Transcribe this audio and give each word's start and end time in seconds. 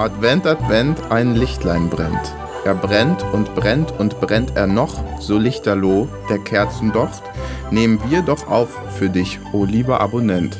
Advent, 0.00 0.46
Advent, 0.46 1.10
ein 1.10 1.34
Lichtlein 1.34 1.90
brennt. 1.90 2.34
Er 2.64 2.74
brennt 2.74 3.22
und 3.34 3.54
brennt 3.54 3.92
und 4.00 4.18
brennt 4.18 4.56
er 4.56 4.66
noch, 4.66 4.94
so 5.20 5.36
lichterloh 5.36 6.08
der 6.30 6.38
Kerzen 6.38 6.90
docht. 6.90 7.22
Nehmen 7.70 8.00
wir 8.08 8.22
doch 8.22 8.48
auf 8.48 8.70
für 8.96 9.10
dich, 9.10 9.38
o 9.52 9.66
lieber 9.66 10.00
Abonnent. 10.00 10.56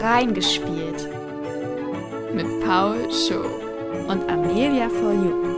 Reingespielt. 0.00 1.08
Mit 2.32 2.46
Paul 2.64 3.10
Show 3.10 3.44
und 4.06 4.30
Amelia 4.30 4.88
for 4.88 5.12
You. 5.12 5.50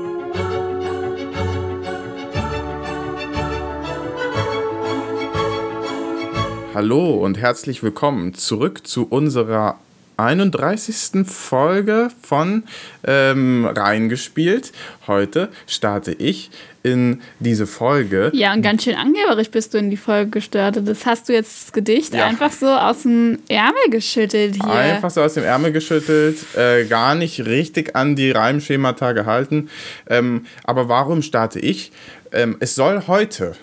Hallo 6.72 7.16
und 7.22 7.36
herzlich 7.36 7.82
willkommen 7.82 8.32
zurück 8.32 8.86
zu 8.86 9.06
unserer 9.06 9.76
31. 10.22 11.26
Folge 11.26 12.08
von 12.22 12.62
ähm, 13.04 13.66
Reingespielt. 13.66 14.72
Heute 15.06 15.48
starte 15.66 16.12
ich 16.12 16.50
in 16.84 17.22
diese 17.40 17.66
Folge. 17.66 18.30
Ja, 18.32 18.52
und 18.52 18.62
ganz 18.62 18.84
schön 18.84 18.94
angeberisch 18.94 19.50
bist 19.50 19.74
du 19.74 19.78
in 19.78 19.90
die 19.90 19.96
Folge 19.96 20.30
gestartet. 20.30 20.86
Das 20.86 21.06
hast 21.06 21.28
du 21.28 21.32
jetzt 21.32 21.64
das 21.64 21.72
Gedicht 21.72 22.14
ja. 22.14 22.26
einfach 22.26 22.52
so 22.52 22.68
aus 22.68 23.02
dem 23.02 23.40
Ärmel 23.48 23.90
geschüttelt 23.90 24.54
hier. 24.54 24.72
Einfach 24.72 25.10
so 25.10 25.22
aus 25.22 25.34
dem 25.34 25.44
Ärmel 25.44 25.72
geschüttelt, 25.72 26.38
äh, 26.56 26.84
gar 26.84 27.14
nicht 27.14 27.44
richtig 27.44 27.96
an 27.96 28.14
die 28.14 28.30
Reimschemata 28.30 29.12
gehalten. 29.12 29.70
Ähm, 30.08 30.46
aber 30.64 30.88
warum 30.88 31.22
starte 31.22 31.58
ich? 31.58 31.92
Ähm, 32.32 32.56
es 32.60 32.74
soll 32.76 33.06
heute 33.08 33.56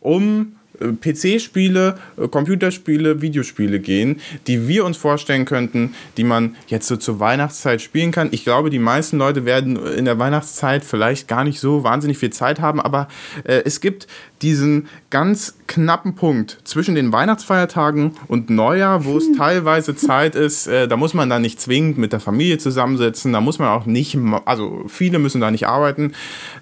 um 0.00 0.56
PC-Spiele, 1.00 1.98
äh, 2.16 2.28
Computerspiele, 2.28 3.22
Videospiele 3.22 3.80
gehen, 3.80 4.20
die 4.46 4.68
wir 4.68 4.84
uns 4.84 4.96
vorstellen 4.96 5.44
könnten, 5.44 5.94
die 6.16 6.24
man 6.24 6.56
jetzt 6.68 6.86
so 6.86 6.96
zur 6.96 7.20
Weihnachtszeit 7.20 7.82
spielen 7.82 8.12
kann. 8.12 8.28
Ich 8.32 8.44
glaube, 8.44 8.70
die 8.70 8.78
meisten 8.78 9.18
Leute 9.18 9.44
werden 9.44 9.76
in 9.76 10.04
der 10.04 10.18
Weihnachtszeit 10.18 10.84
vielleicht 10.84 11.28
gar 11.28 11.44
nicht 11.44 11.60
so 11.60 11.84
wahnsinnig 11.84 12.18
viel 12.18 12.30
Zeit 12.30 12.60
haben, 12.60 12.80
aber 12.80 13.08
äh, 13.44 13.62
es 13.64 13.80
gibt 13.80 14.06
diesen 14.42 14.88
ganz 15.10 15.56
knappen 15.66 16.14
Punkt 16.14 16.58
zwischen 16.64 16.94
den 16.94 17.12
Weihnachtsfeiertagen 17.12 18.12
und 18.28 18.50
Neujahr, 18.50 19.04
wo 19.04 19.16
es 19.16 19.32
teilweise 19.36 19.96
Zeit 19.96 20.34
ist, 20.34 20.66
äh, 20.66 20.88
da 20.88 20.96
muss 20.96 21.14
man 21.14 21.30
dann 21.30 21.42
nicht 21.42 21.60
zwingend 21.60 21.98
mit 21.98 22.12
der 22.12 22.20
Familie 22.20 22.58
zusammensetzen, 22.58 23.32
da 23.32 23.40
muss 23.40 23.58
man 23.58 23.68
auch 23.68 23.86
nicht, 23.86 24.18
also 24.44 24.84
viele 24.88 25.18
müssen 25.18 25.40
da 25.40 25.50
nicht 25.50 25.66
arbeiten. 25.66 26.12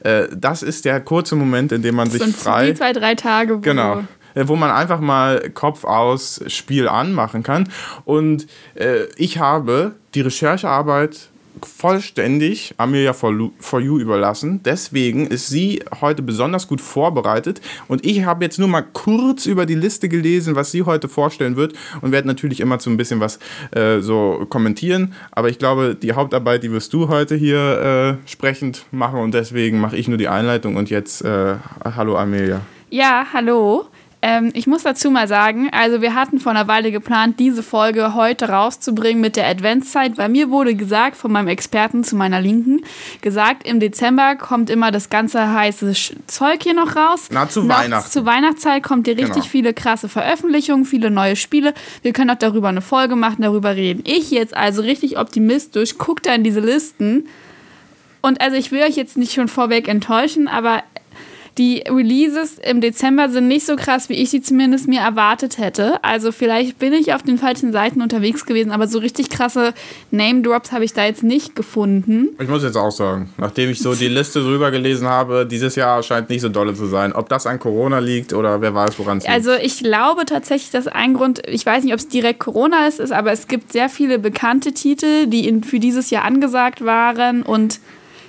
Äh, 0.00 0.28
das 0.36 0.62
ist 0.62 0.84
der 0.84 1.00
kurze 1.00 1.36
Moment, 1.36 1.72
in 1.72 1.82
dem 1.82 1.94
man 1.94 2.10
sich 2.10 2.22
frei... 2.22 2.68
Die 2.68 2.74
zwei, 2.74 2.92
drei 2.92 3.14
Tage. 3.14 3.56
Wo 3.56 3.60
genau 3.60 4.02
äh, 4.34 4.48
wo 4.48 4.56
man 4.56 4.70
einfach 4.70 5.00
mal 5.00 5.50
Kopf 5.50 5.84
aus 5.84 6.42
Spiel 6.48 6.88
anmachen 6.88 7.42
kann. 7.42 7.68
Und 8.04 8.46
äh, 8.74 9.04
ich 9.16 9.38
habe 9.38 9.94
die 10.14 10.20
Recherchearbeit 10.22 11.28
vollständig 11.62 12.74
Amelia 12.78 13.12
for 13.12 13.80
You 13.80 13.98
überlassen. 13.98 14.60
Deswegen 14.64 15.26
ist 15.26 15.48
sie 15.48 15.82
heute 16.00 16.22
besonders 16.22 16.68
gut 16.68 16.80
vorbereitet. 16.80 17.60
Und 17.88 18.04
ich 18.04 18.24
habe 18.24 18.44
jetzt 18.44 18.58
nur 18.58 18.68
mal 18.68 18.82
kurz 18.82 19.46
über 19.46 19.66
die 19.66 19.74
Liste 19.74 20.08
gelesen, 20.08 20.56
was 20.56 20.70
sie 20.70 20.82
heute 20.82 21.08
vorstellen 21.08 21.56
wird. 21.56 21.74
Und 22.00 22.12
werde 22.12 22.28
natürlich 22.28 22.60
immer 22.60 22.78
so 22.80 22.90
ein 22.90 22.96
bisschen 22.96 23.20
was 23.20 23.38
äh, 23.72 24.00
so 24.00 24.46
kommentieren. 24.48 25.14
Aber 25.30 25.48
ich 25.48 25.58
glaube, 25.58 25.94
die 25.94 26.12
Hauptarbeit, 26.12 26.62
die 26.62 26.72
wirst 26.72 26.92
du 26.92 27.08
heute 27.08 27.34
hier 27.34 28.18
äh, 28.24 28.28
sprechend 28.28 28.86
machen. 28.90 29.20
Und 29.20 29.34
deswegen 29.34 29.80
mache 29.80 29.96
ich 29.96 30.08
nur 30.08 30.18
die 30.18 30.28
Einleitung. 30.28 30.76
Und 30.76 30.90
jetzt, 30.90 31.22
äh, 31.24 31.54
hallo 31.84 32.16
Amelia. 32.16 32.60
Ja, 32.90 33.26
hallo. 33.32 33.86
Ähm, 34.26 34.52
ich 34.54 34.66
muss 34.66 34.84
dazu 34.84 35.10
mal 35.10 35.28
sagen, 35.28 35.68
also 35.70 36.00
wir 36.00 36.14
hatten 36.14 36.40
vor 36.40 36.52
einer 36.52 36.66
Weile 36.66 36.90
geplant, 36.90 37.38
diese 37.38 37.62
Folge 37.62 38.14
heute 38.14 38.48
rauszubringen 38.48 39.20
mit 39.20 39.36
der 39.36 39.46
Adventszeit, 39.46 40.16
weil 40.16 40.30
mir 40.30 40.48
wurde 40.48 40.74
gesagt 40.74 41.18
von 41.18 41.30
meinem 41.30 41.48
Experten 41.48 42.04
zu 42.04 42.16
meiner 42.16 42.40
Linken, 42.40 42.80
gesagt, 43.20 43.68
im 43.68 43.80
Dezember 43.80 44.36
kommt 44.36 44.70
immer 44.70 44.90
das 44.90 45.10
ganze 45.10 45.52
heiße 45.52 45.92
Zeug 46.26 46.62
hier 46.62 46.72
noch 46.72 46.96
raus. 46.96 47.28
Na, 47.30 47.50
zu 47.50 47.64
noch 47.64 47.76
Weihnachten. 47.76 48.10
Zu 48.10 48.24
Weihnachtszeit 48.24 48.82
kommt 48.82 49.06
hier 49.06 49.18
richtig 49.18 49.34
genau. 49.34 49.46
viele 49.46 49.74
krasse 49.74 50.08
Veröffentlichungen, 50.08 50.86
viele 50.86 51.10
neue 51.10 51.36
Spiele. 51.36 51.74
Wir 52.00 52.14
können 52.14 52.30
auch 52.30 52.38
darüber 52.38 52.68
eine 52.68 52.80
Folge 52.80 53.16
machen, 53.16 53.42
darüber 53.42 53.76
reden. 53.76 54.04
Ich 54.06 54.30
jetzt 54.30 54.56
also 54.56 54.80
richtig 54.80 55.18
optimistisch, 55.18 55.98
gucke 55.98 56.22
da 56.22 56.34
in 56.34 56.44
diese 56.44 56.60
Listen. 56.60 57.28
Und 58.22 58.40
also 58.40 58.56
ich 58.56 58.72
will 58.72 58.80
euch 58.84 58.96
jetzt 58.96 59.18
nicht 59.18 59.34
schon 59.34 59.48
vorweg 59.48 59.86
enttäuschen, 59.86 60.48
aber 60.48 60.82
die 61.58 61.84
Releases 61.88 62.58
im 62.58 62.80
Dezember 62.80 63.28
sind 63.28 63.46
nicht 63.46 63.64
so 63.64 63.76
krass, 63.76 64.08
wie 64.08 64.14
ich 64.14 64.30
sie 64.30 64.42
zumindest 64.42 64.88
mir 64.88 65.00
erwartet 65.00 65.58
hätte. 65.58 66.02
Also 66.02 66.32
vielleicht 66.32 66.78
bin 66.78 66.92
ich 66.92 67.14
auf 67.14 67.22
den 67.22 67.38
falschen 67.38 67.72
Seiten 67.72 68.02
unterwegs 68.02 68.44
gewesen, 68.44 68.72
aber 68.72 68.88
so 68.88 68.98
richtig 68.98 69.30
krasse 69.30 69.72
Name-Drops 70.10 70.72
habe 70.72 70.84
ich 70.84 70.92
da 70.92 71.04
jetzt 71.04 71.22
nicht 71.22 71.54
gefunden. 71.54 72.30
Ich 72.40 72.48
muss 72.48 72.64
jetzt 72.64 72.76
auch 72.76 72.90
sagen, 72.90 73.30
nachdem 73.38 73.70
ich 73.70 73.78
so 73.78 73.94
die 73.94 74.08
Liste 74.08 74.40
drüber 74.40 74.72
gelesen 74.72 75.06
habe, 75.06 75.46
dieses 75.46 75.76
Jahr 75.76 76.02
scheint 76.02 76.28
nicht 76.28 76.40
so 76.40 76.48
dolle 76.48 76.74
zu 76.74 76.86
sein. 76.86 77.12
Ob 77.12 77.28
das 77.28 77.46
an 77.46 77.60
Corona 77.60 78.00
liegt 78.00 78.32
oder 78.32 78.60
wer 78.60 78.74
weiß, 78.74 78.98
woran 78.98 79.18
es 79.18 79.24
liegt. 79.24 79.34
Also 79.34 79.52
ich 79.52 79.78
glaube 79.78 80.24
tatsächlich, 80.24 80.70
dass 80.70 80.88
ein 80.88 81.14
Grund, 81.14 81.42
ich 81.46 81.64
weiß 81.64 81.84
nicht, 81.84 81.92
ob 81.92 82.00
es 82.00 82.08
direkt 82.08 82.40
Corona 82.40 82.88
ist, 82.88 82.98
ist, 82.98 83.12
aber 83.12 83.30
es 83.30 83.46
gibt 83.46 83.72
sehr 83.72 83.88
viele 83.88 84.18
bekannte 84.18 84.72
Titel, 84.72 85.26
die 85.26 85.46
in, 85.46 85.62
für 85.62 85.78
dieses 85.78 86.10
Jahr 86.10 86.24
angesagt 86.24 86.84
waren 86.84 87.42
und 87.42 87.78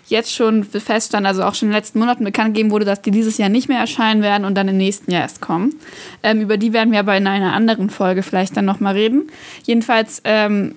jetzt 0.07 0.33
schon 0.33 0.63
feststand, 0.63 1.25
also 1.25 1.43
auch 1.43 1.55
schon 1.55 1.67
in 1.67 1.71
den 1.71 1.77
letzten 1.77 1.99
Monaten 1.99 2.23
bekannt 2.23 2.53
gegeben 2.53 2.71
wurde, 2.71 2.85
dass 2.85 3.01
die 3.01 3.11
dieses 3.11 3.37
Jahr 3.37 3.49
nicht 3.49 3.69
mehr 3.69 3.79
erscheinen 3.79 4.21
werden 4.21 4.45
und 4.45 4.55
dann 4.55 4.67
im 4.67 4.77
nächsten 4.77 5.11
Jahr 5.11 5.21
erst 5.21 5.41
kommen. 5.41 5.75
Ähm, 6.23 6.41
über 6.41 6.57
die 6.57 6.73
werden 6.73 6.91
wir 6.91 6.99
aber 6.99 7.17
in 7.17 7.27
einer 7.27 7.53
anderen 7.53 7.89
Folge 7.89 8.23
vielleicht 8.23 8.55
dann 8.55 8.65
nochmal 8.65 8.93
reden. 8.93 9.23
Jedenfalls 9.63 10.21
ähm, 10.23 10.75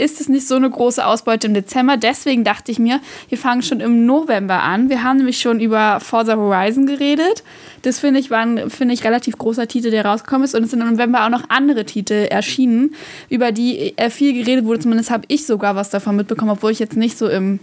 ist 0.00 0.20
es 0.20 0.28
nicht 0.28 0.48
so 0.48 0.56
eine 0.56 0.70
große 0.70 1.04
Ausbeute 1.04 1.46
im 1.46 1.54
Dezember. 1.54 1.96
Deswegen 1.96 2.42
dachte 2.42 2.72
ich 2.72 2.78
mir, 2.78 3.00
wir 3.28 3.38
fangen 3.38 3.62
schon 3.62 3.80
im 3.80 4.06
November 4.06 4.62
an. 4.62 4.88
Wir 4.88 5.02
haben 5.02 5.18
nämlich 5.18 5.40
schon 5.40 5.60
über 5.60 6.00
Forza 6.00 6.36
Horizon 6.36 6.86
geredet. 6.86 7.44
Das 7.82 8.00
finde 8.00 8.20
ich 8.20 8.30
war 8.30 8.40
ein 8.40 8.70
find 8.70 8.92
ich, 8.92 9.04
relativ 9.04 9.36
großer 9.36 9.68
Titel, 9.68 9.90
der 9.90 10.04
rausgekommen 10.04 10.44
ist. 10.44 10.54
Und 10.54 10.64
es 10.64 10.70
sind 10.70 10.80
im 10.80 10.92
November 10.92 11.26
auch 11.26 11.30
noch 11.30 11.44
andere 11.48 11.84
Titel 11.84 12.26
erschienen, 12.30 12.94
über 13.28 13.52
die 13.52 13.96
äh, 13.98 14.10
viel 14.10 14.32
geredet 14.32 14.64
wurde. 14.64 14.80
Zumindest 14.80 15.10
habe 15.10 15.24
ich 15.28 15.44
sogar 15.44 15.76
was 15.76 15.90
davon 15.90 16.16
mitbekommen, 16.16 16.50
obwohl 16.50 16.72
ich 16.72 16.78
jetzt 16.78 16.96
nicht 16.96 17.18
so 17.18 17.28
im 17.28 17.60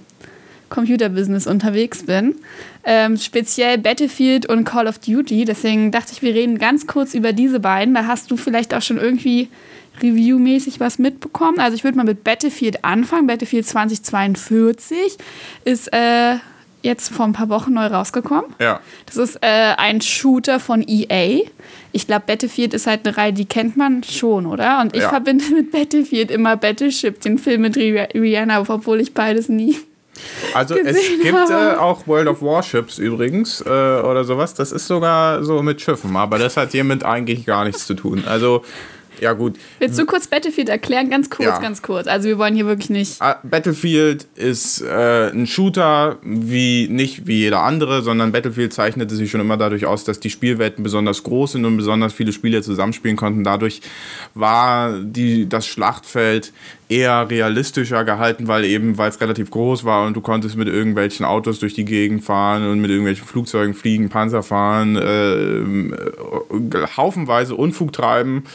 Computerbusiness 0.70 1.48
unterwegs 1.48 2.04
bin. 2.04 2.36
Ähm, 2.84 3.18
speziell 3.18 3.78
Battlefield 3.78 4.46
und 4.48 4.64
Call 4.64 4.88
of 4.88 5.00
Duty. 5.00 5.46
Deswegen 5.46 5.92
dachte 5.92 6.14
ich, 6.14 6.22
wir 6.22 6.34
reden 6.34 6.58
ganz 6.58 6.88
kurz 6.88 7.14
über 7.14 7.34
diese 7.34 7.60
beiden. 7.60 7.94
Da 7.94 8.08
hast 8.08 8.32
du 8.32 8.38
vielleicht 8.38 8.74
auch 8.74 8.82
schon 8.82 8.98
irgendwie 8.98 9.50
reviewmäßig 10.02 10.80
was 10.80 11.00
mitbekommen. 11.00 11.60
Also 11.60 11.76
ich 11.76 11.84
würde 11.84 11.98
mal 11.98 12.04
mit 12.04 12.24
Battlefield 12.24 12.84
anfangen. 12.84 13.28
Battlefield 13.28 13.68
2042 13.68 15.18
ist 15.66 15.92
äh, 15.94 16.36
jetzt 16.82 17.10
vor 17.10 17.26
ein 17.26 17.34
paar 17.34 17.50
Wochen 17.50 17.74
neu 17.74 17.88
rausgekommen. 17.88 18.46
Ja. 18.60 18.80
Das 19.06 19.18
ist 19.18 19.38
äh, 19.42 19.74
ein 19.78 20.02
Shooter 20.02 20.60
von 20.60 20.84
EA. 20.88 21.42
Ich 21.92 22.08
glaube, 22.08 22.26
Battlefield 22.28 22.74
ist 22.74 22.88
halt 22.88 23.08
eine 23.08 23.18
Reihe, 23.18 23.34
die 23.34 23.46
kennt 23.46 23.78
man 23.78 24.04
schon, 24.04 24.46
oder? 24.46 24.82
Und 24.82 24.96
ich 24.96 25.02
ja. 25.02 25.10
verbinde 25.10 25.46
mit 25.54 25.72
Battlefield 25.72 26.32
immer 26.32 26.56
Battleship, 26.58 27.22
den 27.22 27.38
Film 27.38 27.62
mit 27.62 27.78
Rihanna, 27.78 28.62
obwohl 28.62 29.02
ich 29.02 29.14
beides 29.14 29.50
nie 29.50 29.78
also 30.54 30.76
es 30.76 30.98
gibt 31.22 31.50
äh, 31.50 31.76
auch 31.78 32.08
World 32.08 32.28
of 32.28 32.42
Warships 32.42 32.98
übrigens 32.98 33.62
äh, 33.62 33.70
oder 33.70 34.24
sowas. 34.24 34.54
Das 34.54 34.72
ist 34.72 34.88
sogar 34.88 35.44
so 35.44 35.62
mit 35.62 35.82
Schiffen, 35.82 36.16
aber 36.16 36.40
das 36.40 36.58
hat 36.58 36.72
hiermit 36.72 37.04
eigentlich 37.04 37.46
gar 37.46 37.66
nichts 37.66 37.86
zu 37.86 37.94
tun. 37.94 38.24
Also 38.28 38.64
ja, 39.20 39.34
gut. 39.34 39.58
Willst 39.80 39.98
du 39.98 40.06
kurz 40.06 40.28
Battlefield 40.28 40.70
erklären? 40.70 41.10
Ganz 41.10 41.30
kurz, 41.30 41.48
ja. 41.48 41.60
ganz 41.60 41.82
kurz. 41.82 42.08
Also, 42.08 42.28
wir 42.28 42.38
wollen 42.38 42.56
hier 42.56 42.66
wirklich 42.66 42.90
nicht. 42.90 43.22
Ah, 43.22 43.40
Battlefield 43.44 44.28
ist 44.36 44.82
äh, 44.82 45.32
ein 45.32 45.48
Shooter, 45.48 46.18
wie 46.22 46.88
nicht 46.88 47.26
wie 47.26 47.40
jeder 47.40 47.62
andere, 47.62 48.02
sondern 48.02 48.32
Battlefield 48.32 48.74
zeichnete 48.74 49.16
sich 49.16 49.32
schon 49.32 49.42
immer 49.42 49.58
dadurch 49.58 49.86
aus, 49.86 50.04
dass 50.04 50.20
die 50.20 50.30
Spielwelten 50.30 50.84
besonders 50.84 51.24
groß 51.24 51.54
sind 51.54 51.66
und 51.66 51.78
besonders 51.78 52.14
viele 52.14 52.32
Spieler 52.32 52.62
zusammenspielen 52.62 53.18
konnten. 53.18 53.44
Dadurch 53.44 53.82
war 54.34 55.00
die, 55.00 55.50
das 55.50 55.66
Schlachtfeld 55.66 56.54
eher 56.90 57.30
realistischer 57.30 58.06
gehalten, 58.06 58.48
weil 58.48 58.66
eben, 58.66 58.98
weil 58.98 59.10
es 59.10 59.20
relativ 59.20 59.52
groß 59.52 59.84
war 59.84 60.06
und 60.06 60.16
du 60.16 60.22
konntest 60.22 60.56
mit 60.56 60.68
irgendwelchen 60.68 61.26
Autos 61.26 61.60
durch 61.60 61.74
die 61.74 61.86
Gegend 61.86 62.24
fahren 62.24 62.68
und 62.68 62.80
mit 62.80 62.90
irgendwelchen 62.90 63.28
Flugzeugen 63.28 63.74
fliegen, 63.74 64.10
Panzer 64.10 64.44
fahren, 64.44 64.96
äh, 64.96 65.34
äh 65.36 66.88
haufenweise 66.96 67.56
Unfug 67.56 67.92
treiben. 67.92 68.46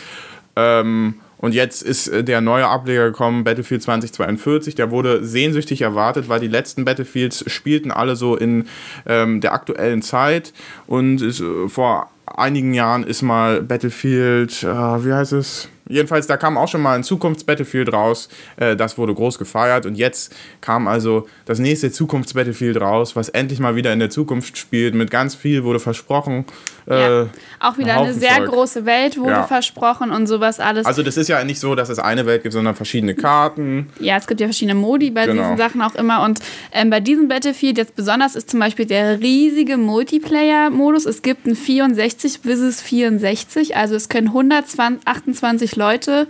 Ähm, 0.57 1.15
und 1.43 1.55
jetzt 1.55 1.83
ist 1.83 2.07
äh, 2.07 2.23
der 2.23 2.41
neue 2.41 2.69
Ableger 2.69 3.07
gekommen, 3.07 3.43
Battlefield 3.43 3.83
2042. 3.83 4.77
Der 4.77 4.93
wurde 4.93 5.25
sehnsüchtig 5.25 5.83
erwartet, 5.83 6.29
weil 6.29 6.39
die 6.39 6.47
letzten 6.47 6.85
Battlefields 6.85 7.51
spielten 7.51 7.91
alle 7.91 8.15
so 8.15 8.37
in 8.37 8.69
ähm, 9.07 9.41
der 9.41 9.53
aktuellen 9.53 10.03
Zeit. 10.03 10.53
Und 10.87 11.21
ist, 11.21 11.41
äh, 11.41 11.69
vor 11.69 12.09
einigen 12.27 12.75
Jahren 12.75 13.03
ist 13.03 13.23
mal 13.23 13.61
Battlefield, 13.61 14.63
äh, 14.63 14.67
wie 15.05 15.13
heißt 15.13 15.33
es? 15.33 15.69
Jedenfalls, 15.89 16.27
da 16.27 16.37
kam 16.37 16.57
auch 16.57 16.69
schon 16.69 16.81
mal 16.81 16.95
ein 16.95 17.05
Zukunfts-Battlefield 17.05 17.93
raus. 17.93 18.29
Äh, 18.57 18.77
das 18.77 18.99
wurde 18.99 19.15
groß 19.15 19.39
gefeiert. 19.39 19.87
Und 19.87 19.97
jetzt 19.97 20.35
kam 20.61 20.89
also 20.89 21.27
das 21.45 21.59
nächste 21.59 21.91
Zukunfts-Battlefield 21.91 22.81
raus, 22.81 23.17
was 23.17 23.29
endlich 23.29 23.61
mal 23.61 23.77
wieder 23.77 23.93
in 23.93 23.99
der 23.99 24.11
Zukunft 24.11 24.59
spielt. 24.59 24.95
Mit 24.95 25.11
ganz 25.11 25.35
viel 25.35 25.65
wurde 25.65 25.81
versprochen. 25.81 26.45
Ja. 26.87 27.23
Äh, 27.23 27.27
auch 27.61 27.79
wieder 27.79 27.97
ein 27.99 28.05
eine 28.05 28.15
sehr 28.15 28.39
Zeug. 28.39 28.49
große 28.49 28.85
Welt 28.87 29.17
wurde 29.17 29.31
ja. 29.31 29.45
versprochen 29.45 30.11
und 30.11 30.27
sowas 30.27 30.59
alles. 30.61 30.87
Also 30.87 31.03
das 31.03 31.17
ist 31.17 31.29
ja 31.29 31.43
nicht 31.45 31.61
so, 31.61 31.75
dass 31.75 31.89
es 31.89 31.99
eine 31.99 32.27
Welt 32.27 32.43
gibt, 32.43 32.53
sondern 32.53 32.75
verschiedene 32.75 33.15
Karten. 33.15 33.89
Ja, 34.01 34.17
es 34.17 34.27
gibt 34.27 34.41
ja 34.41 34.47
verschiedene 34.47 34.75
Modi 34.75 35.11
bei 35.11 35.27
genau. 35.27 35.43
diesen 35.43 35.57
Sachen 35.57 35.83
auch 35.83 35.95
immer. 35.95 36.23
Und 36.23 36.41
ähm, 36.73 36.91
bei 36.91 37.01
diesem 37.01 37.29
Battlefield 37.29 37.79
jetzt 37.79 37.95
besonders 37.95 38.35
ist 38.35 38.51
zum 38.51 38.61
Beispiel 38.61 38.87
der 38.87 39.21
riesige 39.21 39.77
Multiplayer-Modus. 39.77 41.07
Es 41.07 41.23
gibt 41.23 41.47
ein 41.47 41.55
64 41.55 42.41
vs 42.41 42.83
64, 42.83 43.77
also 43.77 43.95
es 43.95 44.09
können 44.09 44.29
128 44.29 45.72
Leute 45.77 46.27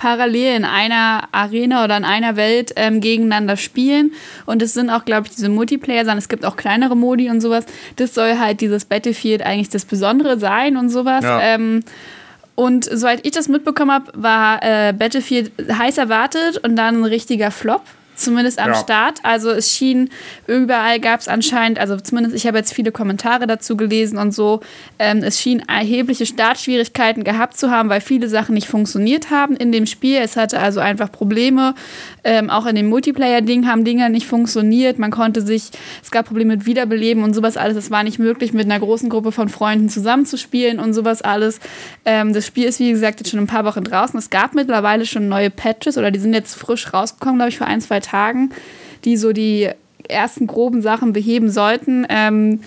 parallel 0.00 0.56
in 0.56 0.64
einer 0.64 1.28
Arena 1.30 1.84
oder 1.84 1.94
in 1.98 2.04
einer 2.04 2.36
Welt 2.36 2.72
ähm, 2.76 3.02
gegeneinander 3.02 3.58
spielen. 3.58 4.12
Und 4.46 4.62
es 4.62 4.72
sind 4.72 4.88
auch, 4.88 5.04
glaube 5.04 5.26
ich, 5.26 5.36
diese 5.36 5.50
Multiplayer, 5.50 6.00
sondern 6.00 6.18
es 6.18 6.30
gibt 6.30 6.46
auch 6.46 6.56
kleinere 6.56 6.96
Modi 6.96 7.28
und 7.28 7.42
sowas. 7.42 7.66
Das 7.96 8.14
soll 8.14 8.38
halt 8.38 8.62
dieses 8.62 8.86
Battlefield 8.86 9.42
eigentlich 9.42 9.68
das 9.68 9.84
Besondere 9.84 10.38
sein 10.38 10.78
und 10.78 10.88
sowas. 10.88 11.22
Ja. 11.22 11.40
Ähm, 11.42 11.84
und 12.54 12.86
soweit 12.86 13.26
ich 13.26 13.32
das 13.32 13.48
mitbekommen 13.48 13.90
habe, 13.90 14.10
war 14.14 14.62
äh, 14.62 14.94
Battlefield 14.94 15.52
heiß 15.70 15.98
erwartet 15.98 16.56
und 16.58 16.76
dann 16.76 17.00
ein 17.00 17.04
richtiger 17.04 17.50
Flop 17.50 17.82
zumindest 18.20 18.58
am 18.58 18.70
ja. 18.70 18.74
Start. 18.74 19.18
Also 19.22 19.50
es 19.50 19.70
schien, 19.70 20.10
überall 20.46 21.00
gab 21.00 21.20
es 21.20 21.28
anscheinend, 21.28 21.78
also 21.78 21.96
zumindest 21.96 22.36
ich 22.36 22.46
habe 22.46 22.58
jetzt 22.58 22.72
viele 22.72 22.92
Kommentare 22.92 23.46
dazu 23.46 23.76
gelesen 23.76 24.18
und 24.18 24.32
so, 24.32 24.60
ähm, 24.98 25.22
es 25.22 25.40
schien 25.40 25.60
erhebliche 25.68 26.26
Startschwierigkeiten 26.26 27.24
gehabt 27.24 27.56
zu 27.56 27.70
haben, 27.70 27.88
weil 27.88 28.00
viele 28.00 28.28
Sachen 28.28 28.54
nicht 28.54 28.68
funktioniert 28.68 29.30
haben 29.30 29.56
in 29.56 29.72
dem 29.72 29.86
Spiel. 29.86 30.18
Es 30.18 30.36
hatte 30.36 30.60
also 30.60 30.80
einfach 30.80 31.10
Probleme. 31.10 31.74
Ähm, 32.22 32.50
auch 32.50 32.66
in 32.66 32.76
dem 32.76 32.88
Multiplayer-Ding 32.88 33.66
haben 33.66 33.84
Dinge 33.84 34.10
nicht 34.10 34.26
funktioniert. 34.26 34.98
Man 34.98 35.10
konnte 35.10 35.40
sich, 35.40 35.70
es 36.02 36.10
gab 36.10 36.26
Probleme 36.26 36.56
mit 36.56 36.66
Wiederbeleben 36.66 37.24
und 37.24 37.34
sowas 37.34 37.56
alles. 37.56 37.76
Es 37.76 37.90
war 37.90 38.02
nicht 38.02 38.18
möglich, 38.18 38.52
mit 38.52 38.66
einer 38.66 38.78
großen 38.78 39.08
Gruppe 39.08 39.32
von 39.32 39.48
Freunden 39.48 39.88
zusammenzuspielen 39.88 40.78
und 40.78 40.92
sowas 40.92 41.22
alles. 41.22 41.60
Ähm, 42.04 42.32
das 42.32 42.46
Spiel 42.46 42.64
ist, 42.64 42.78
wie 42.80 42.90
gesagt, 42.90 43.20
jetzt 43.20 43.30
schon 43.30 43.40
ein 43.40 43.46
paar 43.46 43.64
Wochen 43.64 43.84
draußen. 43.84 44.18
Es 44.18 44.30
gab 44.30 44.54
mittlerweile 44.54 45.06
schon 45.06 45.28
neue 45.28 45.50
Patches 45.50 45.96
oder 45.96 46.10
die 46.10 46.18
sind 46.18 46.34
jetzt 46.34 46.54
frisch 46.54 46.92
rausgekommen, 46.92 47.36
glaube 47.36 47.50
ich, 47.50 47.58
vor 47.58 47.66
ein, 47.66 47.80
zwei 47.80 48.00
Tagen. 48.00 48.09
Tagen, 48.10 48.50
die 49.04 49.16
so 49.16 49.32
die 49.32 49.68
ersten 50.08 50.46
groben 50.46 50.82
Sachen 50.82 51.12
beheben 51.12 51.50
sollten. 51.50 52.06
Ähm, 52.08 52.60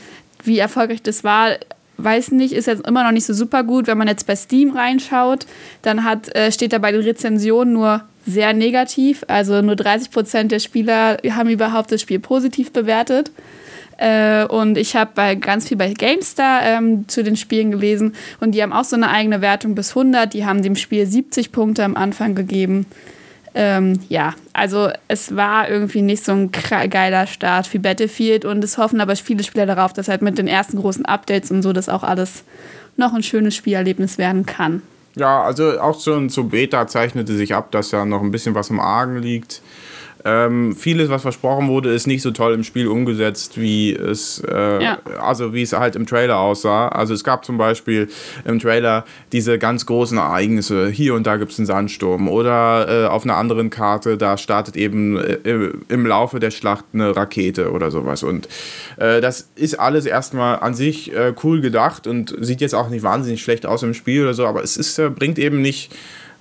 wie 0.44 0.60
erfolgreich 0.60 1.02
das 1.02 1.24
war, 1.24 1.52
weiß 1.98 2.32
nicht, 2.32 2.54
ist 2.54 2.68
jetzt 2.68 2.88
immer 2.88 3.04
noch 3.04 3.12
nicht 3.12 3.26
so 3.26 3.34
super 3.34 3.64
gut. 3.64 3.88
Wenn 3.88 3.98
man 3.98 4.08
jetzt 4.08 4.28
bei 4.28 4.36
Steam 4.36 4.72
reinschaut, 4.72 5.46
dann 5.82 6.04
hat, 6.04 6.34
äh, 6.36 6.52
steht 6.52 6.74
da 6.74 6.80
bei 6.80 6.92
den 6.92 7.02
Rezensionen 7.02 7.74
nur 7.74 8.04
sehr 8.26 8.54
negativ. 8.54 9.24
Also 9.28 9.62
nur 9.62 9.76
30 9.76 10.12
Prozent 10.12 10.52
der 10.52 10.60
Spieler 10.60 11.18
haben 11.30 11.50
überhaupt 11.50 11.92
das 11.92 12.02
Spiel 12.02 12.20
positiv 12.20 12.72
bewertet. 12.72 13.32
Äh, 13.98 14.46
und 14.46 14.78
ich 14.78 14.96
habe 14.96 15.12
bei 15.14 15.36
ganz 15.36 15.68
viel 15.68 15.78
bei 15.78 15.94
GameStar 15.94 16.64
ähm, 16.64 17.08
zu 17.08 17.24
den 17.24 17.36
Spielen 17.36 17.72
gelesen 17.72 18.16
und 18.40 18.54
die 18.54 18.64
haben 18.64 18.74
auch 18.74 18.86
so 18.86 18.96
eine 18.96 19.10
eigene 19.10 19.42
Wertung 19.42 19.76
bis 19.76 19.90
100. 19.90 20.34
Die 20.34 20.46
haben 20.46 20.64
dem 20.64 20.76
Spiel 20.76 21.06
70 21.06 21.52
Punkte 21.52 21.84
am 21.84 21.96
Anfang 21.96 22.34
gegeben. 22.34 22.88
Ähm, 23.56 24.00
ja, 24.10 24.34
also 24.54 24.90
es 25.08 25.36
war 25.36 25.70
irgendwie 25.70 26.02
nicht 26.02 26.26
so 26.26 26.32
ein 26.32 26.52
geiler 26.52 27.28
Start 27.28 27.72
wie 27.74 27.78
Battlefield 27.78 28.46
und 28.46 28.64
es 28.64 28.78
hoffen 28.78 29.00
aber 29.00 29.16
viele 29.16 29.44
Spieler 29.44 29.68
darauf, 29.68 29.94
dass 29.94 30.08
halt 30.08 30.24
mit 30.24 30.38
den 30.38 30.48
ersten 30.48 30.78
großen 30.78 31.06
Updates 31.06 31.52
und 31.52 31.62
so 31.62 31.72
das 31.72 31.88
auch 31.88 32.04
alles 32.04 32.44
noch 32.98 33.14
ein 33.14 33.24
schönes 33.24 33.56
Spielerlebnis 33.56 34.18
werden 34.18 34.46
kann. 34.46 34.82
Ja, 35.16 35.44
also 35.44 35.80
auch 35.80 36.00
schon 36.00 36.30
zu 36.30 36.48
Beta 36.48 36.88
zeichnete 36.88 37.36
sich 37.36 37.54
ab, 37.54 37.72
dass 37.72 37.92
ja 37.92 38.06
noch 38.06 38.22
ein 38.22 38.32
bisschen 38.32 38.56
was 38.56 38.72
im 38.72 38.80
Argen 38.80 39.18
liegt. 39.18 39.62
Ähm, 40.26 40.76
vieles, 40.76 41.10
was 41.10 41.22
versprochen 41.22 41.68
wurde, 41.68 41.92
ist 41.92 42.08
nicht 42.08 42.22
so 42.22 42.32
toll 42.32 42.54
im 42.54 42.64
Spiel 42.64 42.88
umgesetzt, 42.88 43.60
wie 43.60 43.94
es, 43.94 44.42
äh, 44.48 44.84
ja. 44.84 45.00
also 45.22 45.54
wie 45.54 45.62
es 45.62 45.74
halt 45.74 45.96
im 45.96 46.06
Trailer 46.06 46.40
aussah. 46.40 46.88
Also 46.88 47.14
es 47.14 47.24
gab 47.24 47.44
zum 47.44 47.58
Beispiel 47.58 48.08
im 48.46 48.60
Trailer 48.60 49.06
diese 49.32 49.60
ganz 49.60 49.86
großen 49.86 50.18
Ereignisse. 50.18 50.90
Hier 50.90 51.14
und 51.14 51.28
da 51.28 51.38
gibt 51.38 51.52
es 51.52 51.60
einen 51.60 51.66
Sandsturm. 51.66 52.30
Oder 52.30 53.06
äh, 53.06 53.08
auf 53.08 53.24
einer 53.24 53.36
anderen 53.36 53.70
Karte, 53.70 54.18
da 54.18 54.38
startet 54.38 54.78
eben 54.78 55.18
äh, 55.18 55.72
im 55.90 56.06
Laufe 56.06 56.40
der 56.40 56.52
Schlacht 56.52 56.86
eine 56.94 57.16
Rakete 57.16 57.72
oder 57.72 57.92
sowas. 57.92 58.24
Und 58.24 58.48
äh, 58.98 59.20
das 59.20 59.50
ist 59.56 59.80
alles 59.80 60.06
erstmal 60.06 60.60
an 60.60 60.74
sich 60.74 61.14
äh, 61.14 61.34
cool 61.44 61.62
gedacht 61.62 62.08
und 62.08 62.36
sieht 62.40 62.62
jetzt 62.62 62.76
auch 62.76 62.90
nicht 62.90 63.04
wahnsinnig 63.04 63.42
schlecht 63.42 63.66
aus 63.66 63.84
im 63.84 63.94
Spiel 63.94 64.24
oder 64.24 64.34
so, 64.34 64.46
aber 64.46 64.64
es 64.64 64.78
ist, 64.78 64.98
äh, 65.00 65.10
bringt 65.10 65.38
eben 65.40 65.62
nicht 65.62 65.92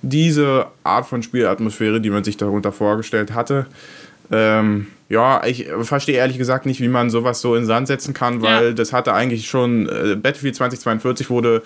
diese 0.03 0.67
Art 0.83 1.07
von 1.07 1.23
Spielatmosphäre, 1.23 1.99
die 1.99 2.09
man 2.09 2.23
sich 2.23 2.37
darunter 2.37 2.71
vorgestellt 2.71 3.33
hatte. 3.33 3.65
Ähm, 4.31 4.87
ja, 5.09 5.43
ich 5.45 5.67
verstehe 5.81 6.17
ehrlich 6.17 6.37
gesagt 6.37 6.65
nicht, 6.65 6.81
wie 6.81 6.87
man 6.87 7.09
sowas 7.09 7.41
so 7.41 7.55
in 7.55 7.65
Sand 7.65 7.87
setzen 7.87 8.13
kann, 8.13 8.41
weil 8.41 8.67
ja. 8.67 8.71
das 8.73 8.93
hatte 8.93 9.13
eigentlich 9.13 9.47
schon, 9.47 9.87
äh, 9.87 10.15
Battlefield 10.15 10.55
2042 10.55 11.29
wurde 11.29 11.63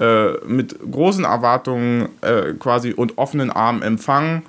äh, 0.00 0.32
mit 0.46 0.76
großen 0.90 1.24
Erwartungen 1.24 2.08
äh, 2.20 2.52
quasi 2.58 2.92
und 2.92 3.18
offenen 3.18 3.50
Armen 3.50 3.82
empfangen. 3.82 4.42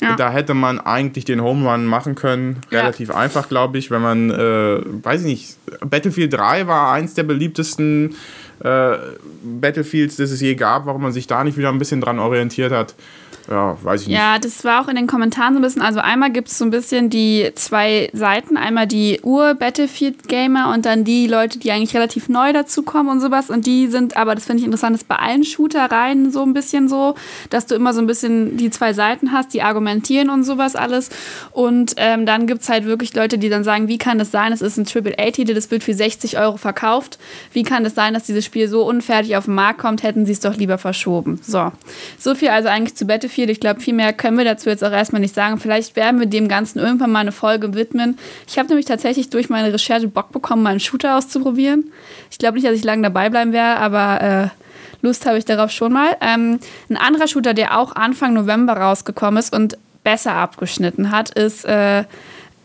Ja. 0.00 0.14
Da 0.14 0.30
hätte 0.30 0.54
man 0.54 0.78
eigentlich 0.78 1.24
den 1.24 1.42
Home 1.42 1.68
Run 1.68 1.86
machen 1.86 2.14
können. 2.14 2.60
Relativ 2.70 3.08
ja. 3.08 3.16
einfach, 3.16 3.48
glaube 3.48 3.78
ich, 3.78 3.90
wenn 3.90 4.02
man, 4.02 4.30
äh, 4.30 4.80
weiß 4.84 5.22
ich 5.22 5.26
nicht, 5.26 5.56
Battlefield 5.80 6.34
3 6.34 6.66
war 6.66 6.92
eins 6.92 7.14
der 7.14 7.22
beliebtesten 7.22 8.14
Battlefields, 8.60 10.16
das 10.16 10.30
es 10.30 10.40
je 10.40 10.54
gab, 10.54 10.86
warum 10.86 11.02
man 11.02 11.12
sich 11.12 11.26
da 11.26 11.44
nicht 11.44 11.58
wieder 11.58 11.68
ein 11.68 11.78
bisschen 11.78 12.00
dran 12.00 12.18
orientiert 12.18 12.72
hat 12.72 12.94
ja, 13.48 13.76
weiß 13.82 14.02
ich 14.02 14.08
nicht. 14.08 14.16
Ja, 14.16 14.38
das 14.38 14.64
war 14.64 14.82
auch 14.82 14.88
in 14.88 14.96
den 14.96 15.06
Kommentaren 15.06 15.54
so 15.54 15.60
ein 15.60 15.62
bisschen. 15.62 15.82
Also 15.82 16.00
einmal 16.00 16.32
gibt 16.32 16.48
es 16.48 16.58
so 16.58 16.64
ein 16.64 16.70
bisschen 16.70 17.10
die 17.10 17.52
zwei 17.54 18.10
Seiten. 18.12 18.56
Einmal 18.56 18.88
die 18.88 19.20
Ur-Battlefield-Gamer 19.22 20.72
und 20.74 20.84
dann 20.84 21.04
die 21.04 21.28
Leute, 21.28 21.58
die 21.60 21.70
eigentlich 21.70 21.94
relativ 21.94 22.28
neu 22.28 22.52
dazukommen 22.52 23.12
und 23.12 23.20
sowas. 23.20 23.48
Und 23.48 23.66
die 23.66 23.86
sind, 23.86 24.16
aber 24.16 24.34
das 24.34 24.46
finde 24.46 24.60
ich 24.60 24.64
interessant, 24.64 24.96
ist 24.96 25.06
bei 25.06 25.16
allen 25.16 25.44
Shootereien 25.44 26.32
so 26.32 26.42
ein 26.42 26.54
bisschen 26.54 26.88
so, 26.88 27.14
dass 27.50 27.66
du 27.66 27.76
immer 27.76 27.94
so 27.94 28.00
ein 28.00 28.08
bisschen 28.08 28.56
die 28.56 28.70
zwei 28.70 28.92
Seiten 28.92 29.30
hast, 29.30 29.54
die 29.54 29.62
argumentieren 29.62 30.28
und 30.28 30.42
sowas 30.42 30.74
alles. 30.74 31.10
Und 31.52 31.94
ähm, 31.98 32.26
dann 32.26 32.48
gibt 32.48 32.62
es 32.62 32.68
halt 32.68 32.84
wirklich 32.84 33.14
Leute, 33.14 33.38
die 33.38 33.48
dann 33.48 33.62
sagen, 33.62 33.86
wie 33.86 33.98
kann 33.98 34.18
das 34.18 34.32
sein, 34.32 34.52
es 34.52 34.60
ist 34.60 34.76
ein 34.76 34.86
Triple-A-Titel, 34.86 35.54
das 35.54 35.70
wird 35.70 35.84
für 35.84 35.94
60 35.94 36.38
Euro 36.38 36.56
verkauft. 36.56 37.18
Wie 37.52 37.62
kann 37.62 37.84
das 37.84 37.94
sein, 37.94 38.12
dass 38.12 38.24
dieses 38.24 38.44
Spiel 38.44 38.66
so 38.68 38.84
unfertig 38.84 39.36
auf 39.36 39.44
den 39.44 39.54
Markt 39.54 39.78
kommt? 39.78 40.02
Hätten 40.02 40.26
sie 40.26 40.32
es 40.32 40.40
doch 40.40 40.56
lieber 40.56 40.78
verschoben. 40.78 41.40
So. 41.42 41.70
So 42.18 42.34
viel 42.34 42.48
also 42.48 42.68
eigentlich 42.68 42.96
zu 42.96 43.06
Battlefield 43.06 43.35
viel. 43.36 43.50
Ich 43.50 43.60
glaube, 43.60 43.80
viel 43.80 43.94
mehr 43.94 44.12
können 44.12 44.38
wir 44.38 44.44
dazu 44.44 44.68
jetzt 44.68 44.82
auch 44.82 44.90
erstmal 44.90 45.20
nicht 45.20 45.34
sagen. 45.34 45.60
Vielleicht 45.60 45.94
werden 45.94 46.18
wir 46.18 46.26
dem 46.26 46.48
Ganzen 46.48 46.78
irgendwann 46.80 47.12
mal 47.12 47.20
eine 47.20 47.32
Folge 47.32 47.74
widmen. 47.74 48.18
Ich 48.48 48.58
habe 48.58 48.68
nämlich 48.68 48.86
tatsächlich 48.86 49.30
durch 49.30 49.48
meine 49.48 49.72
Recherche 49.72 50.08
Bock 50.08 50.32
bekommen, 50.32 50.62
mal 50.62 50.70
einen 50.70 50.80
Shooter 50.80 51.16
auszuprobieren. 51.16 51.92
Ich 52.30 52.38
glaube 52.38 52.54
nicht, 52.54 52.66
dass 52.66 52.74
ich 52.74 52.82
lange 52.82 53.02
dabei 53.02 53.28
bleiben 53.28 53.52
werde, 53.52 53.78
aber 53.78 54.20
äh, 54.22 54.48
Lust 55.02 55.26
habe 55.26 55.38
ich 55.38 55.44
darauf 55.44 55.70
schon 55.70 55.92
mal. 55.92 56.16
Ähm, 56.20 56.58
ein 56.88 56.96
anderer 56.96 57.28
Shooter, 57.28 57.54
der 57.54 57.78
auch 57.78 57.94
Anfang 57.94 58.32
November 58.32 58.72
rausgekommen 58.72 59.38
ist 59.38 59.54
und 59.54 59.76
besser 60.02 60.32
abgeschnitten 60.32 61.10
hat, 61.10 61.30
ist. 61.30 61.64
Äh, 61.66 62.04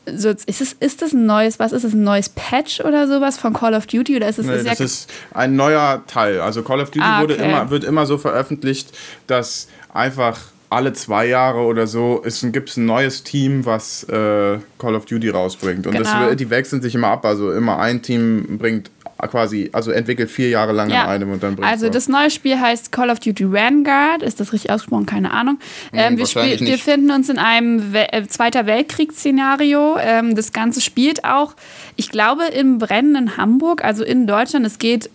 so, 0.07 0.29
ist, 0.29 0.61
es, 0.61 0.73
ist 0.73 1.03
das 1.03 1.13
ein 1.13 1.27
neues, 1.27 1.59
was 1.59 1.73
ist 1.73 1.83
es, 1.83 1.93
ein 1.93 2.03
neues 2.03 2.29
Patch 2.29 2.81
oder 2.81 3.07
sowas 3.07 3.37
von 3.37 3.53
Call 3.53 3.75
of 3.75 3.85
Duty 3.85 4.15
oder 4.15 4.27
ist 4.27 4.39
es 4.39 4.47
nee, 4.47 4.63
das 4.63 4.79
ist 4.79 5.11
ein 5.31 5.55
neuer 5.55 6.01
Teil. 6.07 6.41
Also 6.41 6.63
Call 6.63 6.81
of 6.81 6.89
Duty 6.89 7.05
ah, 7.05 7.21
okay. 7.21 7.21
wurde 7.21 7.33
immer, 7.35 7.69
wird 7.69 7.83
immer 7.83 8.07
so 8.07 8.17
veröffentlicht, 8.17 8.97
dass 9.27 9.67
einfach 9.93 10.39
alle 10.71 10.93
zwei 10.93 11.27
Jahre 11.27 11.59
oder 11.59 11.85
so 11.85 12.23
gibt 12.43 12.69
es 12.69 12.77
ein 12.77 12.85
neues 12.85 13.23
Team, 13.23 13.65
was 13.65 14.03
äh, 14.05 14.57
Call 14.79 14.95
of 14.95 15.05
Duty 15.05 15.29
rausbringt. 15.29 15.85
Und 15.85 15.93
genau. 15.93 16.27
das, 16.27 16.37
die 16.37 16.49
wechseln 16.49 16.81
sich 16.81 16.95
immer 16.95 17.09
ab. 17.09 17.25
Also 17.25 17.51
immer 17.51 17.79
ein 17.79 18.01
Team 18.01 18.57
bringt 18.57 18.89
quasi, 19.27 19.69
also 19.73 19.91
entwickelt 19.91 20.31
vier 20.31 20.49
Jahre 20.49 20.71
lang 20.71 20.89
ja. 20.89 21.03
an 21.03 21.09
einem 21.09 21.31
und 21.31 21.43
dann 21.43 21.55
bringt 21.55 21.69
Also 21.69 21.89
das 21.89 22.07
neue 22.07 22.29
Spiel 22.29 22.59
heißt 22.59 22.91
Call 22.91 23.09
of 23.09 23.19
Duty 23.19 23.51
Vanguard. 23.51 24.23
Ist 24.23 24.39
das 24.39 24.53
richtig 24.53 24.71
ausgesprochen? 24.71 25.05
Keine 25.05 25.31
Ahnung. 25.31 25.59
Ähm, 25.93 26.17
wir, 26.17 26.25
spiel, 26.25 26.59
wir 26.59 26.77
finden 26.77 27.11
uns 27.11 27.29
in 27.29 27.37
einem 27.37 27.93
We 27.93 28.11
äh, 28.11 28.25
Zweiter 28.27 28.65
Weltkriegsszenario. 28.65 29.97
Ähm, 29.99 30.35
das 30.35 30.53
Ganze 30.53 30.81
spielt 30.81 31.23
auch, 31.25 31.55
ich 31.97 32.09
glaube, 32.09 32.45
im 32.45 32.77
brennenden 32.77 33.37
Hamburg, 33.37 33.83
also 33.83 34.03
in 34.03 34.25
Deutschland. 34.25 34.65
Es 34.65 34.79
geht 34.79 35.09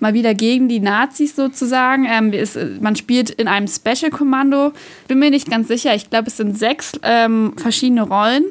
mal 0.00 0.14
wieder 0.14 0.34
gegen 0.34 0.68
die 0.68 0.80
Nazis 0.80 1.36
sozusagen. 1.36 2.06
Ähm, 2.10 2.32
ist, 2.32 2.58
man 2.80 2.96
spielt 2.96 3.30
in 3.30 3.48
einem 3.48 3.68
Special-Kommando. 3.68 4.72
Bin 5.08 5.18
mir 5.18 5.30
nicht 5.30 5.50
ganz 5.50 5.68
sicher. 5.68 5.94
Ich 5.94 6.10
glaube, 6.10 6.28
es 6.28 6.36
sind 6.36 6.58
sechs 6.58 6.92
ähm, 7.02 7.54
verschiedene 7.56 8.02
Rollen 8.02 8.44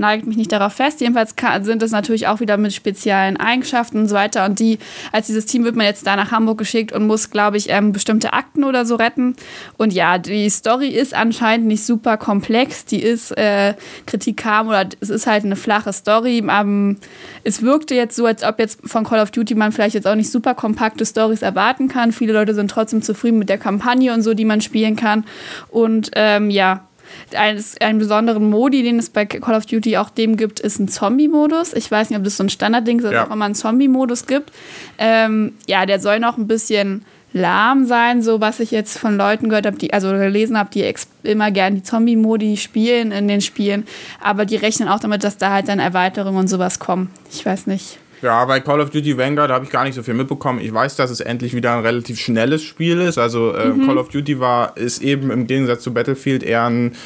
nagelt 0.00 0.26
mich 0.26 0.36
nicht 0.36 0.50
darauf 0.50 0.72
fest. 0.72 1.00
Jedenfalls 1.00 1.34
sind 1.62 1.82
es 1.82 1.92
natürlich 1.92 2.26
auch 2.26 2.40
wieder 2.40 2.56
mit 2.56 2.72
speziellen 2.72 3.36
Eigenschaften 3.36 3.98
und 3.98 4.08
so 4.08 4.14
weiter. 4.14 4.46
Und 4.46 4.58
die, 4.58 4.78
als 5.12 5.26
dieses 5.26 5.46
Team 5.46 5.62
wird 5.64 5.76
man 5.76 5.86
jetzt 5.86 6.06
da 6.06 6.16
nach 6.16 6.32
Hamburg 6.32 6.58
geschickt 6.58 6.92
und 6.92 7.06
muss, 7.06 7.30
glaube 7.30 7.58
ich, 7.58 7.68
ähm, 7.68 7.92
bestimmte 7.92 8.32
Akten 8.32 8.64
oder 8.64 8.84
so 8.86 8.96
retten. 8.96 9.36
Und 9.76 9.92
ja, 9.92 10.18
die 10.18 10.48
Story 10.50 10.88
ist 10.88 11.14
anscheinend 11.14 11.66
nicht 11.66 11.84
super 11.84 12.16
komplex. 12.16 12.86
Die 12.86 13.00
ist 13.00 13.30
äh, 13.36 13.74
kritikabel 14.06 14.70
oder 14.70 14.88
es 15.00 15.10
ist 15.10 15.26
halt 15.26 15.44
eine 15.44 15.56
flache 15.56 15.92
Story. 15.92 16.42
Ähm, 16.50 16.96
es 17.44 17.62
wirkte 17.62 17.94
jetzt 17.94 18.16
so, 18.16 18.26
als 18.26 18.42
ob 18.42 18.58
jetzt 18.58 18.80
von 18.84 19.04
Call 19.04 19.20
of 19.20 19.30
Duty 19.30 19.54
man 19.54 19.70
vielleicht 19.70 19.94
jetzt 19.94 20.06
auch 20.06 20.14
nicht 20.14 20.30
super 20.30 20.54
kompakte 20.54 21.04
Stories 21.04 21.42
erwarten 21.42 21.88
kann. 21.88 22.12
Viele 22.12 22.32
Leute 22.32 22.54
sind 22.54 22.70
trotzdem 22.70 23.02
zufrieden 23.02 23.38
mit 23.38 23.50
der 23.50 23.58
Kampagne 23.58 24.14
und 24.14 24.22
so, 24.22 24.32
die 24.34 24.46
man 24.46 24.62
spielen 24.62 24.96
kann. 24.96 25.24
Und 25.68 26.10
ähm, 26.14 26.50
ja, 26.50 26.86
eines, 27.34 27.80
einen 27.80 27.98
besonderen 27.98 28.48
Modi, 28.50 28.82
den 28.82 28.98
es 28.98 29.10
bei 29.10 29.26
Call 29.26 29.54
of 29.54 29.66
Duty 29.66 29.96
auch 29.96 30.10
dem 30.10 30.36
gibt, 30.36 30.60
ist 30.60 30.78
ein 30.78 30.88
Zombie-Modus. 30.88 31.72
Ich 31.74 31.90
weiß 31.90 32.10
nicht, 32.10 32.18
ob 32.18 32.24
das 32.24 32.36
so 32.36 32.44
ein 32.44 32.48
Standardding 32.48 33.00
ist, 33.00 33.12
ja. 33.12 33.26
auch 33.26 33.30
immer 33.30 33.44
einen 33.44 33.54
Zombie-Modus 33.54 34.26
gibt. 34.26 34.52
Ähm, 34.98 35.54
ja, 35.66 35.86
der 35.86 36.00
soll 36.00 36.20
noch 36.20 36.38
ein 36.38 36.46
bisschen 36.46 37.04
lahm 37.32 37.84
sein, 37.84 38.22
so 38.22 38.40
was 38.40 38.60
ich 38.60 38.70
jetzt 38.70 38.98
von 38.98 39.16
Leuten 39.16 39.48
gehört 39.48 39.66
habe, 39.66 39.78
die, 39.78 39.92
also 39.92 40.10
gelesen 40.10 40.58
habe, 40.58 40.70
die 40.70 40.92
immer 41.22 41.50
gern 41.50 41.76
die 41.76 41.82
Zombie-Modi 41.82 42.56
spielen 42.56 43.12
in 43.12 43.28
den 43.28 43.40
Spielen, 43.40 43.86
aber 44.20 44.44
die 44.44 44.56
rechnen 44.56 44.88
auch 44.88 44.98
damit, 44.98 45.22
dass 45.22 45.38
da 45.38 45.52
halt 45.52 45.68
dann 45.68 45.78
Erweiterungen 45.78 46.40
und 46.40 46.48
sowas 46.48 46.78
kommen. 46.78 47.10
Ich 47.30 47.46
weiß 47.46 47.66
nicht. 47.66 47.98
Ja, 48.22 48.44
bei 48.44 48.60
Call 48.60 48.80
of 48.80 48.90
Duty 48.90 49.16
Vanguard 49.16 49.50
habe 49.50 49.64
ich 49.64 49.70
gar 49.70 49.84
nicht 49.84 49.94
so 49.94 50.02
viel 50.02 50.12
mitbekommen. 50.12 50.60
Ich 50.60 50.72
weiß, 50.72 50.96
dass 50.96 51.10
es 51.10 51.20
endlich 51.20 51.54
wieder 51.54 51.74
ein 51.74 51.82
relativ 51.84 52.20
schnelles 52.20 52.62
Spiel 52.62 53.00
ist. 53.00 53.16
Also 53.16 53.54
äh, 53.54 53.68
mhm. 53.68 53.86
Call 53.86 53.96
of 53.96 54.10
Duty 54.10 54.38
war 54.38 54.76
ist 54.76 55.02
eben 55.02 55.30
im 55.30 55.46
Gegensatz 55.46 55.82
zu 55.82 55.94
Battlefield 55.94 56.42
eher 56.42 56.64
ein, 56.64 56.96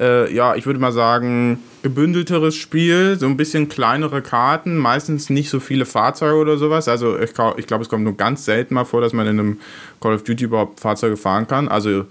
äh, 0.00 0.32
ja, 0.34 0.56
ich 0.56 0.66
würde 0.66 0.80
mal 0.80 0.92
sagen, 0.92 1.60
gebündelteres 1.82 2.56
Spiel, 2.56 3.16
so 3.16 3.26
ein 3.26 3.36
bisschen 3.36 3.68
kleinere 3.68 4.22
Karten, 4.22 4.76
meistens 4.76 5.30
nicht 5.30 5.50
so 5.50 5.60
viele 5.60 5.86
Fahrzeuge 5.86 6.34
oder 6.34 6.56
sowas. 6.56 6.88
Also 6.88 7.16
ich, 7.16 7.30
ich 7.58 7.66
glaube, 7.68 7.82
es 7.82 7.88
kommt 7.88 8.02
nur 8.02 8.16
ganz 8.16 8.44
selten 8.44 8.74
mal 8.74 8.84
vor, 8.84 9.00
dass 9.00 9.12
man 9.12 9.28
in 9.28 9.38
einem 9.38 9.60
Call 10.00 10.14
of 10.14 10.24
Duty 10.24 10.46
überhaupt 10.46 10.80
Fahrzeuge 10.80 11.16
fahren 11.16 11.46
kann. 11.46 11.68
Also 11.68 12.06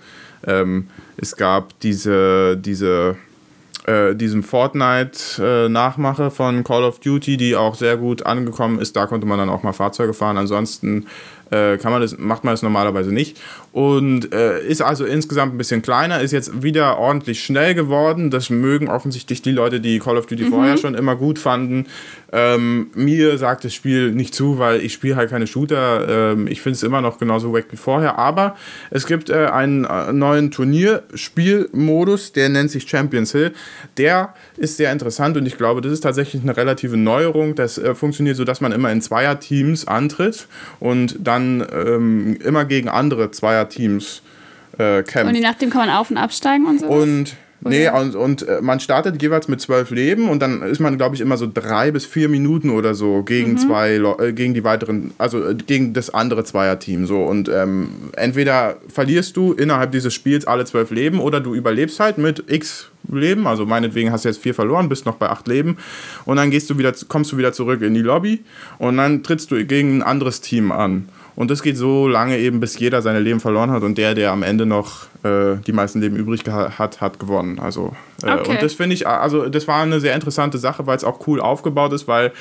ähm, 0.47 0.87
es 1.17 1.35
gab 1.35 1.77
diese, 1.81 2.55
diese 2.55 3.17
äh, 3.87 4.15
diesem 4.15 4.43
Fortnite-Nachmache 4.43 6.25
äh, 6.25 6.29
von 6.29 6.63
Call 6.63 6.83
of 6.83 6.99
Duty, 6.99 7.37
die 7.37 7.55
auch 7.55 7.75
sehr 7.75 7.97
gut 7.97 8.25
angekommen 8.25 8.79
ist. 8.79 8.95
Da 8.95 9.05
konnte 9.05 9.27
man 9.27 9.37
dann 9.37 9.49
auch 9.49 9.63
mal 9.63 9.73
Fahrzeuge 9.73 10.13
fahren. 10.13 10.37
Ansonsten 10.37 11.07
äh, 11.51 11.77
kann 11.77 11.91
man 11.91 12.01
das, 12.01 12.17
macht 12.17 12.43
man 12.43 12.53
das 12.53 12.63
normalerweise 12.63 13.11
nicht. 13.11 13.39
Und 13.75 14.33
äh, 14.33 14.65
ist 14.65 14.81
also 14.81 15.03
insgesamt 15.03 15.53
ein 15.53 15.57
bisschen 15.57 15.81
kleiner, 15.81 16.21
ist 16.21 16.31
jetzt 16.31 16.63
wieder 16.63 16.97
ordentlich 16.97 17.43
schnell 17.43 17.75
geworden. 17.75 18.31
Das 18.31 18.49
mögen 18.49 18.87
offensichtlich 18.87 19.41
die 19.41 19.51
Leute, 19.51 19.81
die 19.81 19.99
Call 19.99 20.17
of 20.17 20.27
Duty 20.27 20.45
mhm. 20.45 20.49
vorher 20.49 20.77
schon 20.77 20.95
immer 20.95 21.17
gut 21.17 21.39
fanden. 21.39 21.87
Ähm, 22.31 22.87
mir 22.95 23.37
sagt 23.37 23.65
das 23.65 23.73
Spiel 23.73 24.13
nicht 24.13 24.33
zu, 24.33 24.59
weil 24.59 24.79
ich 24.79 24.93
spiele 24.93 25.17
halt 25.17 25.29
keine 25.29 25.45
Shooter. 25.45 26.31
Ähm, 26.31 26.47
ich 26.47 26.61
finde 26.61 26.77
es 26.77 26.83
immer 26.83 27.01
noch 27.01 27.17
genauso 27.17 27.51
wack 27.51 27.65
wie 27.71 27.75
vorher. 27.75 28.17
Aber 28.17 28.55
es 28.91 29.07
gibt 29.07 29.29
äh, 29.29 29.47
einen 29.47 29.83
äh, 29.83 30.13
neuen 30.13 30.51
Turnierspielmodus, 30.51 32.31
der 32.31 32.47
nennt 32.47 32.71
sich 32.71 32.87
Champions 32.87 33.33
Hill. 33.33 33.51
Der 33.97 34.33
ist 34.55 34.77
sehr 34.77 34.93
interessant 34.93 35.35
und 35.35 35.45
ich 35.45 35.57
glaube, 35.57 35.81
das 35.81 35.91
ist 35.91 35.99
tatsächlich 35.99 36.41
eine 36.41 36.55
relative 36.55 36.95
Neuerung. 36.95 37.55
Das 37.55 37.77
äh, 37.77 37.93
funktioniert 37.93 38.37
so, 38.37 38.45
dass 38.45 38.61
man 38.61 38.71
immer 38.71 38.89
in 38.89 39.01
Zweierteams 39.01 39.85
antritt 39.85 40.47
und 40.79 41.17
dann 41.19 41.65
ähm, 41.73 42.37
immer 42.41 42.63
gegen 42.63 42.87
andere 42.87 43.31
Zweierteams 43.69 44.21
äh, 44.77 45.03
kämpft. 45.03 45.29
Und 45.29 45.35
je 45.35 45.41
nachdem 45.41 45.69
kann 45.69 45.87
man 45.87 45.95
auf- 45.95 46.11
und 46.11 46.17
absteigen 46.17 46.65
und 46.65 46.79
so? 46.79 46.87
Und 46.87 47.35
Nee, 47.67 47.89
und, 47.89 48.15
und 48.15 48.47
äh, 48.47 48.61
man 48.61 48.79
startet 48.79 49.19
jeweils 49.23 49.47
mit 49.47 49.59
zwölf 49.59 49.89
Leben 49.89 50.29
und 50.29 50.39
dann 50.39 50.61
ist 50.61 50.79
man, 50.79 50.97
glaube 50.97 51.15
ich, 51.15 51.21
immer 51.21 51.35
so 51.35 51.49
drei 51.51 51.89
bis 51.89 52.05
vier 52.05 52.29
Minuten 52.29 52.69
oder 52.69 52.93
so 52.93 53.23
gegen 53.23 53.53
mhm. 53.53 53.57
zwei, 53.57 53.95
äh, 53.95 54.33
gegen 54.33 54.53
die 54.53 54.63
weiteren, 54.63 55.13
also 55.17 55.43
äh, 55.43 55.55
gegen 55.55 55.93
das 55.93 56.11
andere 56.11 56.43
Zweierteam. 56.43 57.07
So. 57.07 57.23
Und 57.23 57.49
ähm, 57.49 57.89
entweder 58.17 58.77
verlierst 58.87 59.35
du 59.35 59.53
innerhalb 59.53 59.91
dieses 59.93 60.13
Spiels 60.13 60.45
alle 60.45 60.65
zwölf 60.65 60.91
Leben 60.91 61.19
oder 61.19 61.39
du 61.39 61.55
überlebst 61.55 61.99
halt 61.99 62.19
mit 62.19 62.51
X 62.51 62.91
Leben. 63.11 63.47
Also 63.47 63.65
meinetwegen 63.65 64.11
hast 64.11 64.25
du 64.25 64.29
jetzt 64.29 64.43
vier 64.43 64.53
verloren, 64.53 64.87
bist 64.87 65.07
noch 65.07 65.15
bei 65.15 65.29
acht 65.29 65.47
Leben. 65.47 65.77
Und 66.25 66.37
dann 66.37 66.51
gehst 66.51 66.69
du 66.69 66.77
wieder, 66.77 66.93
kommst 67.07 67.31
du 67.31 67.37
wieder 67.37 67.53
zurück 67.53 67.81
in 67.81 67.95
die 67.95 68.01
Lobby 68.01 68.43
und 68.77 68.97
dann 68.97 69.23
trittst 69.23 69.49
du 69.49 69.65
gegen 69.65 69.97
ein 69.97 70.03
anderes 70.03 70.41
Team 70.41 70.71
an. 70.71 71.09
Und 71.35 71.51
das 71.51 71.61
geht 71.61 71.77
so 71.77 72.07
lange 72.07 72.37
eben, 72.37 72.59
bis 72.59 72.79
jeder 72.79 73.01
seine 73.01 73.19
Leben 73.19 73.39
verloren 73.39 73.71
hat 73.71 73.83
und 73.83 73.97
der, 73.97 74.15
der 74.15 74.31
am 74.31 74.43
Ende 74.43 74.65
noch 74.65 75.07
äh, 75.25 75.57
die 75.65 75.73
meisten 75.73 76.01
Leben 76.01 76.15
übrig 76.15 76.43
hat, 76.47 77.01
hat 77.01 77.19
gewonnen. 77.19 77.57
Also 77.57 77.95
äh, 78.23 78.31
okay. 78.31 78.51
und 78.51 78.61
das 78.61 78.73
finde 78.73 78.93
ich, 78.93 79.07
also 79.07 79.49
das 79.49 79.67
war 79.67 79.81
eine 79.81 79.99
sehr 79.99 80.13
interessante 80.13 80.59
Sache, 80.59 80.85
weil 80.85 80.95
es 80.95 81.03
auch 81.03 81.25
cool 81.25 81.41
aufgebaut 81.41 81.93
ist, 81.93 82.07
weil 82.07 82.31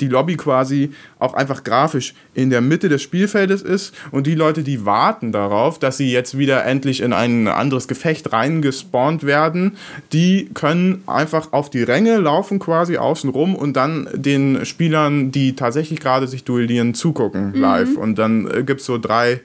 die 0.00 0.08
Lobby 0.08 0.36
quasi 0.36 0.92
auch 1.18 1.34
einfach 1.34 1.64
grafisch 1.64 2.14
in 2.32 2.48
der 2.48 2.62
Mitte 2.62 2.88
des 2.88 3.02
Spielfeldes 3.02 3.60
ist 3.60 3.94
und 4.10 4.26
die 4.26 4.34
Leute, 4.34 4.62
die 4.62 4.86
warten 4.86 5.32
darauf, 5.32 5.78
dass 5.78 5.98
sie 5.98 6.10
jetzt 6.10 6.38
wieder 6.38 6.64
endlich 6.64 7.02
in 7.02 7.12
ein 7.12 7.46
anderes 7.46 7.88
Gefecht 7.88 8.32
reingespawnt 8.32 9.24
werden, 9.24 9.76
die 10.12 10.48
können 10.54 11.02
einfach 11.06 11.52
auf 11.52 11.68
die 11.68 11.82
Ränge 11.82 12.16
laufen 12.16 12.58
quasi 12.58 12.96
außen 12.96 13.28
rum 13.28 13.54
und 13.54 13.74
dann 13.74 14.08
den 14.14 14.64
Spielern, 14.64 15.30
die 15.30 15.54
tatsächlich 15.56 16.00
gerade 16.00 16.26
sich 16.26 16.44
duellieren, 16.44 16.94
zugucken 16.94 17.52
mhm. 17.52 17.60
live. 17.60 17.96
Und 17.96 18.18
dann 18.18 18.50
äh, 18.50 18.62
gibt 18.62 18.80
es 18.80 18.86
so 18.86 18.96
drei 18.96 19.40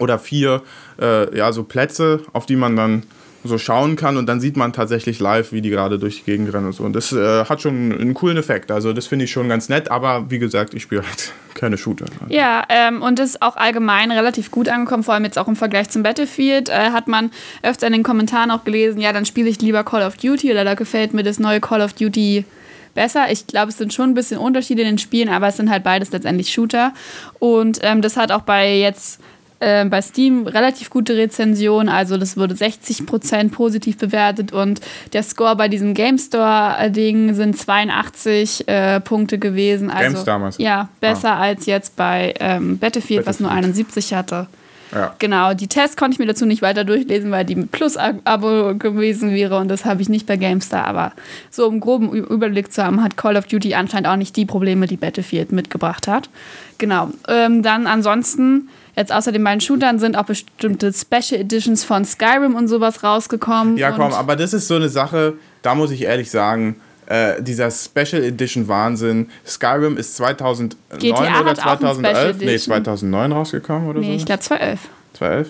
oder 0.00 0.18
vier 0.18 0.62
äh, 1.00 1.36
ja, 1.36 1.52
so 1.52 1.64
Plätze, 1.64 2.20
auf 2.32 2.46
die 2.46 2.56
man 2.56 2.76
dann 2.76 3.02
so 3.44 3.58
schauen 3.58 3.96
kann 3.96 4.16
und 4.16 4.26
dann 4.26 4.40
sieht 4.40 4.56
man 4.56 4.72
tatsächlich 4.72 5.20
live, 5.20 5.52
wie 5.52 5.60
die 5.60 5.68
gerade 5.68 5.98
durch 5.98 6.16
die 6.16 6.24
Gegend 6.24 6.52
rennen 6.54 6.66
und 6.66 6.72
so. 6.72 6.82
Und 6.82 6.94
das 6.94 7.12
äh, 7.12 7.44
hat 7.44 7.60
schon 7.60 7.92
einen 7.92 8.14
coolen 8.14 8.38
Effekt. 8.38 8.70
Also 8.70 8.94
das 8.94 9.06
finde 9.06 9.26
ich 9.26 9.30
schon 9.30 9.50
ganz 9.50 9.68
nett, 9.68 9.90
aber 9.90 10.30
wie 10.30 10.38
gesagt, 10.38 10.72
ich 10.72 10.82
spiele 10.82 11.02
halt 11.02 11.32
keine 11.54 11.76
Shooter. 11.76 12.06
Ja, 12.28 12.64
ähm, 12.70 13.02
und 13.02 13.20
ist 13.20 13.42
auch 13.42 13.56
allgemein 13.56 14.10
relativ 14.10 14.50
gut 14.50 14.68
angekommen, 14.68 15.02
vor 15.04 15.14
allem 15.14 15.24
jetzt 15.24 15.38
auch 15.38 15.46
im 15.46 15.56
Vergleich 15.56 15.90
zum 15.90 16.02
Battlefield. 16.02 16.70
Äh, 16.70 16.90
hat 16.90 17.06
man 17.06 17.30
öfter 17.62 17.86
in 17.86 17.92
den 17.92 18.02
Kommentaren 18.02 18.50
auch 18.50 18.64
gelesen, 18.64 19.00
ja, 19.00 19.12
dann 19.12 19.26
spiele 19.26 19.50
ich 19.50 19.60
lieber 19.60 19.84
Call 19.84 20.02
of 20.02 20.16
Duty 20.16 20.50
oder 20.50 20.64
da 20.64 20.74
gefällt 20.74 21.12
mir 21.12 21.22
das 21.22 21.38
neue 21.38 21.60
Call 21.60 21.82
of 21.82 21.92
Duty 21.92 22.46
besser. 22.94 23.30
Ich 23.30 23.46
glaube, 23.46 23.68
es 23.70 23.76
sind 23.76 23.92
schon 23.92 24.10
ein 24.10 24.14
bisschen 24.14 24.38
Unterschiede 24.38 24.82
in 24.82 24.88
den 24.88 24.98
Spielen, 24.98 25.28
aber 25.28 25.48
es 25.48 25.58
sind 25.58 25.68
halt 25.68 25.84
beides 25.84 26.12
letztendlich 26.12 26.50
Shooter. 26.50 26.94
Und 27.40 27.80
ähm, 27.82 28.00
das 28.00 28.16
hat 28.16 28.32
auch 28.32 28.42
bei 28.42 28.74
jetzt 28.76 29.20
äh, 29.64 29.84
bei 29.88 30.02
Steam 30.02 30.46
relativ 30.46 30.90
gute 30.90 31.16
Rezension. 31.16 31.88
Also 31.88 32.16
das 32.16 32.36
wurde 32.36 32.54
60% 32.54 33.50
positiv 33.50 33.98
bewertet 33.98 34.52
und 34.52 34.80
der 35.12 35.22
Score 35.22 35.56
bei 35.56 35.68
diesem 35.68 35.94
Game 35.94 36.18
Store-Ding 36.18 37.34
sind 37.34 37.56
82 37.56 38.66
äh, 38.66 39.00
Punkte 39.00 39.38
gewesen. 39.38 39.90
Also, 39.90 40.12
Games 40.12 40.24
damals. 40.24 40.58
Ja, 40.58 40.88
besser 41.00 41.32
ah. 41.32 41.40
als 41.40 41.66
jetzt 41.66 41.96
bei 41.96 42.34
ähm, 42.40 42.78
Battlefield, 42.78 43.04
Battlefield, 43.04 43.26
was 43.26 43.40
nur 43.40 43.50
71 43.50 44.14
hatte. 44.14 44.46
Ja. 44.94 45.14
Genau, 45.18 45.54
die 45.54 45.66
Tests 45.66 45.96
konnte 45.96 46.14
ich 46.14 46.18
mir 46.18 46.26
dazu 46.26 46.46
nicht 46.46 46.62
weiter 46.62 46.84
durchlesen, 46.84 47.30
weil 47.30 47.44
die 47.44 47.56
mit 47.56 47.72
Plus-Abo 47.72 48.74
gewesen 48.76 49.34
wäre 49.34 49.58
und 49.58 49.68
das 49.68 49.84
habe 49.84 50.00
ich 50.02 50.08
nicht 50.08 50.26
bei 50.26 50.36
GameStar. 50.36 50.86
Aber 50.86 51.12
so 51.50 51.66
um 51.66 51.80
groben 51.80 52.12
Überblick 52.12 52.72
zu 52.72 52.84
haben, 52.84 53.02
hat 53.02 53.16
Call 53.16 53.36
of 53.36 53.46
Duty 53.46 53.74
anscheinend 53.74 54.08
auch 54.08 54.16
nicht 54.16 54.36
die 54.36 54.46
Probleme, 54.46 54.86
die 54.86 54.96
Battlefield 54.96 55.52
mitgebracht 55.52 56.08
hat. 56.08 56.30
Genau. 56.78 57.10
Ähm, 57.28 57.62
dann 57.62 57.86
ansonsten 57.86 58.68
Jetzt 58.96 59.12
außer 59.12 59.32
den 59.32 59.42
beiden 59.42 59.60
Shootern 59.60 59.98
sind 59.98 60.16
auch 60.16 60.24
bestimmte 60.24 60.92
Special 60.92 61.40
Editions 61.40 61.82
von 61.82 62.04
Skyrim 62.04 62.54
und 62.54 62.68
sowas 62.68 63.02
rausgekommen. 63.02 63.76
Ja, 63.76 63.90
komm, 63.90 64.12
aber 64.12 64.36
das 64.36 64.52
ist 64.52 64.68
so 64.68 64.76
eine 64.76 64.88
Sache, 64.88 65.34
da 65.62 65.74
muss 65.74 65.90
ich 65.90 66.02
ehrlich 66.02 66.30
sagen, 66.30 66.76
äh, 67.06 67.42
dieser 67.42 67.70
Special 67.70 68.22
Edition 68.22 68.68
Wahnsinn. 68.68 69.30
Skyrim 69.46 69.96
ist 69.96 70.16
2009 70.16 70.98
GTA 70.98 71.40
oder 71.40 71.54
2011? 71.54 72.38
Nee, 72.38 72.58
2009 72.58 73.32
rausgekommen 73.32 73.88
oder 73.88 74.00
so. 74.00 74.06
Nee, 74.06 74.16
ich 74.16 74.26
glaube 74.26 74.40
2011. 74.40 74.80
2011? 75.14 75.48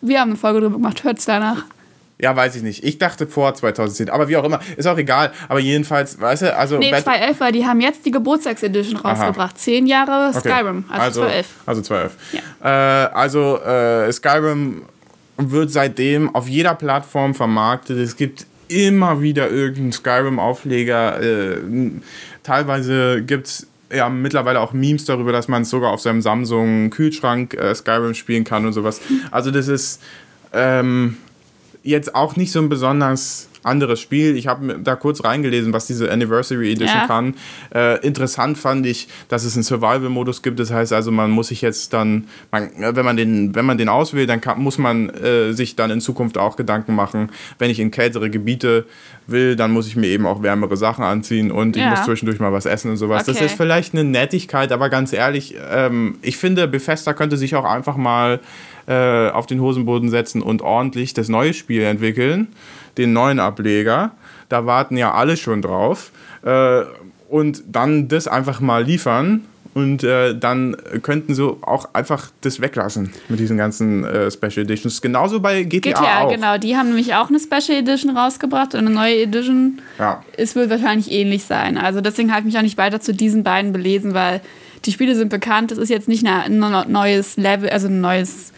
Wir 0.00 0.20
haben 0.20 0.30
eine 0.30 0.38
Folge 0.38 0.60
drüber 0.60 0.76
gemacht, 0.76 1.04
hört 1.04 1.18
es 1.18 1.24
danach. 1.24 1.64
Ja, 2.18 2.34
weiß 2.34 2.54
ich 2.56 2.62
nicht. 2.62 2.84
Ich 2.84 2.98
dachte 2.98 3.26
vor 3.26 3.54
2010. 3.54 4.08
Aber 4.08 4.28
wie 4.28 4.36
auch 4.36 4.44
immer, 4.44 4.60
ist 4.76 4.86
auch 4.86 4.96
egal. 4.96 5.32
Aber 5.48 5.58
jedenfalls, 5.58 6.20
weißt 6.20 6.42
du, 6.42 6.56
also. 6.56 6.78
Nee, 6.78 6.90
2011, 6.90 7.40
weil 7.40 7.52
die 7.52 7.66
haben 7.66 7.80
jetzt 7.80 8.06
die 8.06 8.12
Geburtstagsedition 8.12 8.96
rausgebracht. 8.96 9.58
Zehn 9.58 9.86
Jahre 9.86 10.32
Skyrim, 10.32 10.84
okay. 10.88 11.00
also, 11.00 11.22
also 11.22 11.22
2011. 11.22 11.46
Also 11.66 11.82
2011. 11.82 12.16
Ja. 12.62 13.04
Äh, 13.04 13.10
also 13.14 13.58
äh, 13.60 14.12
Skyrim 14.12 14.82
wird 15.36 15.72
seitdem 15.72 16.34
auf 16.34 16.48
jeder 16.48 16.74
Plattform 16.74 17.34
vermarktet. 17.34 17.98
Es 17.98 18.16
gibt 18.16 18.46
immer 18.74 19.22
wieder 19.22 19.50
irgendeinen 19.50 19.92
Skyrim-Aufleger. 19.92 21.20
Äh, 21.22 21.58
teilweise 22.42 23.22
gibt 23.22 23.46
es 23.46 23.66
ja 23.92 24.08
mittlerweile 24.08 24.60
auch 24.60 24.72
Memes 24.72 25.04
darüber, 25.04 25.32
dass 25.32 25.48
man 25.48 25.64
sogar 25.64 25.92
auf 25.92 26.00
seinem 26.00 26.22
Samsung-Kühlschrank 26.22 27.54
äh, 27.54 27.74
Skyrim 27.74 28.14
spielen 28.14 28.44
kann 28.44 28.66
und 28.66 28.72
sowas. 28.72 29.00
Also 29.30 29.50
das 29.50 29.68
ist. 29.68 30.02
Ähm, 30.52 31.16
jetzt 31.84 32.14
auch 32.14 32.34
nicht 32.34 32.50
so 32.50 32.58
ein 32.58 32.68
besonders 32.68 33.48
anderes 33.64 34.00
Spiel. 34.00 34.36
Ich 34.36 34.46
habe 34.46 34.78
da 34.82 34.94
kurz 34.96 35.24
reingelesen, 35.24 35.72
was 35.72 35.86
diese 35.86 36.10
Anniversary 36.10 36.70
Edition 36.72 37.00
Ja. 37.00 37.06
kann. 37.06 37.34
Äh, 37.74 38.04
interessant 38.06 38.58
fand 38.58 38.86
ich, 38.86 39.08
dass 39.28 39.44
es 39.44 39.54
einen 39.54 39.62
Survival-Modus 39.64 40.42
gibt. 40.42 40.58
Das 40.60 40.70
heißt 40.72 40.92
also, 40.92 41.10
man 41.10 41.30
muss 41.30 41.48
sich 41.48 41.62
jetzt 41.62 41.92
dann, 41.92 42.28
man, 42.52 42.70
wenn, 42.78 43.04
man 43.04 43.16
den, 43.16 43.54
wenn 43.54 43.64
man 43.64 43.78
den 43.78 43.88
auswählt, 43.88 44.28
dann 44.28 44.40
kann, 44.40 44.60
muss 44.60 44.78
man 44.78 45.08
äh, 45.10 45.52
sich 45.52 45.76
dann 45.76 45.90
in 45.90 46.00
Zukunft 46.00 46.38
auch 46.38 46.56
Gedanken 46.56 46.94
machen, 46.94 47.30
wenn 47.58 47.70
ich 47.70 47.80
in 47.80 47.90
kältere 47.90 48.30
Gebiete 48.30 48.86
will, 49.26 49.56
dann 49.56 49.70
muss 49.72 49.86
ich 49.86 49.96
mir 49.96 50.08
eben 50.08 50.26
auch 50.26 50.42
wärmere 50.42 50.76
Sachen 50.76 51.02
anziehen 51.04 51.50
und 51.50 51.76
ich 51.76 51.82
Ja. 51.82 51.90
muss 51.90 52.04
zwischendurch 52.04 52.40
mal 52.40 52.52
was 52.52 52.66
essen 52.66 52.90
und 52.90 52.98
sowas. 52.98 53.24
Das 53.24 53.36
Okay. 53.36 53.46
ist 53.46 53.56
vielleicht 53.56 53.94
eine 53.94 54.04
Nettigkeit, 54.04 54.70
aber 54.70 54.90
ganz 54.90 55.12
ehrlich, 55.14 55.54
ähm, 55.72 56.16
ich 56.20 56.36
finde, 56.36 56.68
Bethesda 56.68 57.14
könnte 57.14 57.36
sich 57.38 57.54
auch 57.56 57.64
einfach 57.64 57.96
mal 57.96 58.40
äh, 58.86 59.30
auf 59.30 59.46
den 59.46 59.60
Hosenboden 59.62 60.10
setzen 60.10 60.42
und 60.42 60.60
ordentlich 60.60 61.14
das 61.14 61.30
neue 61.30 61.54
Spiel 61.54 61.80
entwickeln, 61.84 62.48
den 62.98 63.12
neuen 63.12 63.40
Ableger. 63.40 64.12
Da 64.48 64.66
warten 64.66 64.96
ja 64.96 65.12
alle 65.14 65.36
schon 65.36 65.62
drauf. 65.62 66.10
Äh, 66.44 66.82
und 67.28 67.62
dann 67.66 68.08
das 68.08 68.28
einfach 68.28 68.60
mal 68.60 68.84
liefern. 68.84 69.44
Und 69.74 70.04
äh, 70.04 70.38
dann 70.38 70.76
könnten 71.02 71.34
sie 71.34 71.42
auch 71.62 71.88
einfach 71.94 72.30
das 72.42 72.60
weglassen 72.60 73.12
mit 73.28 73.40
diesen 73.40 73.56
ganzen 73.56 74.04
äh, 74.04 74.30
Special 74.30 74.58
Editions. 74.64 75.02
Genauso 75.02 75.40
bei 75.40 75.64
GTA, 75.64 75.90
GTA, 75.98 76.20
auch. 76.20 76.30
genau. 76.30 76.58
Die 76.58 76.76
haben 76.76 76.88
nämlich 76.88 77.16
auch 77.16 77.28
eine 77.28 77.40
Special 77.40 77.78
Edition 77.80 78.16
rausgebracht 78.16 78.74
und 78.74 78.80
eine 78.86 78.90
neue 78.90 79.22
Edition. 79.22 79.80
Ja. 79.98 80.22
Es 80.36 80.54
wird 80.54 80.70
wahrscheinlich 80.70 81.10
ähnlich 81.10 81.42
sein. 81.42 81.76
Also 81.76 82.00
deswegen 82.00 82.30
habe 82.30 82.40
ich 82.42 82.46
mich 82.46 82.56
auch 82.58 82.62
nicht 82.62 82.78
weiter 82.78 83.00
zu 83.00 83.12
diesen 83.12 83.42
beiden 83.42 83.72
belesen, 83.72 84.14
weil 84.14 84.40
die 84.84 84.92
Spiele 84.92 85.16
sind 85.16 85.28
bekannt. 85.30 85.72
Es 85.72 85.78
ist 85.78 85.88
jetzt 85.88 86.06
nicht 86.06 86.24
ein 86.24 86.60
neu- 86.60 86.84
neues 86.86 87.36
Level, 87.36 87.68
also 87.68 87.88
ein 87.88 88.00
neues 88.00 88.52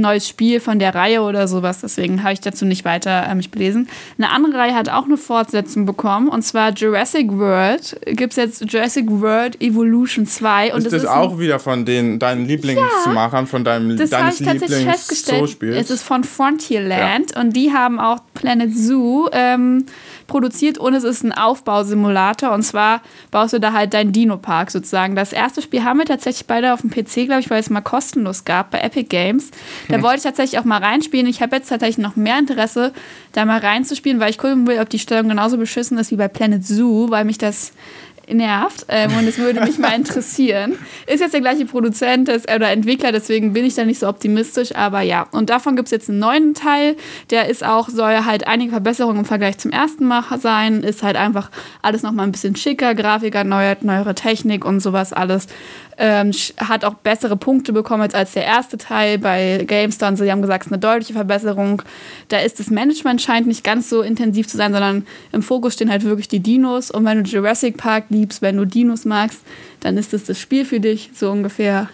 neues 0.00 0.28
Spiel 0.28 0.60
von 0.60 0.78
der 0.78 0.94
Reihe 0.94 1.22
oder 1.22 1.48
sowas. 1.48 1.80
Deswegen 1.80 2.22
habe 2.22 2.32
ich 2.34 2.40
dazu 2.40 2.64
nicht 2.64 2.84
weiter 2.84 3.26
äh, 3.28 3.34
mich 3.34 3.50
belesen. 3.50 3.88
Eine 4.18 4.30
andere 4.30 4.54
Reihe 4.58 4.74
hat 4.74 4.88
auch 4.88 5.06
eine 5.06 5.16
Fortsetzung 5.16 5.86
bekommen 5.86 6.28
und 6.28 6.42
zwar 6.42 6.70
Jurassic 6.72 7.32
World. 7.32 7.98
Gibt 8.06 8.32
es 8.32 8.36
jetzt 8.36 8.64
Jurassic 8.72 9.06
World 9.08 9.60
Evolution 9.62 10.26
2 10.26 10.74
und 10.74 10.84
Ist 10.84 10.92
das 10.92 11.04
ein- 11.06 11.18
auch 11.18 11.38
wieder 11.38 11.58
von 11.58 11.84
den, 11.84 12.18
deinen 12.18 12.46
Lieblingsmachern, 12.46 13.46
von 13.46 13.64
deinem, 13.64 13.96
das 13.96 14.12
habe 14.12 14.24
deines 14.24 14.40
ich 14.40 14.46
tatsächlich 14.46 14.84
festgestellt. 14.86 15.56
Es 15.74 15.90
ist 15.90 16.02
von 16.02 16.24
Frontierland 16.24 17.36
und 17.36 17.54
die 17.56 17.72
haben 17.72 17.98
auch 17.98 18.18
Planet 18.34 18.76
Zoo 18.76 19.28
ähm, 19.32 19.86
produziert 20.26 20.78
und 20.78 20.94
es 20.94 21.04
ist 21.04 21.22
ein 21.24 21.32
Aufbausimulator 21.32 22.52
und 22.52 22.62
zwar 22.62 23.02
baust 23.30 23.52
du 23.52 23.60
da 23.60 23.72
halt 23.72 23.94
deinen 23.94 24.12
Dino-Park 24.12 24.70
sozusagen. 24.70 25.16
Das 25.16 25.32
erste 25.32 25.62
Spiel 25.62 25.84
haben 25.84 25.98
wir 25.98 26.06
tatsächlich 26.06 26.46
beide 26.46 26.72
auf 26.72 26.80
dem 26.80 26.90
PC, 26.90 27.26
glaube 27.26 27.40
ich, 27.40 27.50
weil 27.50 27.60
es 27.60 27.70
mal 27.70 27.80
kostenlos 27.80 28.44
gab 28.44 28.70
bei 28.70 28.80
Epic 28.80 29.08
Games. 29.08 29.50
Da 29.88 30.02
wollte 30.02 30.18
ich 30.18 30.22
tatsächlich 30.22 30.58
auch 30.60 30.64
mal 30.64 30.82
reinspielen. 30.82 31.26
Ich 31.26 31.42
habe 31.42 31.56
jetzt 31.56 31.68
tatsächlich 31.68 31.98
noch 31.98 32.16
mehr 32.16 32.38
Interesse, 32.38 32.92
da 33.32 33.44
mal 33.44 33.58
reinzuspielen, 33.58 34.20
weil 34.20 34.30
ich 34.30 34.38
gucken 34.38 34.66
will, 34.66 34.80
ob 34.80 34.88
die 34.88 34.98
Steuerung 34.98 35.28
genauso 35.28 35.58
beschissen 35.58 35.98
ist 35.98 36.10
wie 36.10 36.16
bei 36.16 36.28
Planet 36.28 36.66
Zoo, 36.66 37.10
weil 37.10 37.24
mich 37.24 37.38
das 37.38 37.72
nervt 38.28 38.86
ähm, 38.88 39.16
und 39.16 39.26
es 39.26 39.38
würde 39.38 39.60
mich 39.60 39.78
mal 39.78 39.94
interessieren. 39.94 40.78
Ist 41.06 41.20
jetzt 41.20 41.34
der 41.34 41.40
gleiche 41.40 41.66
Produzent 41.66 42.28
des, 42.28 42.44
oder 42.44 42.70
Entwickler, 42.70 43.12
deswegen 43.12 43.52
bin 43.52 43.64
ich 43.64 43.74
da 43.74 43.84
nicht 43.84 44.00
so 44.00 44.08
optimistisch, 44.08 44.74
aber 44.74 45.00
ja. 45.00 45.26
Und 45.30 45.50
davon 45.50 45.76
gibt 45.76 45.86
es 45.86 45.92
jetzt 45.92 46.08
einen 46.08 46.18
neuen 46.18 46.54
Teil, 46.54 46.96
der 47.30 47.48
ist 47.48 47.64
auch, 47.64 47.88
soll 47.88 48.24
halt 48.24 48.46
einige 48.46 48.70
Verbesserungen 48.70 49.20
im 49.20 49.24
Vergleich 49.24 49.58
zum 49.58 49.70
ersten 49.70 50.04
Mal 50.04 50.24
sein, 50.38 50.82
ist 50.82 51.02
halt 51.02 51.16
einfach 51.16 51.50
alles 51.82 52.02
nochmal 52.02 52.26
ein 52.26 52.32
bisschen 52.32 52.56
schicker, 52.56 52.94
Grafiker, 52.94 53.44
neue, 53.44 53.76
neuere 53.80 54.14
Technik 54.14 54.64
und 54.64 54.80
sowas 54.80 55.12
alles. 55.12 55.46
Ähm, 55.98 56.32
hat 56.58 56.84
auch 56.84 56.94
bessere 56.94 57.36
Punkte 57.36 57.72
bekommen 57.72 58.08
als, 58.12 58.32
der 58.32 58.44
erste 58.44 58.76
Teil 58.76 59.18
bei 59.18 59.64
GameStar. 59.66 60.10
Und 60.10 60.16
so, 60.16 60.26
haben 60.26 60.42
gesagt, 60.42 60.62
es 60.62 60.66
ist 60.66 60.72
eine 60.72 60.80
deutliche 60.80 61.14
Verbesserung. 61.14 61.82
Da 62.28 62.38
ist 62.38 62.60
das 62.60 62.68
Management 62.68 63.22
scheint 63.22 63.46
nicht 63.46 63.64
ganz 63.64 63.88
so 63.88 64.02
intensiv 64.02 64.46
zu 64.46 64.56
sein, 64.56 64.72
sondern 64.72 65.06
im 65.32 65.42
Fokus 65.42 65.74
stehen 65.74 65.90
halt 65.90 66.04
wirklich 66.04 66.28
die 66.28 66.40
Dinos. 66.40 66.90
Und 66.90 67.04
wenn 67.06 67.24
du 67.24 67.30
Jurassic 67.30 67.78
Park 67.78 68.04
liebst, 68.10 68.42
wenn 68.42 68.56
du 68.58 68.66
Dinos 68.66 69.04
magst, 69.04 69.40
dann 69.80 69.96
ist 69.96 70.12
das 70.12 70.24
das 70.24 70.38
Spiel 70.38 70.64
für 70.64 70.80
dich, 70.80 71.10
so 71.14 71.30
ungefähr. 71.30 71.88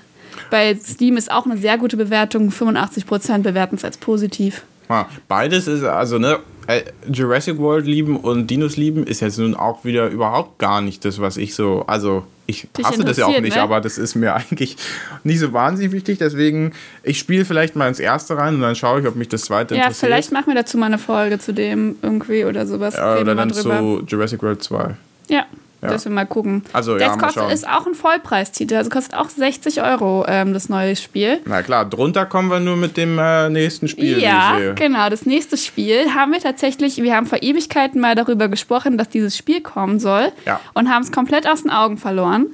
Bei 0.51 0.75
Steam 0.75 1.17
ist 1.17 1.31
auch 1.31 1.47
eine 1.47 1.57
sehr 1.57 1.79
gute 1.79 1.97
Bewertung. 1.97 2.51
85% 2.51 3.39
bewerten 3.39 3.77
es 3.77 3.85
als 3.85 3.99
positiv. 3.99 4.63
Ja, 4.89 5.09
beides 5.29 5.69
ist, 5.69 5.85
also, 5.85 6.19
ne, 6.19 6.39
äh, 6.67 6.83
Jurassic 7.11 7.59
World 7.59 7.87
lieben 7.87 8.17
und 8.17 8.47
Dinos 8.49 8.77
lieben 8.77 9.05
ist 9.07 9.21
jetzt 9.21 9.39
nun 9.39 9.55
auch 9.55 9.85
wieder 9.85 10.09
überhaupt 10.09 10.59
gar 10.59 10.81
nicht 10.81 11.05
das, 11.05 11.21
was 11.21 11.37
ich 11.37 11.55
so, 11.55 11.85
also, 11.87 12.25
ich 12.47 12.69
Dich 12.77 12.85
hasse 12.85 13.05
das 13.05 13.17
ja 13.17 13.27
auch 13.27 13.41
nicht, 13.41 13.57
ne? 13.57 13.63
aber 13.63 13.81
das 13.81 13.99
ist 13.99 14.15
mir 14.15 14.35
eigentlich 14.37 14.77
nicht 15.25 15.39
so 15.39 15.53
wahnsinnig 15.53 15.93
wichtig, 15.93 16.19
deswegen, 16.19 16.73
ich 17.03 17.19
spiele 17.19 17.45
vielleicht 17.45 17.77
mal 17.77 17.89
ins 17.89 18.01
erste 18.01 18.37
rein 18.37 18.55
und 18.57 18.61
dann 18.61 18.75
schaue 18.77 19.01
ich, 19.01 19.07
ob 19.07 19.17
mich 19.17 19.29
das 19.29 19.43
zweite 19.43 19.75
Ja, 19.75 19.83
interessiert. 19.83 20.09
vielleicht 20.09 20.33
machen 20.33 20.47
wir 20.49 20.55
dazu 20.55 20.79
mal 20.79 20.87
eine 20.87 20.99
Folge 20.99 21.39
zu 21.39 21.53
dem 21.55 21.97
irgendwie 22.03 22.45
oder 22.45 22.67
sowas. 22.67 22.95
Ja, 22.97 23.19
oder 23.19 23.35
dann 23.35 23.49
drüber. 23.49 23.79
zu 23.79 24.05
Jurassic 24.07 24.43
World 24.43 24.63
2. 24.63 24.95
Ja, 25.29 25.47
Ja. 25.83 25.89
dass 25.89 26.05
wir 26.05 26.13
mal 26.13 26.27
gucken. 26.27 26.63
Also, 26.73 26.97
ja, 26.97 27.09
kostet, 27.17 27.35
schauen. 27.35 27.51
ist 27.51 27.69
auch 27.69 27.87
ein 27.89 27.95
Vollpreistitel, 27.95 28.77
also 28.77 28.89
kostet 28.89 29.15
auch 29.15 29.29
60 29.29 29.83
Euro 29.83 30.25
ähm, 30.29 30.53
das 30.55 30.69
neue 30.69 30.95
Spiel. 30.95 31.41
Na 31.45 31.63
klar, 31.63 31.85
drunter 31.85 32.25
kommen 32.25 32.51
wir 32.51 32.61
nur 32.61 32.77
mit 32.77 32.97
dem 32.97 33.19
äh, 33.19 33.51
nächsten 33.51 33.89
Spiel. 33.89 34.21
Ja, 34.21 34.75
genau. 34.77 35.11
Das 35.11 35.27
nächste 35.27 35.57
Spiel 35.57 36.15
haben 36.15 36.31
wir 36.33 36.39
tatsächlich, 36.41 37.03
wir 37.03 37.17
haben 37.17 37.27
vor 37.27 37.43
Ewigkeiten 37.43 38.01
mal 38.01 38.15
darüber 38.15 38.47
gesprochen, 38.49 38.97
dass 38.97 39.09
dieses 39.09 39.37
Spiel 39.37 39.61
kommen 39.61 39.99
soll 39.99 40.31
Ja. 40.47 40.61
und 40.75 40.89
haben 40.89 41.03
es 41.03 41.11
komplett 41.11 41.49
aus 41.49 41.63
den 41.63 41.71
Augen 41.73 41.99
verloren. 41.99 42.47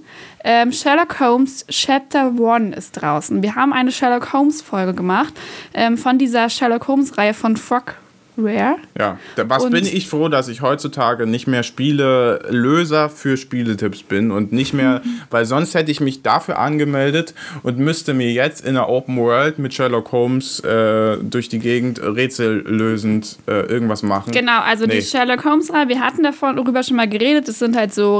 Ähm, 0.42 0.73
Sherlock 0.73 1.20
Holmes 1.20 1.66
Chapter 1.68 2.32
1 2.40 2.76
ist 2.76 2.92
draußen. 2.92 3.42
Wir 3.42 3.56
haben 3.56 3.75
eine 3.75 3.92
Sherlock 3.92 4.32
Holmes 4.32 4.62
Folge 4.62 4.94
gemacht 4.94 5.35
ähm, 5.75 5.99
von 5.99 6.16
dieser 6.18 6.49
Sherlock 6.49 6.88
Holmes 6.88 7.18
Reihe 7.18 7.35
von 7.35 7.56
Frog 7.58 7.97
Rare. 8.38 8.76
Ja, 8.99 9.18
was 9.47 9.64
Und- 9.64 9.73
bin 9.73 9.85
ich 9.85 10.09
froh, 10.09 10.28
dass 10.28 10.49
ich 10.49 10.62
heutzutage 10.62 11.26
nicht 11.26 11.46
mehr 11.46 11.62
Spiele-Löser 11.62 13.09
für 13.11 13.37
Spieletipps 13.37 14.03
bin 14.03 14.31
und 14.31 14.53
nicht 14.53 14.74
mehr, 14.74 15.03
Mhm. 15.05 15.20
weil 15.31 15.44
sonst 15.44 15.74
hätte 15.74 15.90
ich 15.90 16.01
mich 16.01 16.22
dafür 16.22 16.59
angemeldet 16.59 17.35
und 17.62 17.79
müsste 17.79 18.14
mir 18.14 18.31
jetzt 18.33 18.64
in 18.64 18.74
der 18.74 18.88
Open 18.88 19.16
World 19.16 19.59
mit 19.59 19.74
Sherlock 19.74 20.12
Holmes 20.12 20.61
äh, 20.61 21.16
durch 21.18 21.48
die 21.48 21.59
Gegend 21.59 22.01
rätsellösend 22.03 23.37
äh, 23.46 23.61
irgendwas 23.66 24.03
machen. 24.03 24.33
Genau, 24.33 24.61
also 24.61 24.87
Nee. 24.87 24.96
die 24.96 25.03
Sherlock 25.03 25.44
Holmes 25.44 25.72
Reihe, 25.72 25.88
wir 25.88 26.01
hatten 26.01 26.22
davon 26.22 26.57
darüber 26.57 26.83
schon 26.83 26.96
mal 26.96 27.09
geredet, 27.09 27.48
das 27.48 27.59
sind 27.59 27.77
halt 27.77 27.92
so 27.94 28.18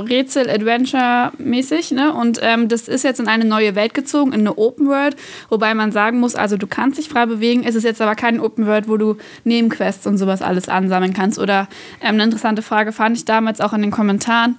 Rätsel-Adventure-mäßig, 0.89 1.93
ne? 1.93 2.13
Und 2.13 2.39
ähm, 2.43 2.69
das 2.69 2.89
ist 2.89 3.05
jetzt 3.05 3.21
in 3.21 3.29
eine 3.29 3.45
neue 3.45 3.75
Welt 3.75 3.95
gezogen, 3.95 4.33
in 4.33 4.41
eine 4.41 4.57
Open 4.59 4.87
World, 4.89 5.17
wobei 5.49 5.75
man 5.75 5.93
sagen 5.93 6.21
muss, 6.21 6.35
also 6.35 6.57
du 6.57 6.67
kannst 6.67 6.99
dich 6.99 7.09
frei 7.09 7.27
bewegen, 7.27 7.63
es 7.65 7.75
ist 7.75 7.85
jetzt 7.85 8.01
aber 8.01 8.15
keine 8.15 8.43
Open 8.43 8.67
World, 8.67 8.89
wo 8.89 8.97
du 8.97 9.17
Nebenquests 9.45 10.07
und 10.09 10.19
sowas 10.19 10.43
alles 10.43 10.69
ansammeln 10.69 11.15
kannst. 11.15 11.39
Oder 11.39 11.69
ähm, 12.01 12.15
eine 12.15 12.25
interessante 12.25 12.63
Frage 12.63 12.93
fand 12.93 13.17
ich 13.17 13.25
damals 13.25 13.61
auch 13.61 13.73
in 13.73 13.83
den 13.83 13.91
Kommentaren 13.91 14.57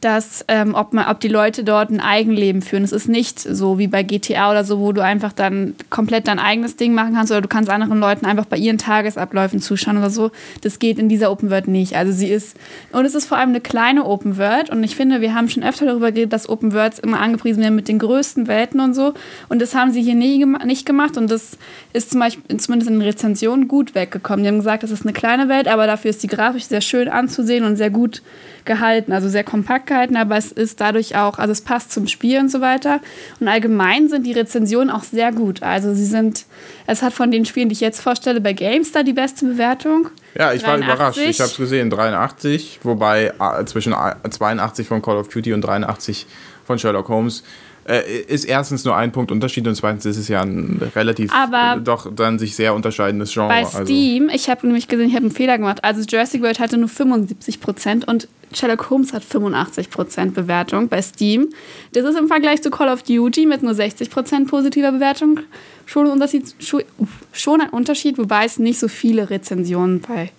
dass 0.00 0.44
ähm, 0.48 0.74
ob, 0.74 0.94
man, 0.94 1.08
ob 1.08 1.20
die 1.20 1.28
Leute 1.28 1.62
dort 1.62 1.90
ein 1.90 2.00
Eigenleben 2.00 2.62
führen. 2.62 2.84
Es 2.84 2.92
ist 2.92 3.08
nicht 3.08 3.38
so 3.38 3.78
wie 3.78 3.86
bei 3.86 4.02
GTA 4.02 4.50
oder 4.50 4.64
so, 4.64 4.80
wo 4.80 4.92
du 4.92 5.02
einfach 5.02 5.32
dann 5.32 5.74
komplett 5.90 6.26
dein 6.26 6.38
eigenes 6.38 6.76
Ding 6.76 6.94
machen 6.94 7.14
kannst 7.14 7.30
oder 7.30 7.42
du 7.42 7.48
kannst 7.48 7.68
anderen 7.68 8.00
Leuten 8.00 8.24
einfach 8.24 8.46
bei 8.46 8.56
ihren 8.56 8.78
Tagesabläufen 8.78 9.60
zuschauen 9.60 9.98
oder 9.98 10.08
so. 10.08 10.30
Das 10.62 10.78
geht 10.78 10.98
in 10.98 11.10
dieser 11.10 11.30
Open 11.30 11.50
World 11.50 11.68
nicht. 11.68 11.96
Also 11.96 12.12
sie 12.12 12.28
ist, 12.28 12.56
und 12.92 13.04
es 13.04 13.14
ist 13.14 13.26
vor 13.26 13.36
allem 13.36 13.50
eine 13.50 13.60
kleine 13.60 14.06
Open 14.06 14.38
World 14.38 14.70
und 14.70 14.82
ich 14.82 14.96
finde, 14.96 15.20
wir 15.20 15.34
haben 15.34 15.50
schon 15.50 15.62
öfter 15.62 15.84
darüber 15.84 16.12
geredet, 16.12 16.32
dass 16.32 16.48
Open 16.48 16.72
Worlds 16.72 16.98
immer 16.98 17.20
angepriesen 17.20 17.62
werden 17.62 17.76
mit 17.76 17.88
den 17.88 17.98
größten 17.98 18.48
Welten 18.48 18.80
und 18.80 18.94
so 18.94 19.12
und 19.50 19.60
das 19.60 19.74
haben 19.74 19.92
sie 19.92 20.02
hier 20.02 20.14
nie, 20.14 20.44
nicht 20.64 20.86
gemacht 20.86 21.18
und 21.18 21.30
das 21.30 21.58
ist 21.92 22.10
zum 22.10 22.20
Beispiel, 22.20 22.56
zumindest 22.56 22.90
in 22.90 22.98
den 22.98 23.06
Rezensionen 23.06 23.68
gut 23.68 23.94
weggekommen. 23.94 24.44
Die 24.44 24.48
haben 24.48 24.58
gesagt, 24.58 24.82
das 24.82 24.90
ist 24.90 25.02
eine 25.02 25.12
kleine 25.12 25.48
Welt, 25.48 25.68
aber 25.68 25.86
dafür 25.86 26.10
ist 26.10 26.22
die 26.22 26.28
Grafik 26.28 26.62
sehr 26.62 26.80
schön 26.80 27.08
anzusehen 27.08 27.64
und 27.64 27.76
sehr 27.76 27.90
gut 27.90 28.22
gehalten, 28.64 29.12
also 29.12 29.28
sehr 29.28 29.44
kompakt 29.44 29.89
gehalten, 29.90 30.16
aber 30.16 30.36
es 30.36 30.50
ist 30.50 30.80
dadurch 30.80 31.16
auch, 31.16 31.38
also 31.38 31.52
es 31.52 31.60
passt 31.60 31.92
zum 31.92 32.06
Spiel 32.06 32.38
und 32.38 32.50
so 32.50 32.60
weiter. 32.60 33.00
Und 33.38 33.48
allgemein 33.48 34.08
sind 34.08 34.24
die 34.24 34.32
Rezensionen 34.32 34.88
auch 34.88 35.02
sehr 35.02 35.32
gut. 35.32 35.62
Also 35.62 35.92
sie 35.92 36.06
sind, 36.06 36.46
es 36.86 37.02
hat 37.02 37.12
von 37.12 37.30
den 37.30 37.44
Spielen, 37.44 37.68
die 37.68 37.74
ich 37.74 37.80
jetzt 37.80 38.00
vorstelle, 38.00 38.40
bei 38.40 38.54
GameStar 38.54 39.04
die 39.04 39.12
beste 39.12 39.44
Bewertung. 39.44 40.08
Ja, 40.34 40.52
ich 40.52 40.62
war 40.62 40.78
83. 40.78 40.94
überrascht. 40.94 41.18
Ich 41.18 41.40
habe 41.40 41.50
es 41.50 41.56
gesehen, 41.56 41.90
83, 41.90 42.80
wobei 42.82 43.32
äh, 43.38 43.64
zwischen 43.66 43.92
äh, 43.92 44.30
82 44.30 44.86
von 44.86 45.02
Call 45.02 45.16
of 45.18 45.28
Duty 45.28 45.52
und 45.52 45.60
83 45.60 46.26
von 46.64 46.78
Sherlock 46.78 47.08
Holmes 47.08 47.42
äh, 47.90 48.20
ist 48.28 48.44
erstens 48.44 48.84
nur 48.84 48.96
ein 48.96 49.12
Punkt 49.12 49.30
Unterschied 49.32 49.66
und 49.66 49.74
zweitens 49.74 50.06
ist 50.06 50.16
es 50.16 50.28
ja 50.28 50.40
ein 50.42 50.80
relativ 50.94 51.32
Aber- 51.32 51.76
äh, 51.78 51.80
doch 51.82 52.12
dann 52.14 52.38
sich 52.38 52.54
sehr 52.54 52.74
unterscheidendes 52.74 53.32
Genre. 53.32 53.48
Bei 53.48 53.64
also. 53.64 53.84
Steam, 53.84 54.30
ich 54.32 54.48
habe 54.48 54.66
nämlich 54.66 54.88
gesehen, 54.88 55.08
ich 55.08 55.14
habe 55.14 55.24
einen 55.26 55.34
Fehler 55.34 55.58
gemacht. 55.58 55.82
Also 55.84 56.00
Jurassic 56.02 56.42
World 56.42 56.60
hatte 56.60 56.76
nur 56.78 56.88
75% 56.88 58.04
und 58.08 58.28
Sherlock 58.52 58.90
Holmes 58.90 59.12
hat 59.12 59.22
85% 59.22 60.32
Bewertung 60.32 60.88
bei 60.88 61.00
Steam. 61.02 61.48
Das 61.92 62.04
ist 62.04 62.18
im 62.18 62.26
Vergleich 62.28 62.62
zu 62.62 62.70
Call 62.70 62.88
of 62.88 63.02
Duty 63.02 63.46
mit 63.46 63.62
nur 63.62 63.72
60% 63.72 64.46
positiver 64.48 64.92
Bewertung 64.92 65.40
schon 65.86 66.06
ein 66.06 66.12
Unterschied, 66.12 66.54
schon- 66.58 67.60
ein 67.60 67.68
Unterschied, 67.70 68.18
wobei 68.18 68.44
es 68.44 68.58
nicht 68.58 68.78
so 68.78 68.88
viele 68.88 69.30
Rezensionen 69.30 70.00
bei 70.00 70.30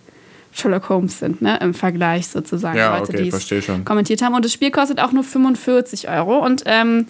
Sherlock 0.53 0.89
Holmes 0.89 1.19
sind, 1.19 1.41
ne, 1.41 1.57
im 1.61 1.73
Vergleich 1.73 2.27
sozusagen. 2.27 2.77
Ja, 2.77 2.97
Leute, 2.97 3.13
okay, 3.13 3.21
die 3.23 3.29
es 3.29 3.35
verstehe 3.35 3.61
schon. 3.61 3.85
kommentiert 3.85 4.21
haben. 4.21 4.33
Und 4.35 4.43
das 4.43 4.51
Spiel 4.51 4.69
kostet 4.71 4.99
auch 4.99 5.13
nur 5.13 5.23
45 5.23 6.09
Euro. 6.09 6.39
Und 6.45 6.63
ähm, 6.65 7.05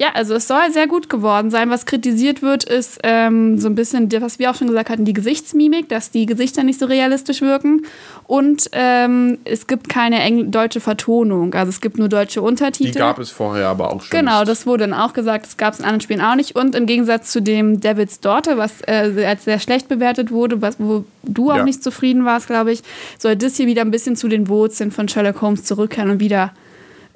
Ja, 0.00 0.10
also 0.14 0.34
es 0.34 0.46
soll 0.46 0.70
sehr 0.72 0.86
gut 0.86 1.10
geworden 1.10 1.50
sein. 1.50 1.70
Was 1.70 1.84
kritisiert 1.84 2.40
wird, 2.40 2.62
ist 2.62 3.00
ähm, 3.02 3.58
so 3.58 3.68
ein 3.68 3.74
bisschen, 3.74 4.08
was 4.22 4.38
wir 4.38 4.48
auch 4.48 4.54
schon 4.54 4.68
gesagt 4.68 4.90
hatten, 4.90 5.04
die 5.04 5.12
Gesichtsmimik, 5.12 5.88
dass 5.88 6.12
die 6.12 6.24
Gesichter 6.24 6.62
nicht 6.62 6.78
so 6.78 6.86
realistisch 6.86 7.40
wirken. 7.42 7.82
Und 8.28 8.68
ähm, 8.72 9.38
es 9.44 9.66
gibt 9.66 9.88
keine 9.88 10.44
deutsche 10.44 10.78
Vertonung. 10.78 11.52
Also 11.54 11.70
es 11.70 11.80
gibt 11.80 11.98
nur 11.98 12.08
deutsche 12.08 12.42
Untertitel. 12.42 12.92
Die 12.92 12.98
gab 12.98 13.18
es 13.18 13.30
vorher 13.30 13.66
aber 13.66 13.92
auch 13.92 14.02
schon. 14.02 14.16
Genau, 14.16 14.44
das 14.44 14.66
wurde 14.66 14.86
dann 14.86 14.94
auch 14.94 15.14
gesagt. 15.14 15.46
Das 15.46 15.56
gab 15.56 15.72
es 15.74 15.80
in 15.80 15.84
anderen 15.84 16.00
Spielen 16.00 16.20
auch 16.20 16.36
nicht. 16.36 16.54
Und 16.54 16.76
im 16.76 16.86
Gegensatz 16.86 17.32
zu 17.32 17.42
dem 17.42 17.80
Devil's 17.80 18.20
Daughter, 18.20 18.56
was 18.56 18.82
äh, 18.86 19.24
als 19.26 19.46
sehr 19.46 19.58
schlecht 19.58 19.88
bewertet 19.88 20.30
wurde, 20.30 20.62
was, 20.62 20.76
wo 20.78 21.04
du 21.24 21.50
auch 21.50 21.56
Ja. 21.56 21.64
nicht 21.64 21.82
zufrieden 21.82 22.24
warst, 22.24 22.46
glaube 22.46 22.70
ich, 22.70 22.82
soll 23.18 23.34
das 23.34 23.56
hier 23.56 23.66
wieder 23.66 23.82
ein 23.82 23.90
bisschen 23.90 24.14
zu 24.14 24.28
den 24.28 24.46
Wurzeln 24.46 24.92
von 24.92 25.08
Sherlock 25.08 25.42
Holmes 25.42 25.64
zurückkehren 25.64 26.10
und 26.10 26.20
wieder 26.20 26.52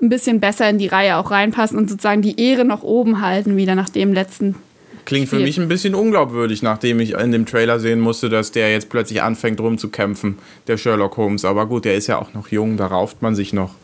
ein 0.03 0.09
bisschen 0.09 0.41
besser 0.41 0.69
in 0.69 0.79
die 0.79 0.88
Reihe 0.88 1.17
auch 1.17 1.31
reinpassen 1.31 1.79
und 1.79 1.88
sozusagen 1.88 2.23
die 2.23 2.41
Ehre 2.41 2.65
noch 2.65 2.83
oben 2.83 3.23
halten, 3.23 3.57
wieder 3.57 3.75
nach 3.75 3.88
dem 3.88 4.12
letzten. 4.12 4.57
Klingt 5.05 5.29
für 5.29 5.37
Spiel. 5.37 5.47
mich 5.47 5.59
ein 5.59 5.69
bisschen 5.69 5.95
unglaubwürdig, 5.95 6.62
nachdem 6.62 7.01
ich 7.01 7.15
in 7.15 7.33
dem 7.33 7.47
Trailer 7.47 7.81
sehen 7.81 8.01
musste, 8.01 8.29
dass 8.29 8.53
der 8.53 8.71
jetzt 8.71 8.88
plötzlich 8.88 9.23
anfängt 9.23 9.61
rumzukämpfen, 9.61 10.38
der 10.69 10.77
Sherlock 10.77 11.17
Holmes. 11.17 11.45
Aber 11.45 11.67
gut, 11.67 11.85
der 11.85 11.97
ist 11.97 12.07
ja 12.07 12.19
auch 12.19 12.35
noch 12.35 12.49
jung, 12.49 12.77
da 12.77 12.87
rauft 12.87 13.23
man 13.23 13.35
sich 13.35 13.53
noch. 13.53 13.75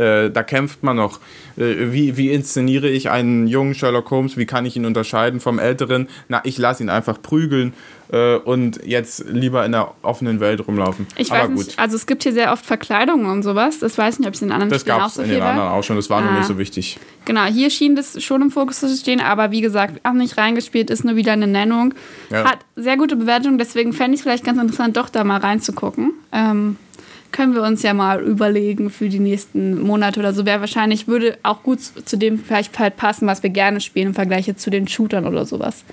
Äh, 0.00 0.30
da 0.30 0.42
kämpft 0.42 0.82
man 0.82 0.96
noch. 0.96 1.20
Äh, 1.58 1.92
wie, 1.92 2.16
wie 2.16 2.30
inszeniere 2.30 2.88
ich 2.88 3.10
einen 3.10 3.46
jungen 3.46 3.74
Sherlock 3.74 4.10
Holmes? 4.10 4.36
Wie 4.38 4.46
kann 4.46 4.64
ich 4.64 4.76
ihn 4.76 4.86
unterscheiden 4.86 5.40
vom 5.40 5.58
älteren? 5.58 6.08
Na, 6.28 6.40
ich 6.44 6.56
lasse 6.56 6.82
ihn 6.82 6.88
einfach 6.88 7.20
prügeln 7.20 7.74
äh, 8.10 8.36
und 8.36 8.80
jetzt 8.86 9.26
lieber 9.28 9.64
in 9.66 9.72
der 9.72 9.92
offenen 10.00 10.40
Welt 10.40 10.66
rumlaufen. 10.66 11.06
Ich 11.16 11.30
Aber 11.30 11.42
weiß 11.42 11.48
gut, 11.48 11.66
nicht, 11.66 11.78
also 11.78 11.96
es 11.96 12.06
gibt 12.06 12.22
hier 12.22 12.32
sehr 12.32 12.50
oft 12.52 12.64
Verkleidungen 12.64 13.26
und 13.26 13.42
sowas. 13.42 13.78
Das 13.80 13.98
weiß 13.98 14.14
ich 14.14 14.20
nicht, 14.20 14.28
ob 14.28 14.34
es 14.34 14.40
in 14.40 14.48
den 14.48 14.52
anderen 14.52 14.70
das 14.70 14.80
Spielen 14.80 15.00
auch 15.00 15.10
so 15.10 15.20
in 15.20 15.28
viel 15.28 15.36
den 15.36 15.44
anderen 15.44 15.68
auch 15.68 15.84
schon, 15.84 15.96
das 15.96 16.08
war 16.08 16.22
nur 16.22 16.30
Ah. 16.30 16.38
nicht 16.38 16.46
so 16.46 16.56
wichtig. 16.56 16.98
Genau, 17.26 17.44
hier 17.44 17.68
schien 17.68 17.94
das 17.94 18.22
schon 18.22 18.40
im 18.40 18.50
Fokus 18.50 18.80
zu 18.80 18.88
stehen, 18.96 19.20
aber 19.20 19.50
wie 19.50 19.60
gesagt, 19.60 20.00
auch 20.04 20.14
nicht 20.14 20.38
reingespielt, 20.38 20.88
ist 20.88 21.04
nur 21.04 21.16
wieder 21.16 21.32
eine 21.32 21.46
Nennung. 21.46 21.92
Ja. 22.30 22.44
Hat 22.44 22.60
sehr 22.74 22.96
gute 22.96 23.16
Bewertung, 23.16 23.58
deswegen 23.58 23.92
fände 23.92 24.14
ich 24.14 24.20
es 24.20 24.22
vielleicht 24.22 24.44
ganz 24.44 24.58
interessant, 24.58 24.96
doch 24.96 25.10
da 25.10 25.24
mal 25.24 25.40
reinzugucken. 25.40 26.12
Ähm, 26.32 26.76
können 27.32 27.54
wir 27.54 27.62
uns 27.62 27.82
ja 27.82 27.94
mal 27.94 28.20
überlegen 28.20 28.90
für 28.90 29.08
die 29.08 29.18
nächsten 29.18 29.80
Monate 29.80 30.20
oder 30.20 30.32
so. 30.32 30.46
Wäre 30.46 30.60
wahrscheinlich, 30.60 31.08
würde 31.08 31.38
auch 31.42 31.62
gut 31.62 31.80
zu 31.80 32.16
dem 32.16 32.38
vielleicht 32.38 32.78
halt 32.78 32.96
passen, 32.96 33.26
was 33.26 33.42
wir 33.42 33.50
gerne 33.50 33.80
spielen 33.80 34.08
im 34.08 34.14
Vergleich 34.14 34.50
zu 34.56 34.70
den 34.70 34.88
Shootern 34.88 35.26
oder 35.26 35.44
sowas. 35.44 35.84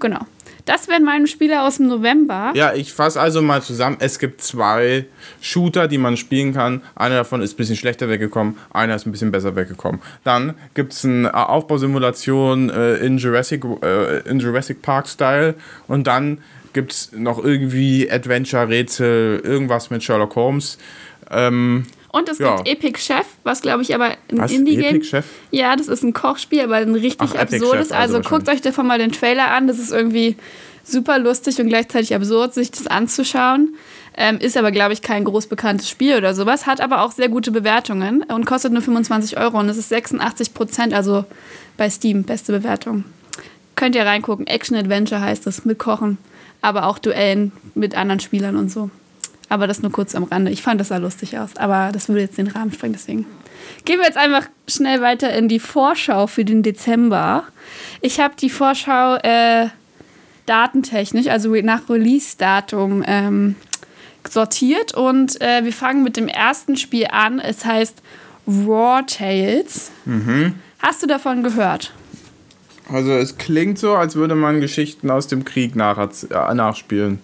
Genau. 0.00 0.20
Das 0.64 0.86
wären 0.86 1.02
meine 1.02 1.26
Spiele 1.26 1.62
aus 1.62 1.78
dem 1.78 1.88
November. 1.88 2.52
Ja, 2.54 2.72
ich 2.72 2.92
fasse 2.92 3.20
also 3.20 3.42
mal 3.42 3.62
zusammen. 3.62 3.96
Es 3.98 4.18
gibt 4.18 4.42
zwei 4.42 5.06
Shooter, 5.40 5.88
die 5.88 5.98
man 5.98 6.16
spielen 6.16 6.54
kann. 6.54 6.82
Einer 6.94 7.16
davon 7.16 7.42
ist 7.42 7.54
ein 7.54 7.56
bisschen 7.56 7.76
schlechter 7.76 8.08
weggekommen, 8.08 8.56
einer 8.72 8.94
ist 8.94 9.06
ein 9.06 9.12
bisschen 9.12 9.32
besser 9.32 9.56
weggekommen. 9.56 10.00
Dann 10.22 10.54
gibt 10.74 10.92
es 10.92 11.04
eine 11.04 11.34
Aufbausimulation 11.48 12.70
äh, 12.70 12.94
in, 12.96 13.18
Jurassic, 13.18 13.64
äh, 13.82 14.20
in 14.28 14.38
Jurassic 14.38 14.82
Park-Style. 14.82 15.54
Und 15.88 16.06
dann 16.06 16.38
gibt 16.72 16.92
es 16.92 17.10
noch 17.12 17.42
irgendwie 17.42 18.10
Adventure-Rätsel, 18.10 19.40
irgendwas 19.44 19.90
mit 19.90 20.02
Sherlock 20.02 20.36
Holmes. 20.36 20.78
Ähm, 21.30 21.84
Und 22.14 22.28
es 22.28 22.38
Ja. 22.38 22.56
gibt 22.56 22.68
Epic 22.68 22.98
Chef, 23.00 23.26
was 23.42 23.62
glaube 23.62 23.82
ich 23.82 23.94
aber 23.94 24.10
ein? 24.30 24.38
Indie-Game 24.50 24.96
Epic 24.96 25.04
Chef? 25.06 25.24
Ja, 25.50 25.74
das 25.76 25.88
ist 25.88 26.02
ein 26.02 26.12
Kochspiel, 26.12 26.60
aber 26.60 26.76
ein 26.76 26.94
richtig 26.94 27.30
Ach, 27.32 27.40
absurdes. 27.40 27.90
Also 27.90 28.16
also 28.18 28.28
guckt 28.28 28.48
euch 28.50 28.60
davon 28.60 28.86
mal 28.86 28.98
den 28.98 29.12
Trailer 29.12 29.50
an. 29.50 29.66
Das 29.66 29.78
ist 29.78 29.92
irgendwie 29.92 30.36
super 30.84 31.18
lustig 31.18 31.58
und 31.60 31.68
gleichzeitig 31.68 32.14
absurd, 32.14 32.52
sich 32.52 32.70
das 32.70 32.86
anzuschauen. 32.86 33.76
Ähm, 34.14 34.36
ist 34.38 34.58
aber, 34.58 34.72
glaube 34.72 34.92
ich, 34.92 35.00
kein 35.00 35.24
groß 35.24 35.46
bekanntes 35.46 35.88
Spiel 35.88 36.16
oder 36.16 36.34
sowas. 36.34 36.66
Hat 36.66 36.82
aber 36.82 37.00
auch 37.00 37.12
sehr 37.12 37.30
gute 37.30 37.50
Bewertungen 37.50 38.22
und 38.24 38.44
kostet 38.44 38.72
nur 38.74 38.82
25 38.82 39.38
Euro. 39.38 39.58
Und 39.58 39.70
es 39.70 39.78
ist 39.78 39.88
86 39.88 40.52
Prozent, 40.52 40.92
also 40.92 41.24
bei 41.78 41.88
Steam, 41.88 42.24
beste 42.24 42.52
Bewertung. 42.52 43.04
Könnt 43.74 43.94
ihr 43.94 44.04
reingucken. 44.04 44.46
Action 44.46 44.76
Adventure 44.76 45.22
heißt 45.22 45.46
es, 45.46 45.64
mit 45.64 45.78
Kochen. 45.78 46.18
Aber 46.62 46.86
auch 46.86 46.98
Duellen 46.98 47.52
mit 47.74 47.94
anderen 47.94 48.20
Spielern 48.20 48.56
und 48.56 48.70
so. 48.70 48.90
Aber 49.48 49.66
das 49.66 49.82
nur 49.82 49.92
kurz 49.92 50.14
am 50.14 50.24
Rande. 50.24 50.50
Ich 50.50 50.62
fand 50.62 50.80
das 50.80 50.88
sah 50.88 50.96
lustig 50.96 51.36
aus. 51.38 51.56
Aber 51.56 51.90
das 51.92 52.08
würde 52.08 52.22
jetzt 52.22 52.38
den 52.38 52.46
Rahmen 52.46 52.72
sprengen, 52.72 52.94
deswegen. 52.94 53.26
Gehen 53.84 53.98
wir 53.98 54.06
jetzt 54.06 54.16
einfach 54.16 54.46
schnell 54.66 55.02
weiter 55.02 55.32
in 55.34 55.48
die 55.48 55.58
Vorschau 55.58 56.26
für 56.26 56.44
den 56.44 56.62
Dezember. 56.62 57.44
Ich 58.00 58.18
habe 58.18 58.34
die 58.40 58.48
Vorschau 58.48 59.16
äh, 59.16 59.68
datentechnisch, 60.46 61.26
also 61.26 61.54
nach 61.56 61.88
Release-Datum, 61.90 63.04
ähm, 63.06 63.56
sortiert. 64.28 64.94
Und 64.94 65.40
äh, 65.40 65.64
wir 65.64 65.72
fangen 65.72 66.02
mit 66.02 66.16
dem 66.16 66.28
ersten 66.28 66.76
Spiel 66.76 67.08
an. 67.10 67.38
Es 67.38 67.64
heißt 67.64 68.00
Raw 68.46 69.02
Tales. 69.06 69.90
Hast 70.78 71.02
du 71.02 71.06
davon 71.06 71.42
gehört? 71.42 71.92
Also 72.90 73.12
es 73.12 73.38
klingt 73.38 73.78
so, 73.78 73.94
als 73.94 74.16
würde 74.16 74.34
man 74.34 74.60
Geschichten 74.60 75.10
aus 75.10 75.26
dem 75.26 75.44
Krieg 75.44 75.76
nach, 75.76 75.98
äh, 75.98 76.54
nachspielen. 76.54 77.18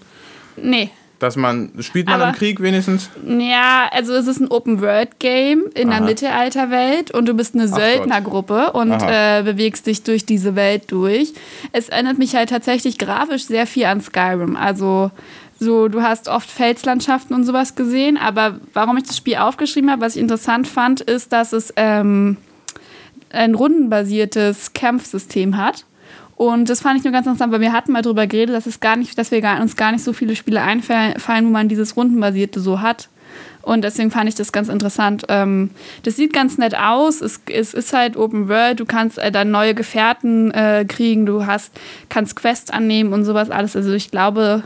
Nee. 0.57 0.91
Dass 1.19 1.35
man, 1.35 1.73
spielt 1.81 2.07
man 2.07 2.21
Aber- 2.21 2.31
im 2.31 2.37
Krieg 2.37 2.61
wenigstens? 2.63 3.11
Ja, 3.27 3.89
also 3.91 4.13
es 4.13 4.29
ist 4.29 4.41
ein 4.41 4.49
Open-World-Game 4.49 5.65
in 5.75 5.89
der 5.89 5.99
Aha. 5.99 6.05
Mittelalterwelt 6.07 7.11
und 7.11 7.27
du 7.27 7.35
bist 7.35 7.55
eine. 7.57 7.67
Söldnergruppe 7.67 8.71
und 8.73 8.93
äh, 8.93 9.43
bewegst 9.43 9.87
dich 9.89 10.05
durch 10.05 10.27
diese 10.27 10.55
Welt 10.55 10.93
durch. 10.93 11.33
Es 11.73 11.89
erinnert 11.89 12.19
mich 12.19 12.37
halt 12.37 12.51
tatsächlich 12.51 12.99
grafisch 12.99 13.47
sehr 13.47 13.67
viel 13.67 13.87
an 13.87 14.01
Skyrim. 14.01 14.55
Also 14.57 15.11
so, 15.59 15.89
du 15.89 16.03
hast 16.03 16.29
oft 16.29 16.49
Felslandschaften 16.49 17.35
und 17.35 17.43
sowas 17.45 17.75
gesehen, 17.75 18.17
aber 18.17 18.61
warum 18.73 18.97
ich 18.97 19.03
das 19.03 19.17
Spiel 19.17 19.37
aufgeschrieben 19.39 19.91
habe, 19.91 20.03
was 20.03 20.15
ich 20.15 20.23
interessant 20.23 20.69
fand, 20.69 21.01
ist, 21.01 21.33
dass 21.33 21.53
es 21.53 21.73
ähm, 21.75 22.37
ein 23.31 23.55
rundenbasiertes 23.55 24.73
Kampfsystem 24.73 25.57
hat. 25.57 25.85
Und 26.37 26.71
das 26.71 26.81
fand 26.81 26.99
ich 26.99 27.05
nur 27.05 27.13
ganz 27.13 27.27
interessant, 27.27 27.53
weil 27.53 27.61
wir 27.61 27.73
hatten 27.73 27.91
mal 27.91 28.03
drüber 28.03 28.27
geredet, 28.29 28.55
dass 28.55 28.67
es 28.67 28.79
gar 28.79 28.97
nicht, 28.97 29.19
dass 29.19 29.33
wir 29.33 29.41
gar, 29.41 29.61
uns 29.61 29.77
gar 29.77 29.91
nicht 29.91 30.05
so 30.05 30.13
viele 30.13 30.37
Spiele 30.37 30.63
einfallen, 30.63 31.47
wo 31.47 31.51
man 31.51 31.69
dieses 31.69 31.97
rundenbasierte 31.97 32.61
so 32.61 32.81
hat. 32.81 33.09
Und 33.63 33.83
deswegen 33.83 34.11
fand 34.11 34.29
ich 34.29 34.35
das 34.35 34.53
ganz 34.53 34.69
interessant. 34.69 35.25
Ähm, 35.29 35.71
das 36.05 36.17
sieht 36.17 36.33
ganz 36.33 36.57
nett 36.57 36.77
aus. 36.79 37.21
Es, 37.21 37.41
es 37.53 37.75
ist 37.75 37.93
halt 37.93 38.17
Open 38.17 38.49
World. 38.49 38.81
Du 38.81 38.87
kannst 38.87 39.19
äh, 39.19 39.33
dann 39.33 39.51
neue 39.51 39.75
Gefährten 39.75 40.53
äh, 40.53 40.85
kriegen. 40.89 41.27
Du 41.27 41.45
hast, 41.45 41.73
kannst 42.09 42.37
Quests 42.37 42.71
annehmen 42.71 43.13
und 43.13 43.25
sowas 43.25 43.51
alles. 43.51 43.77
Also 43.77 43.93
ich 43.93 44.11
glaube, 44.11 44.63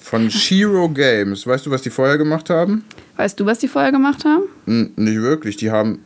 Von 0.00 0.30
Shiro 0.30 0.88
Games. 0.88 1.46
Weißt 1.46 1.66
du, 1.66 1.70
was 1.70 1.82
die 1.82 1.90
vorher 1.90 2.18
gemacht 2.18 2.50
haben? 2.50 2.84
weißt 3.16 3.38
du, 3.38 3.46
was 3.46 3.58
die 3.58 3.68
vorher 3.68 3.92
gemacht 3.92 4.24
haben? 4.24 4.44
N 4.66 4.92
nicht 4.96 5.20
wirklich. 5.20 5.56
Die 5.56 5.70
haben 5.70 6.04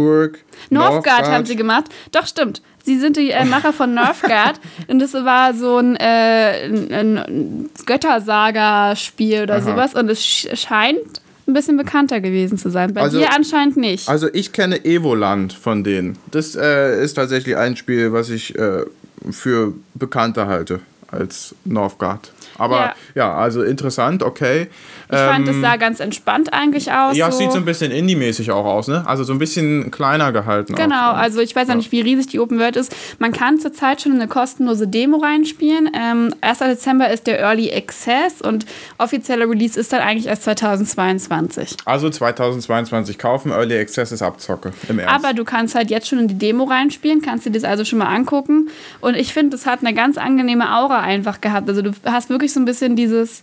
Darksburg. 0.00 0.38
Northgard 0.70 1.28
haben 1.30 1.46
sie 1.46 1.56
gemacht. 1.56 1.86
Doch, 2.12 2.26
stimmt. 2.26 2.62
Sie 2.84 2.98
sind 2.98 3.16
die 3.16 3.30
äh, 3.30 3.44
Macher 3.44 3.72
von 3.72 3.94
Northgard. 3.94 4.60
und 4.88 4.98
das 5.00 5.12
war 5.12 5.54
so 5.54 5.76
ein, 5.78 5.96
äh, 5.96 6.64
ein, 6.64 6.92
ein 7.18 7.70
Göttersaga-Spiel 7.86 9.42
oder 9.42 9.56
Aha. 9.56 9.62
sowas. 9.62 9.94
Und 9.94 10.08
es 10.08 10.24
sch 10.24 10.48
scheint 10.54 11.20
ein 11.46 11.52
bisschen 11.52 11.76
bekannter 11.76 12.20
gewesen 12.20 12.58
zu 12.58 12.70
sein. 12.70 12.94
Bei 12.94 13.02
Also- 13.02 13.18
dir 13.18 13.34
anscheinend 13.34 13.76
nicht. 13.76 14.08
Also 14.08 14.28
ich 14.32 14.52
kenne 14.52 14.84
Evoland 14.84 15.52
von 15.52 15.84
denen. 15.84 16.16
Das 16.30 16.54
äh, 16.54 17.02
ist 17.02 17.14
tatsächlich 17.14 17.56
ein 17.56 17.76
Spiel, 17.76 18.12
was 18.12 18.30
ich 18.30 18.56
äh, 18.58 18.84
für 19.30 19.74
bekannter 19.94 20.46
halte 20.46 20.80
als 21.08 21.54
Northgard. 21.64 22.30
Aber 22.60 22.76
ja, 22.76 22.94
Ja. 23.14 23.34
also 23.34 23.62
interessant, 23.62 24.22
okay. 24.22 24.68
ich 25.10 25.18
fand, 25.18 25.48
Ähm, 25.48 25.54
es 25.54 25.60
sah 25.60 25.76
ganz 25.76 25.98
entspannt 26.00 26.52
eigentlich 26.52 26.92
aus. 26.92 27.16
Ja, 27.16 27.28
es 27.28 27.34
so. 27.34 27.40
sieht 27.40 27.52
so 27.52 27.58
ein 27.58 27.64
bisschen 27.64 27.90
Indie-mäßig 27.90 28.50
auch 28.52 28.64
aus, 28.64 28.86
ne? 28.86 29.02
Also 29.06 29.24
so 29.24 29.32
ein 29.32 29.38
bisschen 29.38 29.90
kleiner 29.90 30.30
gehalten. 30.32 30.74
Genau, 30.74 31.12
auch. 31.12 31.16
also 31.16 31.40
ich 31.40 31.56
weiß 31.56 31.68
ja 31.68 31.74
nicht, 31.74 31.90
wie 31.90 32.00
riesig 32.00 32.28
die 32.28 32.38
Open 32.40 32.58
World 32.60 32.76
ist. 32.76 32.94
Man 33.18 33.32
kann 33.32 33.58
zurzeit 33.58 34.02
schon 34.02 34.12
eine 34.12 34.28
kostenlose 34.28 34.86
Demo 34.86 35.16
reinspielen. 35.18 35.90
Ähm, 35.94 36.34
1. 36.42 36.58
Dezember 36.58 37.10
ist 37.10 37.26
der 37.26 37.40
Early 37.40 37.72
Access 37.74 38.40
und 38.40 38.66
offizieller 38.98 39.48
Release 39.48 39.78
ist 39.80 39.92
dann 39.92 40.00
eigentlich 40.00 40.26
erst 40.26 40.44
2022. 40.44 41.76
Also 41.84 42.10
2022 42.10 43.18
kaufen, 43.18 43.50
Early 43.52 43.78
Access 43.78 44.12
ist 44.12 44.22
Abzocke. 44.22 44.72
Im 44.88 44.98
Ernst. 44.98 45.14
Aber 45.14 45.34
du 45.34 45.44
kannst 45.44 45.74
halt 45.74 45.90
jetzt 45.90 46.08
schon 46.08 46.18
in 46.18 46.28
die 46.28 46.38
Demo 46.38 46.64
reinspielen, 46.64 47.22
kannst 47.22 47.46
dir 47.46 47.50
das 47.50 47.64
also 47.64 47.84
schon 47.84 47.98
mal 47.98 48.06
angucken. 48.14 48.68
Und 49.00 49.14
ich 49.16 49.32
finde, 49.32 49.56
das 49.56 49.66
hat 49.66 49.80
eine 49.80 49.94
ganz 49.94 50.18
angenehme 50.18 50.76
Aura 50.76 51.00
einfach 51.00 51.40
gehabt. 51.40 51.68
Also 51.68 51.82
du 51.82 51.92
hast 52.04 52.30
wirklich 52.30 52.49
so 52.52 52.60
ein 52.60 52.64
bisschen 52.64 52.96
dieses 52.96 53.42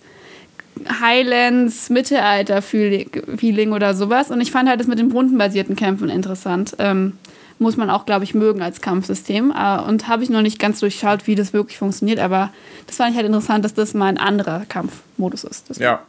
Highlands 1.01 1.89
Mittelalter-Feeling 1.89 3.71
oder 3.71 3.93
sowas. 3.93 4.31
Und 4.31 4.41
ich 4.41 4.51
fand 4.51 4.69
halt 4.69 4.79
das 4.79 4.87
mit 4.87 4.99
den 4.99 5.11
rundenbasierten 5.11 5.75
Kämpfen 5.75 6.09
interessant. 6.09 6.75
Ähm, 6.79 7.13
muss 7.59 7.75
man 7.75 7.89
auch, 7.89 8.05
glaube 8.05 8.23
ich, 8.23 8.35
mögen 8.35 8.61
als 8.61 8.81
Kampfsystem. 8.81 9.51
Äh, 9.51 9.79
und 9.79 10.07
habe 10.07 10.23
ich 10.23 10.29
noch 10.29 10.41
nicht 10.41 10.59
ganz 10.59 10.79
durchschaut, 10.79 11.27
wie 11.27 11.35
das 11.35 11.53
wirklich 11.53 11.77
funktioniert. 11.77 12.19
Aber 12.19 12.51
das 12.85 12.97
fand 12.97 13.11
ich 13.11 13.15
halt 13.15 13.25
interessant, 13.25 13.65
dass 13.65 13.73
das 13.73 13.93
mal 13.93 14.07
ein 14.07 14.17
anderer 14.17 14.65
Kampfmodus 14.67 15.43
ist. 15.43 15.69
Deswegen 15.69 15.85
ja. 15.85 16.01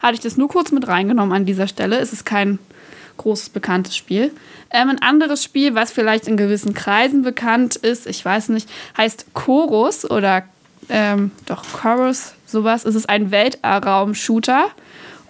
hatte 0.00 0.14
ich 0.14 0.20
das 0.20 0.36
nur 0.36 0.48
kurz 0.48 0.72
mit 0.72 0.88
reingenommen 0.88 1.34
an 1.34 1.44
dieser 1.44 1.68
Stelle. 1.68 1.98
Es 1.98 2.12
ist 2.12 2.24
kein 2.24 2.58
großes, 3.16 3.50
bekanntes 3.50 3.96
Spiel. 3.96 4.32
Ähm, 4.70 4.90
ein 4.90 5.02
anderes 5.02 5.42
Spiel, 5.42 5.74
was 5.74 5.92
vielleicht 5.92 6.28
in 6.28 6.36
gewissen 6.36 6.74
Kreisen 6.74 7.22
bekannt 7.22 7.76
ist, 7.76 8.06
ich 8.06 8.24
weiß 8.24 8.50
nicht, 8.50 8.68
heißt 8.96 9.26
Chorus 9.34 10.08
oder 10.08 10.44
ähm, 10.88 11.32
doch 11.46 11.64
Chorus, 11.72 12.34
sowas. 12.48 12.84
Es 12.84 12.94
ist 12.94 13.08
ein 13.08 13.30
Weltraum-Shooter 13.30 14.66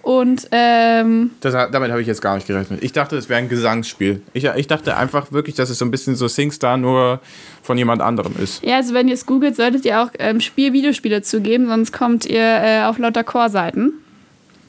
Und 0.01 0.47
ähm, 0.51 1.31
Das, 1.41 1.53
damit 1.71 1.91
habe 1.91 2.01
ich 2.01 2.07
jetzt 2.07 2.21
gar 2.21 2.35
nicht 2.35 2.47
gerechnet. 2.47 2.81
Ich 2.83 2.93
dachte, 2.93 3.17
es 3.17 3.27
wäre 3.29 3.39
ein 3.39 3.49
Gesangsspiel. 3.49 4.21
Ich, 4.33 4.45
ich 4.45 4.67
dachte 4.67 4.95
einfach 4.95 5.31
wirklich, 5.31 5.55
dass 5.55 5.69
es 5.69 5.77
so 5.77 5.85
ein 5.85 5.91
bisschen 5.91 6.15
so 6.15 6.27
SingStar 6.27 6.77
nur 6.77 7.19
von 7.61 7.77
jemand 7.77 8.01
anderem 8.01 8.33
ist. 8.41 8.63
ja, 8.63 8.77
also 8.77 8.93
wenn 8.93 9.07
ihr 9.09 9.13
es 9.13 9.25
googelt, 9.25 9.55
solltet 9.57 9.83
ihr 9.85 10.01
auch 10.01 10.09
ähm, 10.17 10.39
Spiel-Videospiele 10.39 11.21
zugeben, 11.21 11.67
sonst 11.67 11.91
kommt 11.91 12.25
ihr 12.25 12.41
äh, 12.41 12.83
auf 12.83 12.97
lauter 12.97 13.23
Core-Seiten. 13.25 13.93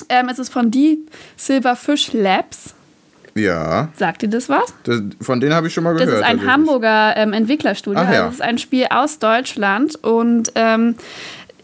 Ähm, 0.09 0.29
es 0.29 0.41
ist 0.41 0.53
von 0.53 0.71
Deep 0.73 1.09
Silverfish 1.37 2.13
Labs. 2.13 2.75
Ja, 3.37 3.89
Sagt 3.97 4.25
ihr 4.25 4.29
das 4.29 4.49
was? 4.49 4.75
das, 4.83 5.01
von 5.21 5.39
denen 5.39 5.55
habe 5.55 5.69
ich 5.69 5.73
schon 5.75 5.85
mal 5.85 5.95
Das 5.95 6.05
gehört. 6.07 6.23
ist 6.23 6.27
ein. 6.29 6.45
Hamburger 6.51 7.17
ähm, 7.17 7.33
Entwicklerstudio. 7.33 8.01
Ach 8.05 8.13
ja. 8.13 8.25
Also 8.25 8.25
Das 8.27 8.35
ist 8.35 8.43
ein 8.43 8.59
Spiel 8.59 8.87
aus 8.91 9.21
Deutschland 9.21 9.95
und 10.03 10.51
ähm, 10.57 10.97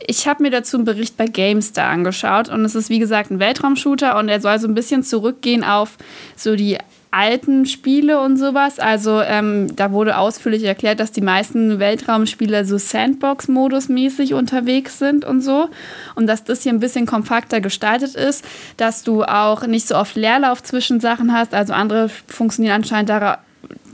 ich 0.06 0.28
habe 0.28 0.42
mir 0.42 0.50
dazu 0.50 0.76
einen 0.76 0.84
Bericht 0.84 1.16
bei 1.16 1.26
GameStar 1.26 1.88
angeschaut 1.88 2.48
und 2.48 2.64
es 2.64 2.74
ist 2.74 2.90
wie 2.90 2.98
gesagt 2.98 3.30
ein 3.30 3.40
Weltraumshooter 3.40 4.18
und 4.18 4.28
er 4.28 4.40
soll 4.40 4.58
so 4.58 4.68
ein 4.68 4.74
bisschen 4.74 5.02
zurückgehen 5.02 5.64
auf 5.64 5.96
so 6.36 6.54
die 6.56 6.78
alten 7.10 7.66
Spiele 7.66 8.20
und 8.20 8.36
sowas. 8.36 8.78
Also 8.78 9.22
ähm, 9.22 9.74
da 9.74 9.90
wurde 9.92 10.18
ausführlich 10.18 10.64
erklärt, 10.64 11.00
dass 11.00 11.12
die 11.12 11.22
meisten 11.22 11.78
Weltraumspiele 11.78 12.64
so 12.64 12.76
Sandbox-Modus 12.78 13.88
mäßig 13.88 14.34
unterwegs 14.34 14.98
sind 14.98 15.24
und 15.24 15.40
so. 15.40 15.70
Und 16.14 16.26
dass 16.26 16.44
das 16.44 16.62
hier 16.62 16.72
ein 16.72 16.80
bisschen 16.80 17.06
kompakter 17.06 17.60
gestaltet 17.60 18.14
ist, 18.14 18.44
dass 18.76 19.02
du 19.02 19.24
auch 19.24 19.66
nicht 19.66 19.88
so 19.88 19.96
oft 19.96 20.14
Leerlauf 20.14 20.62
zwischen 20.62 21.00
Sachen 21.00 21.32
hast. 21.32 21.54
Also 21.54 21.72
andere 21.72 22.10
funktionieren 22.28 22.74
anscheinend 22.76 23.10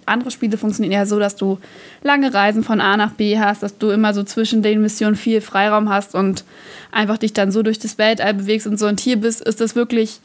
andere 0.07 0.31
Spiele 0.31 0.57
funktionieren 0.57 0.93
eher 0.93 1.07
so, 1.07 1.19
dass 1.19 1.37
du 1.37 1.59
lange 2.03 2.33
Reisen 2.33 2.65
von 2.65 2.81
A 2.81 2.97
nach 2.97 3.13
B 3.13 3.39
hast, 3.39 3.63
dass 3.63 3.79
du 3.79 3.91
immer 3.91 4.15
so 4.15 4.23
zwischen 4.23 4.63
den 4.63 4.83
Missionen 4.83 5.17
viel 5.17 5.41
Freiraum 5.41 5.89
hast 5.89 6.15
und 6.15 6.45
einfach 6.91 7.19
dich 7.19 7.33
dann 7.33 7.51
so 7.51 7.63
durch 7.63 7.79
das 7.79 7.99
Weltall 7.99 8.35
bewegst 8.35 8.67
und 8.67 8.79
so. 8.79 8.87
Und 8.87 9.01
hier 9.01 9.17
bist, 9.17 9.41
ist 9.43 9.61
das 9.61 9.75
wirklich 9.75 10.21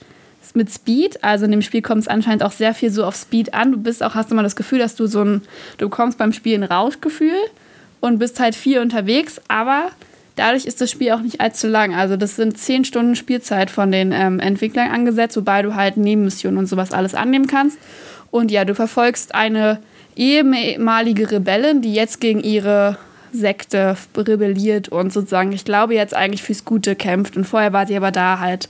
mit 0.57 0.71
Speed. 0.71 1.23
Also 1.23 1.45
in 1.45 1.51
dem 1.51 1.61
Spiel 1.61 1.81
kommt 1.81 2.01
es 2.01 2.07
anscheinend 2.07 2.43
auch 2.43 2.51
sehr 2.51 2.73
viel 2.73 2.89
so 2.89 3.05
auf 3.05 3.15
Speed 3.15 3.53
an. 3.53 3.71
Du 3.71 3.77
bist 3.77 4.03
auch, 4.03 4.15
hast 4.15 4.31
immer 4.31 4.43
das 4.43 4.55
Gefühl, 4.55 4.79
dass 4.79 4.95
du 4.95 5.07
so 5.07 5.23
ein, 5.23 5.41
du 5.77 5.89
bekommst 5.89 6.17
beim 6.17 6.33
Spiel 6.33 6.55
ein 6.55 6.63
Rauschgefühl 6.63 7.37
und 8.01 8.19
bist 8.19 8.39
halt 8.39 8.55
viel 8.55 8.79
unterwegs, 8.79 9.39
aber 9.47 9.89
dadurch 10.35 10.65
ist 10.65 10.81
das 10.81 10.91
Spiel 10.91 11.11
auch 11.11 11.21
nicht 11.21 11.41
allzu 11.41 11.67
lang. 11.67 11.95
Also 11.95 12.17
das 12.17 12.35
sind 12.35 12.57
zehn 12.57 12.85
Stunden 12.85 13.15
Spielzeit 13.15 13.71
von 13.71 13.91
den 13.91 14.11
ähm, 14.11 14.39
Entwicklern 14.39 14.91
angesetzt, 14.91 15.37
wobei 15.37 15.61
du 15.61 15.75
halt 15.75 15.97
Nebenmissionen 15.97 16.57
und 16.57 16.67
sowas 16.67 16.91
alles 16.91 17.15
annehmen 17.15 17.47
kannst. 17.47 17.77
Und 18.37 18.51
ja, 18.51 18.65
du 18.65 18.75
verfolgst 18.75 19.33
eine 19.35 19.79
ehemalige 20.15 21.31
Rebellin, 21.31 21.81
die 21.81 21.93
jetzt 21.93 22.19
gegen 22.21 22.39
ihre 22.41 22.97
Sekte 23.33 23.95
rebelliert 24.15 24.89
und 24.89 25.11
sozusagen, 25.13 25.51
ich 25.51 25.65
glaube, 25.65 25.93
jetzt 25.95 26.13
eigentlich 26.13 26.43
fürs 26.43 26.65
Gute 26.65 26.95
kämpft. 26.95 27.35
Und 27.37 27.45
vorher 27.45 27.73
war 27.73 27.85
sie 27.85 27.95
aber 27.97 28.11
da 28.11 28.39
halt 28.39 28.69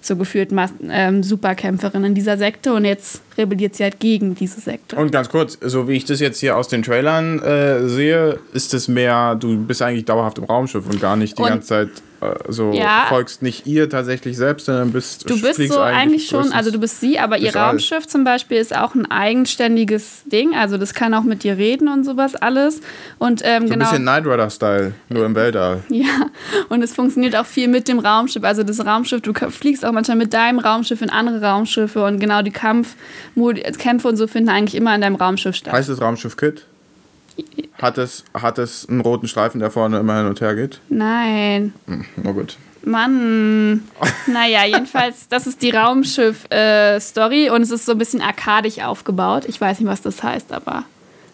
so 0.00 0.16
gefühlt 0.16 0.50
ähm, 0.90 1.22
Superkämpferin 1.22 2.02
in 2.02 2.14
dieser 2.14 2.36
Sekte 2.36 2.72
und 2.74 2.84
jetzt 2.84 3.22
rebelliert 3.38 3.76
sie 3.76 3.84
halt 3.84 4.00
gegen 4.00 4.34
diese 4.34 4.60
Sekte. 4.60 4.96
Und 4.96 5.12
ganz 5.12 5.28
kurz, 5.28 5.56
so 5.60 5.86
wie 5.88 5.92
ich 5.92 6.04
das 6.04 6.18
jetzt 6.18 6.40
hier 6.40 6.56
aus 6.56 6.66
den 6.66 6.82
Trailern 6.82 7.38
äh, 7.40 7.86
sehe, 7.88 8.40
ist 8.52 8.74
es 8.74 8.88
mehr, 8.88 9.36
du 9.36 9.56
bist 9.64 9.80
eigentlich 9.80 10.04
dauerhaft 10.04 10.38
im 10.38 10.44
Raumschiff 10.44 10.84
und 10.90 11.00
gar 11.00 11.14
nicht 11.16 11.38
die 11.38 11.42
Und- 11.42 11.48
ganze 11.48 11.68
Zeit 11.68 11.88
äh, 12.22 12.52
so 12.52 12.72
Ja. 12.72 13.06
folgst 13.08 13.42
nicht 13.42 13.66
ihr 13.66 13.88
tatsächlich 13.88 14.36
selbst, 14.36 14.66
sondern 14.66 14.92
bist 14.92 15.28
Du 15.28 15.40
bist 15.40 15.60
so 15.60 15.80
eigentlich 15.80 16.28
schon, 16.28 16.52
also 16.52 16.70
du 16.70 16.78
bist 16.78 17.00
sie, 17.00 17.18
aber 17.18 17.38
ihr. 17.38 17.54
Raumschiff 17.54 18.06
zum 18.06 18.24
Beispiel 18.24 18.58
ist 18.58 18.74
auch 18.76 18.94
ein 18.94 19.10
eigenständiges 19.10 20.22
Ding. 20.24 20.54
Also 20.54 20.78
das 20.78 20.94
kann 20.94 21.14
auch 21.14 21.22
mit 21.22 21.44
dir 21.44 21.56
reden 21.56 21.88
und 21.88 22.04
sowas 22.04 22.34
alles. 22.34 22.80
Und 23.18 23.42
ähm, 23.44 23.66
so 23.66 23.74
ein 23.74 23.78
genau. 23.78 23.90
bisschen 23.90 24.02
Knight 24.02 24.26
Rider-Style, 24.26 24.94
nur 25.08 25.26
im 25.26 25.34
Weltall. 25.34 25.82
Ja, 25.92 26.30
und 26.68 26.82
es 26.82 26.94
funktioniert 26.94 27.36
auch 27.36 27.44
viel 27.46 27.68
mit 27.68 27.86
dem 27.86 27.98
Raumschiff. 27.98 28.42
Also 28.42 28.62
das 28.62 28.84
Raumschiff, 28.84 29.20
du 29.20 29.32
fliegst 29.34 29.84
auch 29.84 29.92
manchmal 29.92 30.16
mit 30.16 30.32
deinem 30.32 30.58
Raumschiff 30.58 31.02
in 31.02 31.10
andere 31.10 31.42
Raumschiffe 31.42 32.02
und 32.02 32.18
genau 32.18 32.42
die 32.42 32.50
Kampf 32.50 32.96
Kämpfe 33.78 34.08
und 34.08 34.16
so 34.16 34.26
finden 34.26 34.48
eigentlich 34.48 34.74
immer 34.74 34.94
in 34.94 35.00
deinem 35.00 35.16
Raumschiff 35.16 35.54
statt. 35.54 35.74
Heißt 35.74 35.88
das 35.88 36.00
Raumschiff 36.00 36.36
Kit? 36.36 36.66
Hat 37.80 37.98
es, 37.98 38.24
hat 38.34 38.58
es 38.58 38.88
einen 38.88 39.00
roten 39.00 39.28
Streifen, 39.28 39.58
der 39.58 39.70
vorne 39.70 39.98
immer 39.98 40.18
hin 40.18 40.26
und 40.26 40.40
her 40.40 40.54
geht? 40.54 40.80
Nein. 40.88 41.72
Hm, 41.86 42.04
na 42.16 42.32
gut. 42.32 42.56
Mann. 42.84 43.82
Naja, 44.26 44.64
jedenfalls, 44.64 45.28
das 45.28 45.46
ist 45.46 45.62
die 45.62 45.70
Raumschiff-Story 45.70 47.50
und 47.50 47.62
es 47.62 47.70
ist 47.70 47.86
so 47.86 47.92
ein 47.92 47.98
bisschen 47.98 48.20
arkadisch 48.20 48.78
aufgebaut. 48.78 49.44
Ich 49.46 49.60
weiß 49.60 49.80
nicht, 49.80 49.88
was 49.88 50.00
das 50.00 50.22
heißt, 50.22 50.52
aber. 50.52 50.84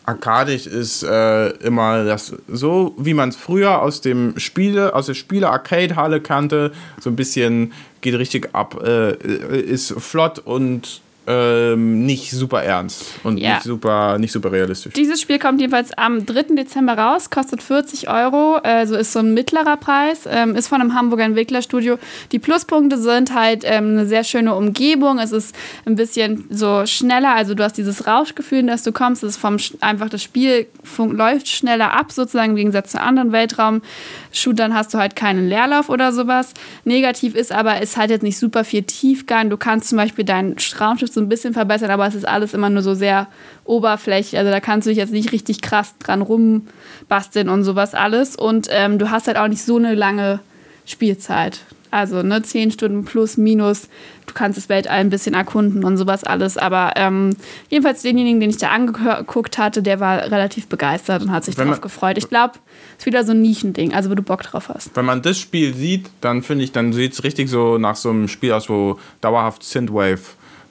Arkadisch 0.06 0.66
ist 0.66 1.02
äh, 1.02 1.48
immer 1.58 2.04
das, 2.04 2.34
so 2.48 2.94
wie 2.96 3.12
man 3.12 3.28
es 3.28 3.36
früher 3.36 3.82
aus 3.82 4.00
dem 4.00 4.38
Spiele, 4.38 4.94
aus 4.94 5.06
der 5.06 5.14
Spiele-Arcade-Halle 5.14 6.22
kannte, 6.22 6.72
so 6.98 7.10
ein 7.10 7.16
bisschen 7.16 7.74
geht 8.00 8.14
richtig 8.14 8.54
ab, 8.54 8.82
äh, 8.82 9.12
ist 9.12 9.92
flott 9.98 10.38
und 10.38 11.02
ähm, 11.28 12.06
nicht 12.06 12.30
super 12.30 12.62
ernst 12.62 13.04
und 13.22 13.36
Ja. 13.36 13.54
nicht, 13.54 13.64
super, 13.64 14.18
nicht 14.18 14.32
super 14.32 14.50
realistisch. 14.50 14.94
Dieses 14.94 15.20
Spiel 15.20 15.38
kommt 15.38 15.60
jedenfalls 15.60 15.92
am 15.96 16.24
3. 16.24 16.54
Dezember 16.56 16.96
raus, 16.96 17.28
kostet 17.30 17.62
40 17.62 18.08
Euro, 18.08 18.56
also 18.62 18.96
ist 18.96 19.12
so 19.12 19.18
ein 19.18 19.34
mittlerer 19.34 19.76
Preis, 19.76 20.26
ähm, 20.26 20.54
ist 20.56 20.68
von 20.68 20.80
einem 20.80 20.94
Hamburger 20.94 21.24
Entwicklerstudio. 21.24 21.98
Die 22.32 22.38
Pluspunkte 22.38 22.96
sind 22.96 23.34
halt 23.34 23.62
ähm, 23.64 23.90
eine 23.90 24.06
sehr 24.06 24.24
schöne 24.24 24.54
Umgebung, 24.54 25.18
es 25.18 25.32
ist 25.32 25.54
ein 25.84 25.96
bisschen 25.96 26.46
so 26.48 26.86
schneller, 26.86 27.34
also 27.34 27.54
du 27.54 27.62
hast 27.62 27.76
dieses 27.76 28.06
Rauschgefühl, 28.06 28.60
in 28.60 28.66
das 28.66 28.82
du 28.82 28.92
kommst, 28.92 29.22
es 29.22 29.30
ist 29.30 29.36
vom 29.38 29.58
einfach 29.80 30.08
das 30.08 30.22
Spiel 30.22 30.66
läuft 30.98 31.48
schneller 31.48 31.92
ab, 31.92 32.10
sozusagen 32.12 32.50
im 32.50 32.56
Gegensatz 32.56 32.92
zu 32.92 33.00
anderen 33.00 33.32
Weltraum-Shootern 33.32 34.74
hast 34.74 34.94
du 34.94 34.98
halt 34.98 35.16
keinen 35.16 35.48
Leerlauf 35.48 35.88
oder 35.88 36.12
sowas. 36.12 36.54
Negativ 36.84 37.34
ist 37.34 37.52
aber, 37.52 37.80
es 37.82 37.96
hat 37.96 38.10
jetzt 38.10 38.22
nicht 38.22 38.38
super 38.38 38.64
viel 38.64 38.82
Tiefgang. 38.82 39.50
Du 39.50 39.56
kannst 39.56 39.88
zum 39.88 39.98
Beispiel 39.98 40.24
dein 40.24 40.56
Raumschiff 40.80 41.10
so 41.18 41.24
ein 41.24 41.28
bisschen 41.28 41.52
verbessern, 41.52 41.90
aber 41.90 42.06
es 42.06 42.14
ist 42.14 42.26
alles 42.26 42.54
immer 42.54 42.70
nur 42.70 42.82
so 42.82 42.94
sehr 42.94 43.26
oberflächlich. 43.64 44.38
Also 44.38 44.50
da 44.50 44.60
kannst 44.60 44.86
du 44.86 44.90
dich 44.90 44.98
jetzt 44.98 45.12
nicht 45.12 45.32
richtig 45.32 45.60
krass 45.60 45.94
dran 45.98 46.22
rumbasteln 46.22 47.48
und 47.48 47.64
sowas 47.64 47.94
alles. 47.94 48.36
Und 48.36 48.68
ähm, 48.70 48.98
du 48.98 49.10
hast 49.10 49.26
halt 49.26 49.36
auch 49.36 49.48
nicht 49.48 49.62
so 49.62 49.76
eine 49.76 49.94
lange 49.94 50.40
Spielzeit. 50.86 51.60
Also 51.90 52.22
ne, 52.22 52.42
10 52.42 52.70
Stunden 52.70 53.04
plus, 53.06 53.38
minus. 53.38 53.88
Du 54.26 54.34
kannst 54.34 54.58
das 54.58 54.68
Weltall 54.68 54.98
ein 54.98 55.08
bisschen 55.08 55.34
erkunden 55.34 55.84
und 55.84 55.96
sowas 55.96 56.22
alles. 56.22 56.58
Aber 56.58 56.92
ähm, 56.96 57.34
jedenfalls 57.70 58.02
denjenigen, 58.02 58.40
den 58.40 58.50
ich 58.50 58.58
da 58.58 58.68
angeguckt 58.68 59.56
hatte, 59.56 59.82
der 59.82 59.98
war 59.98 60.18
relativ 60.30 60.66
begeistert 60.66 61.22
und 61.22 61.30
hat 61.32 61.44
sich 61.46 61.56
Wenn 61.56 61.64
darauf 61.68 61.78
man- 61.80 61.82
gefreut. 61.88 62.18
Ich 62.18 62.28
glaube, 62.28 62.54
es 62.98 63.04
ist 63.04 63.06
wieder 63.06 63.24
so 63.24 63.32
ein 63.32 63.40
Nischending, 63.40 63.94
also 63.94 64.10
wo 64.10 64.14
du 64.14 64.22
Bock 64.22 64.42
drauf 64.42 64.68
hast. 64.68 64.90
Wenn 64.94 65.06
man 65.06 65.22
das 65.22 65.38
Spiel 65.38 65.74
sieht, 65.74 66.10
dann 66.20 66.42
finde 66.42 66.64
ich, 66.64 66.72
dann 66.72 66.92
sieht 66.92 67.14
es 67.14 67.24
richtig 67.24 67.48
so 67.48 67.78
nach 67.78 67.96
so 67.96 68.10
einem 68.10 68.28
Spiel 68.28 68.52
aus, 68.52 68.68
wo 68.68 68.98
dauerhaft 69.22 69.62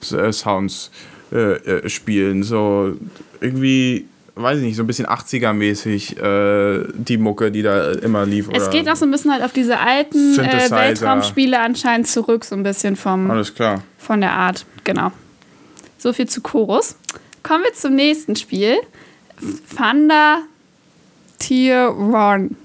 Synthwave-Sounds 0.00 0.90
äh, 1.32 1.36
äh, 1.36 1.88
spielen. 1.88 2.42
So 2.42 2.94
irgendwie, 3.40 4.06
weiß 4.34 4.58
ich 4.58 4.64
nicht, 4.64 4.76
so 4.76 4.82
ein 4.82 4.86
bisschen 4.86 5.06
80er-mäßig 5.06 6.18
äh, 6.20 6.86
die 6.94 7.18
Mucke, 7.18 7.50
die 7.50 7.62
da 7.62 7.92
immer 7.92 8.24
lief. 8.26 8.48
Es 8.52 8.70
geht 8.70 8.88
auch 8.88 8.96
so 8.96 9.06
ein 9.06 9.10
bisschen 9.10 9.32
halt 9.32 9.42
auf 9.42 9.52
diese 9.52 9.78
alten 9.78 10.38
äh. 10.38 10.70
Weltraumspiele 10.70 11.58
anscheinend 11.58 12.08
zurück, 12.08 12.44
so 12.44 12.54
ein 12.54 12.62
bisschen 12.62 12.96
vom, 12.96 13.30
Alles 13.30 13.54
klar. 13.54 13.82
von 13.98 14.20
der 14.20 14.32
Art. 14.32 14.64
Genau. 14.84 15.12
So 15.98 16.12
viel 16.12 16.28
zu 16.28 16.40
Chorus. 16.40 16.96
Kommen 17.42 17.64
wir 17.64 17.74
zum 17.74 17.94
nächsten 17.94 18.36
Spiel. 18.36 18.76
Thunder 19.76 20.42
Tier 21.38 21.86
Run. 21.86 22.56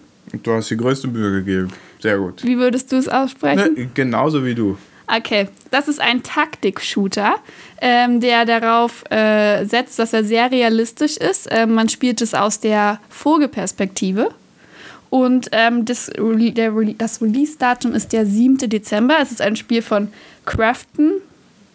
Du 0.41 0.51
hast 0.51 0.69
die 0.69 0.77
größte 0.77 1.07
Mühe 1.07 1.31
gegeben. 1.31 1.71
Sehr 1.99 2.17
gut. 2.17 2.43
Wie 2.43 2.57
würdest 2.57 2.91
du 2.91 2.97
es 2.97 3.07
aussprechen? 3.07 3.75
Ne, 3.75 3.89
genauso 3.93 4.43
wie 4.43 4.55
du. 4.55 4.77
Okay, 5.15 5.47
das 5.69 5.87
ist 5.87 5.99
ein 6.01 6.23
Taktik-Shooter, 6.23 7.35
ähm, 7.81 8.19
der 8.19 8.45
darauf 8.45 9.03
äh, 9.11 9.65
setzt, 9.65 9.99
dass 9.99 10.13
er 10.13 10.23
sehr 10.23 10.49
realistisch 10.51 11.17
ist. 11.17 11.47
Ähm, 11.51 11.73
man 11.75 11.89
spielt 11.89 12.21
es 12.21 12.33
aus 12.33 12.59
der 12.59 12.99
Vogelperspektive. 13.09 14.29
Und 15.09 15.49
ähm, 15.51 15.85
das, 15.85 16.09
Rele- 16.13 16.95
das 16.97 17.21
Release-Datum 17.21 17.93
ist 17.93 18.13
der 18.13 18.25
7. 18.25 18.57
Dezember. 18.69 19.17
Es 19.21 19.31
ist 19.31 19.41
ein 19.41 19.55
Spiel 19.55 19.83
von 19.83 20.07
Crafton. 20.45 21.11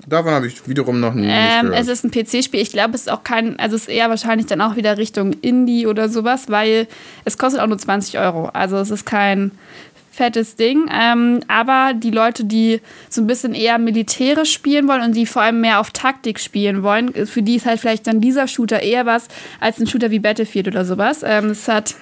Davon 0.09 0.33
habe 0.33 0.47
ich 0.47 0.67
wiederum 0.67 0.99
noch 1.01 1.13
nie 1.15 1.29
Ähm, 1.31 1.67
gehört. 1.67 1.81
es 1.83 1.89
ist 1.89 2.03
ein 2.03 2.11
PC-Spiel. 2.11 2.61
Ich 2.61 2.71
glaube, 2.73 2.95
es 2.95 3.03
ist 3.03 3.11
auch 3.11 3.23
kein, 3.25 3.59
also 3.61 3.77
es 3.77 3.83
ist 3.83 3.89
eher 3.91 4.09
wahrscheinlich 4.09 4.47
dann 4.47 4.61
auch 4.63 4.75
wieder 4.75 4.97
Richtung 4.97 5.35
Indie 5.35 5.87
oder 5.87 6.09
sowas, 6.09 6.47
weil 6.49 6.89
es 7.27 7.37
kostet 7.37 7.61
auch 7.61 7.67
nur 7.67 7.77
20 7.79 8.19
Euro. 8.19 8.47
Also 8.47 8.79
es 8.79 8.91
ist 8.91 9.05
kein 9.05 9.51
fettes 10.19 10.57
Ding. 10.57 10.91
Ähm, 10.93 11.41
aber 11.49 11.93
die 11.95 12.11
Leute, 12.11 12.45
die 12.45 12.81
so 13.09 13.23
ein 13.23 13.27
bisschen 13.27 13.55
eher 13.55 13.79
militärisch 13.79 14.53
spielen 14.53 14.89
wollen 14.89 15.03
und 15.03 15.17
die 15.17 15.27
vor 15.27 15.43
allem 15.43 15.61
mehr 15.61 15.81
auf 15.81 15.91
Taktik 15.91 16.41
spielen 16.41 16.83
wollen, 16.83 17.15
für 17.27 17.43
die 17.43 17.55
ist 17.55 17.67
halt 17.67 17.81
vielleicht 17.81 18.07
dann 18.07 18.21
dieser 18.21 18.49
Shooter 18.49 18.83
eher 18.83 19.07
was 19.07 19.29
als 19.61 19.79
ein 19.79 19.87
Shooter 19.87 20.11
wie 20.11 20.19
Battlefield 20.19 20.67
oder 20.67 20.85
sowas. 20.85 21.23
Ähm, 21.25 21.51
es 21.51 21.69
hat 21.69 21.95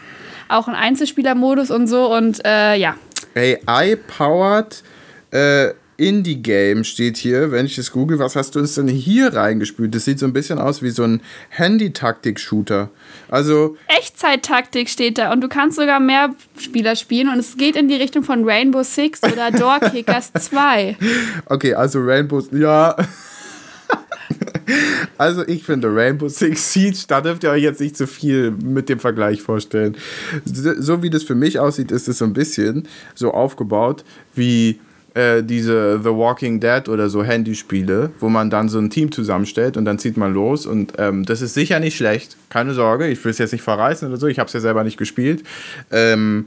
auch 0.49 0.67
einen 0.67 0.77
Einzelspielermodus 0.77 1.71
und 1.71 1.87
so 1.87 2.13
und 2.13 2.45
äh, 2.45 2.77
ja. 2.77 2.97
AI-powered 3.35 4.83
äh, 5.31 5.75
Indie-Game 5.97 6.85
steht 6.85 7.17
hier, 7.17 7.51
wenn 7.53 7.67
ich 7.67 7.79
es 7.79 7.91
google, 7.91 8.19
was 8.19 8.37
hast 8.37 8.55
du 8.55 8.59
uns 8.59 8.75
denn 8.75 8.89
hier 8.89 9.35
reingespült? 9.35 9.95
Das 9.95 10.05
sieht 10.05 10.19
so 10.19 10.27
ein 10.27 10.33
bisschen 10.33 10.59
aus 10.59 10.83
wie 10.83 10.91
so 10.91 11.05
ein 11.05 11.21
Handy-Taktik-Shooter. 11.51 12.91
Also. 13.29 13.77
Echtzeit-Taktik 13.89 14.89
steht 14.89 15.19
da 15.19 15.33
und 15.33 15.41
du 15.41 15.49
kannst 15.49 15.77
sogar 15.77 16.01
mehr 16.01 16.35
Spieler 16.59 16.97
spielen 16.97 17.29
und 17.29 17.39
es 17.39 17.57
geht 17.57 17.77
in 17.77 17.89
die 17.89 17.95
Richtung 17.95 18.23
von 18.23 18.45
Rainbow 18.49 18.83
Six 18.83 19.23
oder 19.23 19.51
Door 19.51 19.81
Kickers 19.93 20.33
2. 20.33 20.97
Okay, 21.47 21.75
also 21.75 22.01
Rainbow, 22.01 22.43
ja. 22.53 22.97
Also 25.19 25.47
ich 25.47 25.63
finde 25.63 25.95
Rainbow 25.95 26.29
Six 26.29 26.73
Siege, 26.73 26.99
da 27.07 27.21
dürft 27.21 27.45
ihr 27.45 27.51
euch 27.51 27.63
jetzt 27.63 27.81
nicht 27.81 27.97
zu 27.97 28.07
viel 28.07 28.51
mit 28.51 28.89
dem 28.89 28.99
Vergleich 28.99 29.41
vorstellen. 29.41 29.97
So 30.45 31.03
wie 31.03 31.11
das 31.11 31.23
für 31.23 31.35
mich 31.35 31.59
aussieht, 31.59 31.91
ist 31.91 32.09
es 32.09 32.19
so 32.19 32.25
ein 32.25 32.33
bisschen 32.33 32.89
so 33.15 33.33
aufgebaut 33.33 34.05
wie 34.35 34.81
äh, 35.17 35.43
diese 35.43 35.99
The 36.03 36.11
Walking 36.11 36.61
Dead 36.61 36.89
oder 36.89 37.09
so 37.09 37.25
Handyspiele, 37.25 38.11
wo 38.21 38.29
man 38.29 38.51
dann 38.51 38.69
so 38.69 38.79
ein 38.79 38.91
Team 38.91 39.11
zusammenstellt 39.11 39.77
und 39.77 39.87
dann 39.87 39.99
zieht 39.99 40.17
man 40.19 40.35
los 40.35 40.67
und 40.67 40.93
ähm, 40.99 41.25
das 41.25 41.41
ist 41.41 41.55
sicher 41.55 41.81
nicht 41.81 41.97
schlecht, 41.97 42.37
keine 42.51 42.75
Sorge, 42.75 43.09
ich 43.09 43.25
will 43.25 43.31
es 43.31 43.39
jetzt 43.39 43.53
nicht 43.53 43.63
verreißen 43.63 44.09
oder 44.09 44.19
so, 44.19 44.27
ich 44.27 44.39
habe 44.39 44.49
es 44.49 44.53
ja 44.53 44.61
selber 44.61 44.85
nicht 44.85 44.99
gespielt. 44.99 45.43
Ähm, 45.91 46.47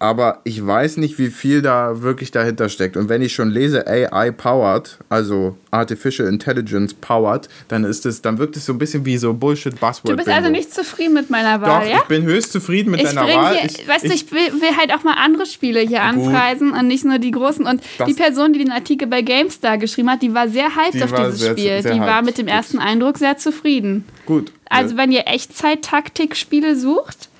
aber 0.00 0.40
ich 0.44 0.64
weiß 0.64 0.98
nicht, 0.98 1.18
wie 1.18 1.28
viel 1.28 1.60
da 1.60 2.02
wirklich 2.02 2.30
dahinter 2.30 2.68
steckt. 2.68 2.96
Und 2.96 3.08
wenn 3.08 3.20
ich 3.20 3.34
schon 3.34 3.50
lese 3.50 3.86
AI 3.86 4.30
powered, 4.30 4.98
also 5.08 5.56
Artificial 5.72 6.28
Intelligence 6.28 6.94
powered, 6.94 7.48
dann 7.66 7.82
ist 7.82 8.06
es, 8.06 8.22
dann 8.22 8.38
wirkt 8.38 8.56
es 8.56 8.66
so 8.66 8.72
ein 8.72 8.78
bisschen 8.78 9.04
wie 9.04 9.18
so 9.18 9.34
Bullshit 9.34 9.78
Buzzword. 9.80 10.12
Du 10.12 10.16
bist 10.16 10.28
also 10.28 10.50
nicht 10.50 10.72
zufrieden 10.72 11.14
mit 11.14 11.30
meiner 11.30 11.60
Wahl, 11.60 11.84
Doch, 11.84 11.90
ja? 11.90 11.98
ich 11.98 12.04
bin 12.04 12.22
höchst 12.22 12.52
zufrieden 12.52 12.92
mit 12.92 13.00
ich 13.00 13.08
deiner 13.08 13.22
Wahl. 13.22 13.56
Hier, 13.56 13.70
ich, 13.70 13.88
weißt 13.88 14.04
du, 14.04 14.12
ich 14.12 14.30
will, 14.30 14.60
will, 14.60 14.76
halt 14.76 14.94
auch 14.94 15.02
mal 15.02 15.14
andere 15.14 15.46
Spiele 15.46 15.80
hier 15.80 15.98
gut. 15.98 16.26
anpreisen 16.26 16.72
und 16.72 16.86
nicht 16.86 17.04
nur 17.04 17.18
die 17.18 17.32
großen. 17.32 17.66
Und 17.66 17.82
die 18.06 18.14
Person, 18.14 18.52
die 18.52 18.60
den 18.60 18.70
Artikel 18.70 19.08
bei 19.08 19.22
GameStar 19.22 19.78
geschrieben 19.78 20.10
hat, 20.10 20.22
die 20.22 20.32
war 20.32 20.48
sehr 20.48 20.76
hyped 20.76 21.02
auf 21.02 21.12
dieses 21.12 21.40
sehr, 21.40 21.52
Spiel. 21.52 21.82
Sehr 21.82 21.94
die 21.94 22.00
war 22.00 22.22
mit 22.22 22.38
dem 22.38 22.46
ersten 22.46 22.78
Eindruck 22.78 23.18
sehr 23.18 23.36
zufrieden. 23.36 24.04
Gut. 24.26 24.52
Also, 24.70 24.96
wenn 24.96 25.10
ihr 25.10 25.26
Echtzeit-Taktik-Spiele 25.26 26.76
sucht, 26.76 27.30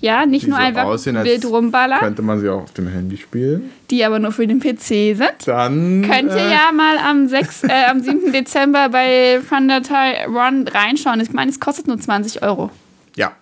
ja, 0.00 0.26
nicht 0.26 0.46
nur 0.46 0.58
so 0.58 0.62
einfach 0.62 0.84
aussehen, 0.84 1.16
wild 1.24 1.44
rumballern. 1.44 2.00
Könnte 2.00 2.22
man 2.22 2.40
sie 2.40 2.48
auch 2.48 2.62
auf 2.62 2.72
dem 2.72 2.88
Handy 2.88 3.16
spielen. 3.16 3.70
Die 3.90 4.04
aber 4.04 4.18
nur 4.18 4.32
für 4.32 4.46
den 4.46 4.60
PC 4.60 5.16
sind. 5.16 5.34
Dann. 5.46 6.02
Könnt 6.02 6.30
ihr 6.30 6.36
äh, 6.36 6.52
ja 6.52 6.70
mal 6.72 6.98
am, 6.98 7.28
6, 7.28 7.64
äh, 7.64 7.70
am 7.90 8.00
7. 8.00 8.32
Dezember 8.32 8.88
bei 8.88 9.40
Thundertile 9.48 10.26
Run 10.26 10.68
reinschauen. 10.68 11.20
Ich 11.20 11.32
meine, 11.32 11.50
es 11.50 11.60
kostet 11.60 11.86
nur 11.86 11.98
20 11.98 12.42
Euro. 12.42 12.70
Ja. 13.16 13.32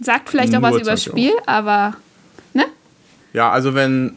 Sagt 0.00 0.28
vielleicht 0.28 0.54
auch 0.54 0.60
nur 0.60 0.70
was 0.70 0.80
über 0.80 0.90
das 0.92 1.04
Spiel, 1.04 1.30
Euro. 1.30 1.42
aber. 1.46 1.96
Ne? 2.52 2.64
Ja, 3.32 3.50
also 3.50 3.74
wenn. 3.74 4.12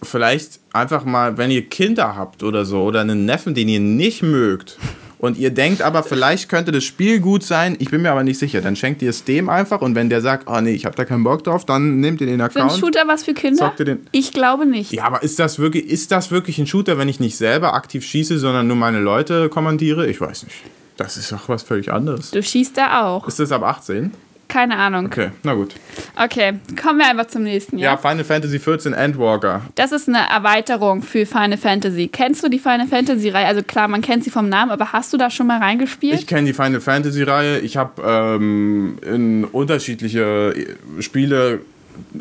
Vielleicht 0.00 0.60
einfach 0.72 1.04
mal, 1.04 1.38
wenn 1.38 1.50
ihr 1.50 1.68
Kinder 1.68 2.14
habt 2.14 2.44
oder 2.44 2.64
so, 2.64 2.84
oder 2.84 3.00
einen 3.00 3.24
Neffen, 3.24 3.54
den 3.54 3.68
ihr 3.68 3.80
nicht 3.80 4.22
mögt 4.22 4.78
und 5.18 5.36
ihr 5.38 5.50
denkt 5.50 5.82
aber, 5.82 6.02
vielleicht 6.02 6.48
könnte 6.48 6.72
das 6.72 6.84
Spiel 6.84 7.20
gut 7.20 7.42
sein, 7.42 7.76
ich 7.78 7.90
bin 7.90 8.02
mir 8.02 8.12
aber 8.12 8.22
nicht 8.22 8.38
sicher, 8.38 8.60
dann 8.60 8.76
schenkt 8.76 9.02
ihr 9.02 9.10
es 9.10 9.24
dem 9.24 9.48
einfach 9.48 9.80
und 9.80 9.94
wenn 9.94 10.10
der 10.10 10.20
sagt, 10.20 10.48
oh 10.48 10.60
nee, 10.60 10.72
ich 10.72 10.86
habe 10.86 10.96
da 10.96 11.04
keinen 11.04 11.24
Bock 11.24 11.44
drauf, 11.44 11.64
dann 11.64 12.00
nehmt 12.00 12.20
ihr 12.20 12.26
den 12.26 12.40
Account. 12.40 12.70
Ist 12.70 12.76
ein 12.76 12.80
Shooter 12.80 13.02
was 13.06 13.24
für 13.24 13.34
Kinder? 13.34 13.72
Ich 14.12 14.32
glaube 14.32 14.66
nicht. 14.66 14.92
Ja, 14.92 15.04
aber 15.04 15.22
ist 15.22 15.38
das, 15.38 15.58
wirklich, 15.58 15.86
ist 15.86 16.12
das 16.12 16.30
wirklich 16.30 16.58
ein 16.58 16.66
Shooter, 16.66 16.98
wenn 16.98 17.08
ich 17.08 17.20
nicht 17.20 17.36
selber 17.36 17.74
aktiv 17.74 18.04
schieße, 18.04 18.38
sondern 18.38 18.66
nur 18.66 18.76
meine 18.76 19.00
Leute 19.00 19.48
kommandiere? 19.48 20.06
Ich 20.06 20.20
weiß 20.20 20.44
nicht. 20.44 20.56
Das 20.96 21.16
ist 21.16 21.30
doch 21.30 21.48
was 21.48 21.62
völlig 21.62 21.92
anderes. 21.92 22.32
Du 22.32 22.42
schießt 22.42 22.76
da 22.76 23.06
auch. 23.06 23.26
Ist 23.28 23.38
das 23.38 23.52
ab 23.52 23.62
18? 23.62 24.12
Keine 24.48 24.76
Ahnung. 24.78 25.06
Okay, 25.06 25.30
na 25.42 25.52
gut. 25.52 25.74
Okay, 26.16 26.54
kommen 26.80 26.98
wir 26.98 27.06
einfach 27.06 27.26
zum 27.26 27.42
nächsten. 27.42 27.76
Ja, 27.76 27.92
ja 27.92 27.96
Final 27.98 28.24
Fantasy 28.24 28.58
14 28.58 28.94
Endwalker. 28.94 29.60
Das 29.74 29.92
ist 29.92 30.08
eine 30.08 30.26
Erweiterung 30.28 31.02
für 31.02 31.26
Final 31.26 31.58
Fantasy. 31.58 32.08
Kennst 32.08 32.42
du 32.42 32.48
die 32.48 32.58
Final 32.58 32.86
Fantasy-Reihe? 32.86 33.46
Also 33.46 33.62
klar, 33.62 33.88
man 33.88 34.00
kennt 34.00 34.24
sie 34.24 34.30
vom 34.30 34.48
Namen, 34.48 34.70
aber 34.70 34.92
hast 34.92 35.12
du 35.12 35.18
da 35.18 35.30
schon 35.30 35.46
mal 35.46 35.58
reingespielt? 35.58 36.18
Ich 36.18 36.26
kenne 36.26 36.46
die 36.46 36.54
Final 36.54 36.80
Fantasy-Reihe. 36.80 37.58
Ich 37.58 37.76
habe 37.76 38.02
ähm, 38.02 38.98
in 39.02 39.44
unterschiedliche 39.44 40.54
Spiele 41.00 41.60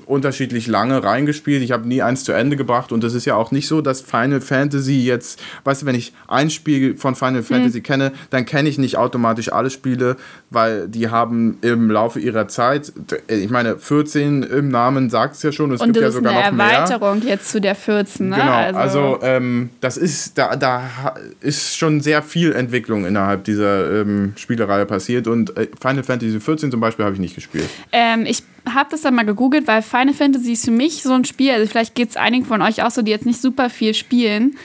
unterschiedlich 0.05 0.67
lange 0.67 1.03
reingespielt. 1.03 1.63
Ich 1.63 1.71
habe 1.71 1.87
nie 1.87 2.01
eins 2.01 2.23
zu 2.23 2.31
Ende 2.31 2.55
gebracht 2.55 2.91
und 2.91 3.03
es 3.03 3.13
ist 3.13 3.25
ja 3.25 3.35
auch 3.35 3.51
nicht 3.51 3.67
so, 3.67 3.81
dass 3.81 4.01
Final 4.01 4.41
Fantasy 4.41 5.03
jetzt, 5.03 5.39
weißt 5.63 5.81
du, 5.81 5.85
wenn 5.85 5.95
ich 5.95 6.13
ein 6.27 6.49
Spiel 6.49 6.95
von 6.95 7.15
Final 7.15 7.43
Fantasy 7.43 7.79
mhm. 7.79 7.83
kenne, 7.83 8.11
dann 8.29 8.45
kenne 8.45 8.69
ich 8.69 8.77
nicht 8.77 8.97
automatisch 8.97 9.51
alle 9.51 9.69
Spiele, 9.69 10.17
weil 10.49 10.87
die 10.87 11.09
haben 11.09 11.57
im 11.61 11.91
Laufe 11.91 12.19
ihrer 12.19 12.47
Zeit, 12.47 12.91
ich 13.27 13.49
meine, 13.49 13.77
14 13.77 14.43
im 14.43 14.69
Namen 14.69 15.09
sagt 15.09 15.35
es 15.35 15.43
ja 15.43 15.51
schon, 15.51 15.71
es 15.71 15.81
und 15.81 15.93
gibt 15.93 16.03
ja 16.03 16.11
sogar 16.11 16.33
noch 16.33 16.51
mehr. 16.51 16.65
Eine 16.65 16.73
Erweiterung 16.73 17.21
jetzt 17.25 17.49
zu 17.49 17.61
der 17.61 17.75
14, 17.75 18.29
ne? 18.29 18.35
Genau, 18.35 18.51
also, 18.51 18.79
also 18.79 19.19
ähm, 19.21 19.69
das 19.81 19.97
ist, 19.97 20.37
da, 20.37 20.55
da 20.55 21.15
ist 21.41 21.77
schon 21.77 22.01
sehr 22.01 22.21
viel 22.21 22.53
Entwicklung 22.53 23.05
innerhalb 23.05 23.43
dieser 23.43 24.01
ähm, 24.01 24.33
Spielereihe 24.35 24.85
passiert 24.85 25.27
und 25.27 25.55
äh, 25.57 25.67
Final 25.79 26.03
Fantasy 26.03 26.39
14 26.39 26.71
zum 26.71 26.79
Beispiel 26.79 27.05
habe 27.05 27.15
ich 27.15 27.21
nicht 27.21 27.35
gespielt. 27.35 27.69
Ähm, 27.91 28.25
ich 28.25 28.43
habe 28.73 28.89
das 28.91 29.01
dann 29.01 29.15
mal 29.15 29.25
gegoogelt, 29.25 29.67
weil 29.67 29.81
Final 29.81 30.13
Fantasy 30.13 30.53
ist 30.53 30.65
für 30.65 30.71
mich 30.71 31.03
so 31.03 31.13
ein 31.13 31.25
Spiel, 31.25 31.51
also 31.51 31.67
vielleicht 31.67 31.95
geht 31.95 32.09
es 32.09 32.17
einigen 32.17 32.45
von 32.45 32.61
euch 32.61 32.83
auch 32.83 32.91
so, 32.91 33.01
die 33.01 33.11
jetzt 33.11 33.25
nicht 33.25 33.41
super 33.41 33.69
viel 33.69 33.93
spielen. 33.93 34.57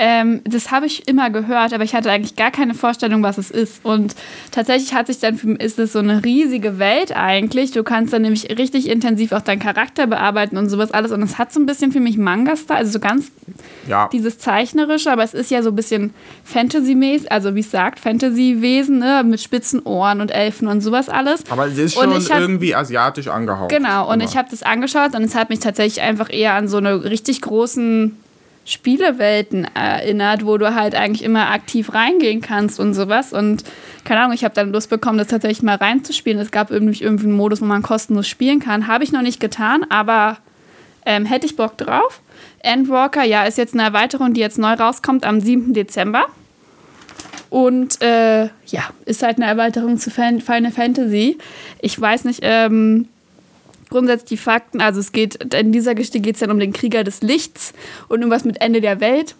Ähm, 0.00 0.42
das 0.44 0.70
habe 0.70 0.86
ich 0.86 1.08
immer 1.08 1.28
gehört, 1.30 1.72
aber 1.72 1.82
ich 1.82 1.92
hatte 1.92 2.10
eigentlich 2.10 2.36
gar 2.36 2.52
keine 2.52 2.74
Vorstellung, 2.74 3.24
was 3.24 3.36
es 3.36 3.50
ist. 3.50 3.84
Und 3.84 4.14
tatsächlich 4.52 4.94
hat 4.94 5.08
sich 5.08 5.18
dann, 5.18 5.36
für, 5.36 5.52
ist 5.54 5.78
es 5.80 5.92
so 5.92 5.98
eine 5.98 6.24
riesige 6.24 6.78
Welt 6.78 7.16
eigentlich. 7.16 7.72
Du 7.72 7.82
kannst 7.82 8.12
dann 8.12 8.22
nämlich 8.22 8.56
richtig 8.58 8.88
intensiv 8.88 9.32
auch 9.32 9.40
deinen 9.40 9.58
Charakter 9.58 10.06
bearbeiten 10.06 10.56
und 10.56 10.68
sowas 10.68 10.92
alles. 10.92 11.10
Und 11.10 11.22
es 11.22 11.36
hat 11.36 11.52
so 11.52 11.58
ein 11.58 11.66
bisschen 11.66 11.90
für 11.90 11.98
mich 11.98 12.16
Manga-Style, 12.16 12.78
also 12.78 12.92
so 12.92 13.00
ganz 13.00 13.32
ja. 13.88 14.08
dieses 14.12 14.38
Zeichnerische, 14.38 15.10
aber 15.10 15.24
es 15.24 15.34
ist 15.34 15.50
ja 15.50 15.62
so 15.62 15.70
ein 15.70 15.76
bisschen 15.76 16.14
Fantasy-mäßig, 16.44 17.32
also 17.32 17.56
wie 17.56 17.60
es 17.60 17.70
sagt, 17.72 17.98
Fantasy-Wesen, 17.98 18.98
ne? 18.98 19.24
mit 19.24 19.40
spitzen 19.40 19.80
Ohren 19.82 20.20
und 20.20 20.30
Elfen 20.30 20.68
und 20.68 20.80
sowas 20.80 21.08
alles. 21.08 21.42
Aber 21.50 21.66
es 21.66 21.76
ist 21.76 21.94
schon 21.94 22.12
hab, 22.12 22.40
irgendwie 22.40 22.74
asiatisch 22.74 23.26
angehaucht. 23.26 23.70
Genau, 23.70 24.08
und 24.08 24.20
immer. 24.20 24.30
ich 24.30 24.36
habe 24.36 24.48
das 24.48 24.62
angeschaut 24.62 25.16
und 25.16 25.22
es 25.22 25.34
hat 25.34 25.50
mich 25.50 25.58
tatsächlich 25.58 26.02
einfach 26.02 26.32
eher 26.32 26.54
an 26.54 26.68
so 26.68 26.76
eine 26.76 27.02
richtig 27.04 27.40
großen 27.40 28.16
Spielewelten 28.68 29.64
erinnert, 29.74 30.44
wo 30.44 30.58
du 30.58 30.74
halt 30.74 30.94
eigentlich 30.94 31.24
immer 31.24 31.50
aktiv 31.50 31.94
reingehen 31.94 32.42
kannst 32.42 32.78
und 32.78 32.92
sowas. 32.92 33.32
Und 33.32 33.64
keine 34.04 34.20
Ahnung, 34.20 34.34
ich 34.34 34.44
habe 34.44 34.54
dann 34.54 34.72
Lust 34.72 34.90
bekommen, 34.90 35.16
das 35.16 35.28
tatsächlich 35.28 35.62
mal 35.62 35.76
reinzuspielen. 35.76 36.38
Es 36.38 36.50
gab 36.50 36.70
irgendwie, 36.70 37.02
irgendwie 37.02 37.24
einen 37.24 37.36
Modus, 37.36 37.62
wo 37.62 37.64
man 37.64 37.82
kostenlos 37.82 38.28
spielen 38.28 38.60
kann. 38.60 38.86
Habe 38.86 39.04
ich 39.04 39.12
noch 39.12 39.22
nicht 39.22 39.40
getan, 39.40 39.86
aber 39.88 40.36
ähm, 41.06 41.24
hätte 41.24 41.46
ich 41.46 41.56
Bock 41.56 41.78
drauf. 41.78 42.20
Endwalker, 42.60 43.24
ja, 43.24 43.44
ist 43.44 43.56
jetzt 43.56 43.72
eine 43.72 43.84
Erweiterung, 43.84 44.34
die 44.34 44.40
jetzt 44.40 44.58
neu 44.58 44.74
rauskommt 44.74 45.24
am 45.24 45.40
7. 45.40 45.72
Dezember. 45.72 46.26
Und 47.48 48.02
äh, 48.02 48.44
ja, 48.66 48.90
ist 49.06 49.22
halt 49.22 49.38
eine 49.38 49.46
Erweiterung 49.46 49.96
zu 49.96 50.10
Final 50.10 50.42
Fantasy. 50.70 51.38
Ich 51.80 51.98
weiß 51.98 52.24
nicht, 52.24 52.40
ähm, 52.42 53.08
grundsätzlich 53.90 54.28
die 54.28 54.36
Fakten. 54.36 54.80
Also 54.80 55.00
es 55.00 55.12
geht, 55.12 55.54
in 55.54 55.72
dieser 55.72 55.94
Geschichte 55.94 56.20
geht 56.20 56.34
es 56.34 56.40
dann 56.40 56.50
um 56.50 56.58
den 56.58 56.72
Krieger 56.72 57.04
des 57.04 57.22
Lichts 57.22 57.72
und 58.08 58.20
irgendwas 58.20 58.44
mit 58.44 58.60
Ende 58.60 58.80
der 58.80 59.00
Welt. 59.00 59.34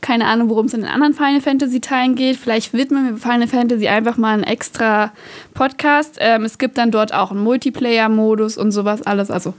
Keine 0.00 0.26
Ahnung, 0.26 0.48
worum 0.48 0.66
es 0.66 0.74
in 0.74 0.80
den 0.80 0.90
anderen 0.90 1.14
Final 1.14 1.40
Fantasy 1.40 1.80
Teilen 1.80 2.16
geht. 2.16 2.36
Vielleicht 2.36 2.72
widmen 2.72 3.08
wir 3.08 3.16
Final 3.18 3.46
Fantasy 3.46 3.86
einfach 3.86 4.16
mal 4.16 4.34
einen 4.34 4.42
extra 4.42 5.12
Podcast. 5.54 6.16
Ähm, 6.18 6.44
es 6.44 6.58
gibt 6.58 6.76
dann 6.76 6.90
dort 6.90 7.14
auch 7.14 7.30
einen 7.30 7.42
Multiplayer-Modus 7.44 8.58
und 8.58 8.72
sowas 8.72 9.02
alles. 9.02 9.30
Also 9.30 9.54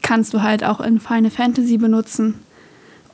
kannst 0.00 0.32
du 0.32 0.42
halt 0.42 0.64
auch 0.64 0.80
in 0.80 1.00
Final 1.00 1.30
Fantasy 1.30 1.76
benutzen. 1.76 2.40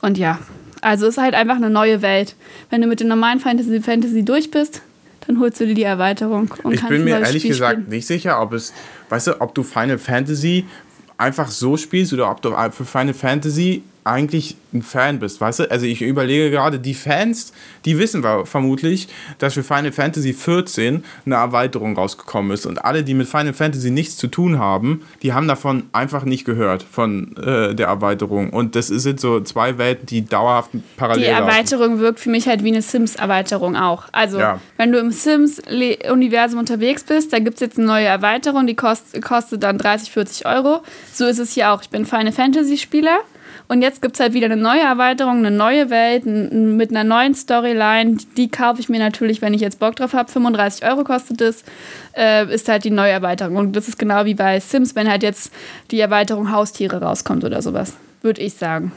Und 0.01 0.17
ja, 0.17 0.39
also 0.81 1.07
es 1.07 1.17
ist 1.17 1.21
halt 1.21 1.35
einfach 1.35 1.57
eine 1.57 1.69
neue 1.69 2.01
Welt. 2.01 2.35
Wenn 2.69 2.81
du 2.81 2.87
mit 2.87 2.99
den 2.99 3.07
normalen 3.07 3.39
Fantasy 3.39 3.81
Fantasy 3.81 4.23
durch 4.23 4.49
bist, 4.49 4.81
dann 5.27 5.39
holst 5.39 5.59
du 5.59 5.67
dir 5.67 5.75
die 5.75 5.83
Erweiterung. 5.83 6.53
Und 6.63 6.73
ich 6.73 6.87
bin 6.87 7.03
mir 7.03 7.19
ehrlich 7.19 7.41
Spiel 7.41 7.51
gesagt 7.51 7.73
spielen. 7.73 7.89
nicht 7.89 8.07
sicher, 8.07 8.41
ob 8.41 8.53
es, 8.53 8.73
weißt 9.09 9.27
du, 9.27 9.41
ob 9.41 9.55
du 9.55 9.63
Final 9.63 9.97
Fantasy 9.97 10.65
einfach 11.17 11.49
so 11.49 11.77
spielst 11.77 12.13
oder 12.13 12.29
ob 12.31 12.41
du 12.41 12.55
für 12.71 12.85
Final 12.85 13.13
Fantasy 13.13 13.83
eigentlich 14.03 14.55
ein 14.73 14.81
Fan 14.81 15.19
bist, 15.19 15.41
weißt 15.41 15.59
du? 15.59 15.71
Also 15.71 15.85
ich 15.85 16.01
überlege 16.01 16.49
gerade, 16.49 16.79
die 16.79 16.93
Fans, 16.93 17.53
die 17.85 17.97
wissen 17.97 18.23
vermutlich, 18.45 19.07
dass 19.37 19.53
für 19.53 19.63
Final 19.63 19.91
Fantasy 19.91 20.33
14 20.33 21.03
eine 21.25 21.35
Erweiterung 21.35 21.95
rausgekommen 21.95 22.51
ist 22.51 22.65
und 22.65 22.83
alle, 22.83 23.03
die 23.03 23.13
mit 23.13 23.27
Final 23.27 23.53
Fantasy 23.53 23.91
nichts 23.91 24.17
zu 24.17 24.27
tun 24.27 24.59
haben, 24.59 25.03
die 25.21 25.33
haben 25.33 25.47
davon 25.47 25.83
einfach 25.91 26.23
nicht 26.23 26.45
gehört, 26.45 26.83
von 26.83 27.35
äh, 27.37 27.75
der 27.75 27.87
Erweiterung. 27.87 28.51
Und 28.51 28.75
das 28.75 28.87
sind 28.87 29.19
so 29.19 29.41
zwei 29.41 29.77
Welten, 29.77 30.05
die 30.05 30.25
dauerhaft 30.25 30.71
parallel 30.97 31.23
Die 31.23 31.29
Erweiterung 31.29 31.91
laufen. 31.91 31.99
wirkt 31.99 32.19
für 32.19 32.29
mich 32.29 32.47
halt 32.47 32.63
wie 32.63 32.69
eine 32.69 32.81
Sims-Erweiterung 32.81 33.75
auch. 33.75 34.05
Also 34.11 34.39
ja. 34.39 34.59
wenn 34.77 34.91
du 34.91 34.99
im 34.99 35.11
Sims-Universum 35.11 36.59
unterwegs 36.59 37.03
bist, 37.03 37.33
da 37.33 37.39
gibt 37.39 37.55
es 37.55 37.59
jetzt 37.59 37.77
eine 37.77 37.87
neue 37.87 38.05
Erweiterung, 38.05 38.65
die 38.65 38.75
kost 38.75 39.21
kostet 39.21 39.63
dann 39.63 39.77
30, 39.77 40.11
40 40.11 40.45
Euro. 40.45 40.81
So 41.13 41.25
ist 41.25 41.39
es 41.39 41.53
hier 41.53 41.71
auch. 41.71 41.81
Ich 41.81 41.89
bin 41.89 42.05
Final 42.05 42.31
Fantasy-Spieler 42.31 43.19
und 43.71 43.81
jetzt 43.81 44.01
gibt 44.01 44.15
es 44.15 44.19
halt 44.19 44.33
wieder 44.33 44.47
eine 44.47 44.57
neue 44.57 44.81
Erweiterung, 44.81 45.37
eine 45.37 45.49
neue 45.49 45.89
Welt 45.89 46.25
mit 46.25 46.89
einer 46.89 47.05
neuen 47.05 47.33
Storyline. 47.33 48.17
Die 48.35 48.51
kaufe 48.51 48.81
ich 48.81 48.89
mir 48.89 48.99
natürlich, 48.99 49.41
wenn 49.41 49.53
ich 49.53 49.61
jetzt 49.61 49.79
Bock 49.79 49.95
drauf 49.95 50.11
habe. 50.11 50.29
35 50.29 50.83
Euro 50.85 51.05
kostet 51.05 51.39
es. 51.39 51.63
Äh, 52.13 52.53
ist 52.53 52.67
halt 52.67 52.83
die 52.83 52.89
neue 52.89 53.11
Erweiterung. 53.11 53.55
Und 53.55 53.73
das 53.77 53.87
ist 53.87 53.97
genau 53.97 54.25
wie 54.25 54.33
bei 54.33 54.59
Sims, 54.59 54.93
wenn 54.97 55.09
halt 55.09 55.23
jetzt 55.23 55.53
die 55.89 56.01
Erweiterung 56.01 56.51
Haustiere 56.51 56.99
rauskommt 57.01 57.45
oder 57.45 57.61
sowas. 57.61 57.93
Würde 58.21 58.41
ich 58.41 58.55
sagen. 58.55 58.91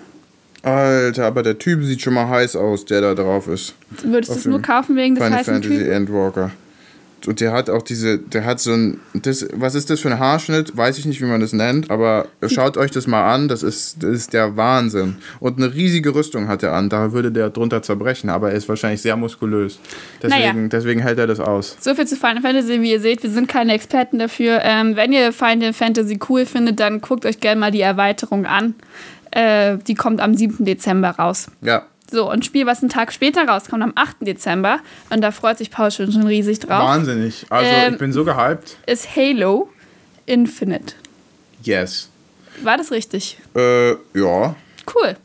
Alter, 0.63 1.27
aber 1.27 1.45
der 1.45 1.57
Typ 1.57 1.85
sieht 1.85 2.03
schon 2.03 2.15
mal 2.15 2.29
heiß 2.29 2.57
aus, 2.57 2.85
der 2.85 3.01
da 3.01 3.15
drauf 3.15 3.47
ist. 3.47 3.77
Würdest 4.03 4.33
du 4.33 4.39
es 4.41 4.45
nur 4.45 4.61
kaufen 4.61 4.97
wegen 4.97 5.15
des 5.15 5.23
Final 5.23 5.39
heißen 5.39 5.55
Fantasy 5.55 5.79
Typen? 5.79 5.93
Endwalker. 5.93 6.51
Und 7.29 7.41
der 7.41 7.53
hat 7.53 7.71
auch 7.71 7.83
diese, 7.83 8.19
der 8.19 8.45
hat 8.45 8.61
so 8.61 8.73
ein, 8.73 9.01
das, 9.15 9.47
was 9.55 9.75
ist 9.75 9.91
das 9.91 10.01
für 10.01 10.11
ein 10.11 10.19
Haarschnitt? 10.19 10.77
Weiß 10.77 10.99
ich 10.99 11.07
nicht, 11.07 11.21
wie 11.21 11.27
man 11.27 11.41
das 11.41 11.53
nennt, 11.53 11.91
aber 11.91 12.29
schaut 12.47 12.77
euch 12.77 12.91
das 12.91 13.07
mal 13.07 13.33
an, 13.33 13.49
das 13.49 13.63
ist, 13.63 14.03
das 14.03 14.11
ist 14.11 14.33
der 14.33 14.57
Wahnsinn. 14.57 15.17
Und 15.41 15.59
eine 15.59 15.73
riesige 15.75 16.15
Rüstung 16.15 16.49
hat 16.49 16.63
er 16.63 16.73
an, 16.73 16.89
da 16.89 17.13
würde 17.13 17.33
der 17.33 17.51
drunter 17.51 17.83
zerbrechen, 17.83 18.31
aber 18.31 18.51
er 18.51 18.57
ist 18.57 18.69
wahrscheinlich 18.69 19.03
sehr 19.03 19.17
muskulös. 19.17 19.79
Deswegen, 20.23 20.57
Naja. 20.57 20.69
deswegen 20.69 21.01
hält 21.01 21.19
er 21.19 21.27
das 21.27 21.41
aus. 21.41 21.77
So 21.81 21.95
viel 21.95 22.07
zu 22.07 22.17
Final 22.17 22.43
Fantasy, 22.43 22.81
wie 22.81 22.93
ihr 22.93 23.01
seht, 23.01 23.23
wir 23.23 23.31
sind 23.31 23.49
keine 23.49 23.73
Experten 23.73 24.19
dafür. 24.19 24.61
Ähm, 24.63 24.97
wenn 24.97 25.13
ihr 25.13 25.33
Final 25.33 25.73
Fantasy 25.73 26.19
cool 26.29 26.47
findet, 26.47 26.81
dann 26.81 27.01
guckt 27.01 27.27
euch 27.27 27.41
gerne 27.41 27.61
mal 27.61 27.71
die 27.71 27.81
Erweiterung 27.81 28.47
an. 28.47 28.75
Äh, 29.31 29.79
die 29.87 29.95
kommt 29.95 30.21
am 30.21 30.35
7. 30.37 30.65
Dezember 30.65 31.11
raus. 31.11 31.49
Ja, 31.61 31.83
So, 32.11 32.31
und 32.31 32.45
Spiel, 32.45 32.67
was 32.67 32.81
einen 32.81 32.91
Tag 32.91 33.13
später 33.13 33.47
rauskommt, 33.47 33.83
am 33.83 33.93
8. 33.95 34.19
Dezember, 34.21 34.81
und 35.11 35.21
da 35.21 35.31
freut 35.31 35.59
sich 35.59 35.71
Paul 35.71 35.91
schon, 35.91 36.13
schon 36.13 36.27
riesig 36.27 36.61
drauf, 36.61 36.87
wahnsinnig. 36.87 37.47
Also 37.49 37.71
Ähm, 37.71 37.93
ich 37.95 37.99
bin 37.99 38.13
so 38.13 38.25
gehypt. 38.25 38.77
ist 38.87 39.17
Halo 39.17 39.69
Infinite. 40.27 40.95
Yes. 41.63 42.09
War 42.63 42.77
das 42.77 42.91
richtig? 42.91 43.39
Äh, 43.57 43.91
ja. 44.15 44.55
Cool. 44.95 45.17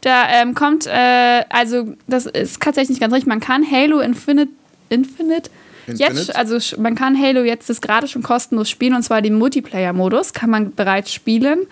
Da 0.00 0.28
ähm, 0.30 0.54
kommt, 0.54 0.86
äh, 0.86 1.44
also 1.50 1.94
das 2.06 2.26
ist 2.26 2.62
tatsächlich 2.62 2.90
nicht 2.90 3.00
ganz 3.00 3.12
richtig. 3.12 3.28
Man 3.28 3.40
kann 3.40 3.68
Halo 3.68 4.00
Infinite, 4.00 4.52
Infinite, 4.88 5.50
Infinite? 5.86 6.14
jetzt, 6.14 6.36
also 6.36 6.58
man 6.80 6.94
kann 6.94 7.20
Halo 7.20 7.42
jetzt 7.42 7.68
das 7.68 7.80
gerade 7.80 8.06
schon 8.06 8.22
kostenlos 8.22 8.70
spielen 8.70 8.94
und 8.94 9.02
zwar 9.02 9.20
den 9.20 9.34
Multiplayer-Modus 9.34 10.32
kann 10.32 10.50
man 10.50 10.74
bereits 10.74 11.12
spielen. 11.12 11.66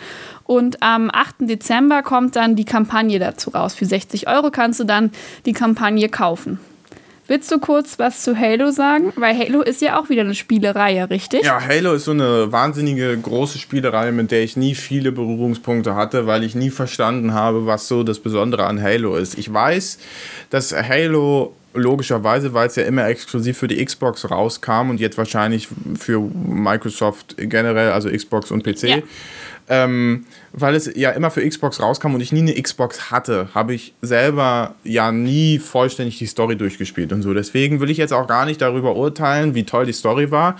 Und 0.53 0.83
am 0.83 1.09
8. 1.11 1.37
Dezember 1.49 2.03
kommt 2.03 2.37
dann 2.37 2.57
die 2.57 2.67
Kampagne 2.67 3.19
dazu 3.19 3.49
raus. 3.49 3.75
Für 3.75 3.87
60 3.87 4.29
Euro 4.29 4.51
kannst 4.51 4.81
du 4.81 4.85
dann 4.85 5.11
die 5.47 5.55
Kampagne 5.55 6.11
kaufen. 6.11 6.61
Willst 7.27 7.51
du 7.51 7.59
kurz 7.59 7.99
was 7.99 8.23
zu 8.23 8.39
Halo 8.39 8.71
sagen? 8.71 9.15
Weil 9.17 9.35
Halo 9.39 9.63
ist 9.63 9.81
ja 9.81 9.99
auch 9.99 10.11
wieder 10.11 10.21
eine 10.21 10.35
Spielereihe, 10.35 11.09
richtig? 11.09 11.43
Ja, 11.43 11.59
Halo 11.59 11.95
ist 11.95 12.05
so 12.05 12.11
eine 12.11 12.53
wahnsinnige 12.53 13.17
große 13.17 13.59
Spielerei, 13.59 14.13
mit 14.13 14.31
der 14.31 14.43
ich 14.43 14.59
nie 14.59 14.75
viele 14.75 15.11
Berührungspunkte 15.11 15.95
hatte, 15.95 16.27
weil 16.27 16.45
ich 16.45 16.55
nie 16.55 16.69
verstanden 16.69 17.33
habe, 17.33 17.65
was 17.65 17.89
so 17.89 18.03
das 18.03 18.19
Besondere 18.19 18.67
an 18.67 18.83
Halo 18.83 19.17
ist. 19.17 19.39
Ich 19.39 19.51
weiß, 19.51 20.01
dass 20.51 20.75
Halo 20.75 21.55
logischerweise, 21.75 22.55
weil 22.55 22.69
es 22.69 22.77
ja 22.77 22.85
immer 22.85 23.07
exklusiv 23.07 23.59
für 23.59 23.69
die 23.69 23.85
Xbox 23.85 24.31
rauskam 24.31 24.91
und 24.91 25.01
jetzt 25.01 25.19
wahrscheinlich 25.19 25.69
für 25.99 26.21
Microsoft 26.21 27.37
generell, 27.39 27.91
also 27.91 28.11
Xbox 28.11 28.51
und 28.51 28.65
PC. 28.65 28.83
Ja. 28.83 28.99
Ähm, 29.69 30.27
weil 30.53 30.75
es 30.75 30.91
ja 30.97 31.11
immer 31.11 31.31
für 31.31 31.49
Xbox 31.49 31.81
rauskam 31.81 32.15
und 32.15 32.21
ich 32.21 32.33
nie 32.33 32.41
eine 32.41 32.61
Xbox 32.61 33.11
hatte, 33.11 33.49
habe 33.55 33.75
ich 33.75 33.95
selber 34.03 34.75
ja 34.83 35.13
nie 35.13 35.59
vollständig 35.59 36.19
die 36.19 36.27
Story 36.27 36.57
durchgespielt 36.57 37.13
und 37.13 37.23
so. 37.23 37.33
Deswegen 37.33 37.81
will 37.81 37.89
ich 37.89 37.97
jetzt 37.97 38.13
auch 38.13 38.27
gar 38.27 38.45
nicht 38.45 38.61
darüber 38.61 38.97
urteilen, 38.97 39.55
wie 39.55 39.65
toll 39.65 39.87
die 39.87 39.93
Story 39.93 40.31
war. 40.31 40.57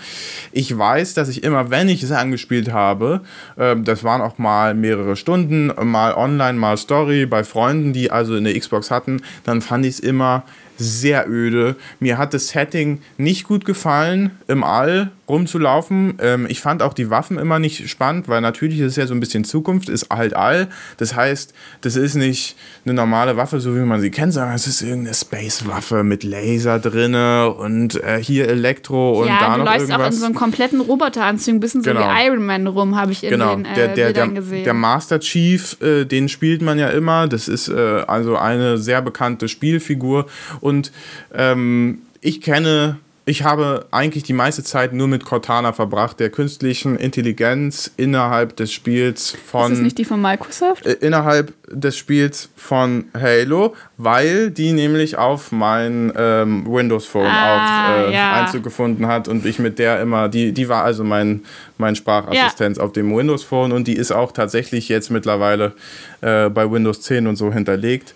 Ich 0.51 0.75
weiß, 0.75 1.13
dass 1.15 1.29
ich 1.29 1.43
immer, 1.43 1.69
wenn 1.69 1.89
ich 1.89 2.01
es 2.01 2.11
angespielt 2.11 2.71
habe, 2.71 3.21
ähm, 3.57 3.83
das 3.83 4.03
waren 4.03 4.21
auch 4.21 4.37
mal 4.37 4.73
mehrere 4.73 5.15
Stunden, 5.15 5.71
mal 5.83 6.13
online, 6.13 6.57
mal 6.57 6.77
Story 6.77 7.25
bei 7.25 7.43
Freunden, 7.43 7.91
die 7.91 8.09
also 8.09 8.35
eine 8.35 8.57
Xbox 8.57 8.89
hatten, 8.89 9.21
dann 9.43 9.61
fand 9.61 9.85
ich 9.85 9.95
es 9.95 9.99
immer 9.99 10.43
sehr 10.77 11.27
öde. 11.27 11.75
Mir 11.99 12.17
hat 12.17 12.33
das 12.33 12.49
Setting 12.49 13.01
nicht 13.17 13.45
gut 13.45 13.65
gefallen, 13.65 14.31
im 14.47 14.63
All 14.63 15.11
rumzulaufen. 15.29 16.15
Ähm, 16.19 16.45
ich 16.49 16.59
fand 16.61 16.81
auch 16.81 16.93
die 16.93 17.09
Waffen 17.09 17.37
immer 17.37 17.59
nicht 17.59 17.89
spannend, 17.89 18.27
weil 18.27 18.41
natürlich 18.41 18.79
ist 18.79 18.91
es 18.91 18.95
ja 18.97 19.07
so 19.07 19.13
ein 19.13 19.19
bisschen 19.19 19.43
Zukunft, 19.43 19.89
ist 19.89 20.07
halt 20.11 20.35
All. 20.35 20.67
Das 20.97 21.15
heißt, 21.15 21.53
das 21.81 21.95
ist 21.95 22.15
nicht 22.15 22.55
eine 22.85 22.93
normale 22.93 23.37
Waffe, 23.37 23.59
so 23.59 23.75
wie 23.75 23.79
man 23.79 24.01
sie 24.01 24.11
kennt, 24.11 24.33
sondern 24.33 24.53
es 24.55 24.67
ist 24.67 24.81
irgendeine 24.81 25.13
Space-Waffe 25.15 26.03
mit 26.03 26.23
Laser 26.23 26.79
drinne 26.79 27.51
und 27.53 27.95
äh, 28.03 28.21
hier 28.21 28.47
Elektro 28.49 29.21
und 29.21 29.27
ja, 29.27 29.39
da 29.39 29.53
du 29.57 29.63
noch 29.63 29.65
läufst 29.71 29.81
auch 29.91 29.95
in 29.95 30.01
irgendwas. 30.01 30.19
so 30.19 30.25
einem 30.25 30.35
kompletten 30.35 30.81
Roboteranzug, 30.81 31.53
ein 31.55 31.59
bisschen 31.59 31.83
so 31.83 31.91
Genau. 31.91 32.01
wie 32.09 32.25
Iron 32.27 32.45
Man 32.45 32.67
rum, 32.67 32.95
habe 32.95 33.11
ich 33.11 33.23
in 33.23 33.29
Genau, 33.29 33.55
den 33.55 33.65
äh, 33.65 33.73
der, 33.75 33.87
der, 33.87 33.95
der, 33.95 34.05
Bildern 34.05 34.35
gesehen. 34.35 34.63
der 34.63 34.73
Master 34.73 35.19
Chief, 35.19 35.77
äh, 35.81 36.05
den 36.05 36.29
spielt 36.29 36.61
man 36.61 36.77
ja 36.79 36.89
immer. 36.89 37.27
Das 37.27 37.47
ist 37.47 37.69
äh, 37.69 38.03
also 38.07 38.35
eine 38.37 38.77
sehr 38.77 39.01
bekannte 39.01 39.47
Spielfigur. 39.47 40.27
Und 40.59 40.91
ähm, 41.33 41.99
ich 42.21 42.41
kenne, 42.41 42.97
ich 43.25 43.43
habe 43.43 43.85
eigentlich 43.91 44.23
die 44.23 44.33
meiste 44.33 44.63
Zeit 44.63 44.91
nur 44.91 45.07
mit 45.07 45.23
Cortana 45.23 45.71
verbracht, 45.71 46.19
der 46.19 46.29
künstlichen 46.29 46.97
Intelligenz 46.97 47.89
innerhalb 47.95 48.57
des 48.57 48.73
Spiels 48.73 49.27
ist 49.27 49.33
das 49.35 49.41
von. 49.49 49.81
nicht 49.81 49.97
die 49.97 50.03
von 50.03 50.21
Microsoft? 50.21 50.85
äh, 50.85 50.93
Innerhalb 50.93 51.53
des 51.69 51.97
Spiels 51.97 52.49
von 52.57 53.05
Halo, 53.17 53.75
weil 53.97 54.51
die 54.51 54.73
nämlich 54.73 55.17
auf 55.17 55.53
mein 55.53 56.11
ähm, 56.17 56.65
Windows 56.67 57.05
Phone 57.05 57.25
Ah, 57.25 58.03
auch 58.03 58.09
äh, 58.09 58.13
ja. 58.13 58.33
Einzug 58.33 58.61
gefunden 58.63 59.07
hat 59.07 59.29
und 59.29 59.45
ich 59.45 59.57
mit 59.57 59.79
der 59.79 60.01
immer, 60.01 60.27
die, 60.27 60.51
die 60.51 60.67
war 60.67 60.83
also 60.83 61.05
mein, 61.05 61.45
mein 61.77 61.95
Sprachassistenz 61.95 62.77
auf 62.77 62.91
dem 62.91 63.15
Windows 63.15 63.43
Phone 63.43 63.71
und 63.71 63.87
die 63.87 63.95
ist 63.95 64.11
auch 64.11 64.33
tatsächlich 64.33 64.89
jetzt 64.89 65.09
mittlerweile 65.09 65.71
äh, 66.19 66.49
bei 66.49 66.69
Windows 66.69 67.01
10 67.01 67.27
und 67.27 67.37
so 67.37 67.53
hinterlegt. 67.53 68.13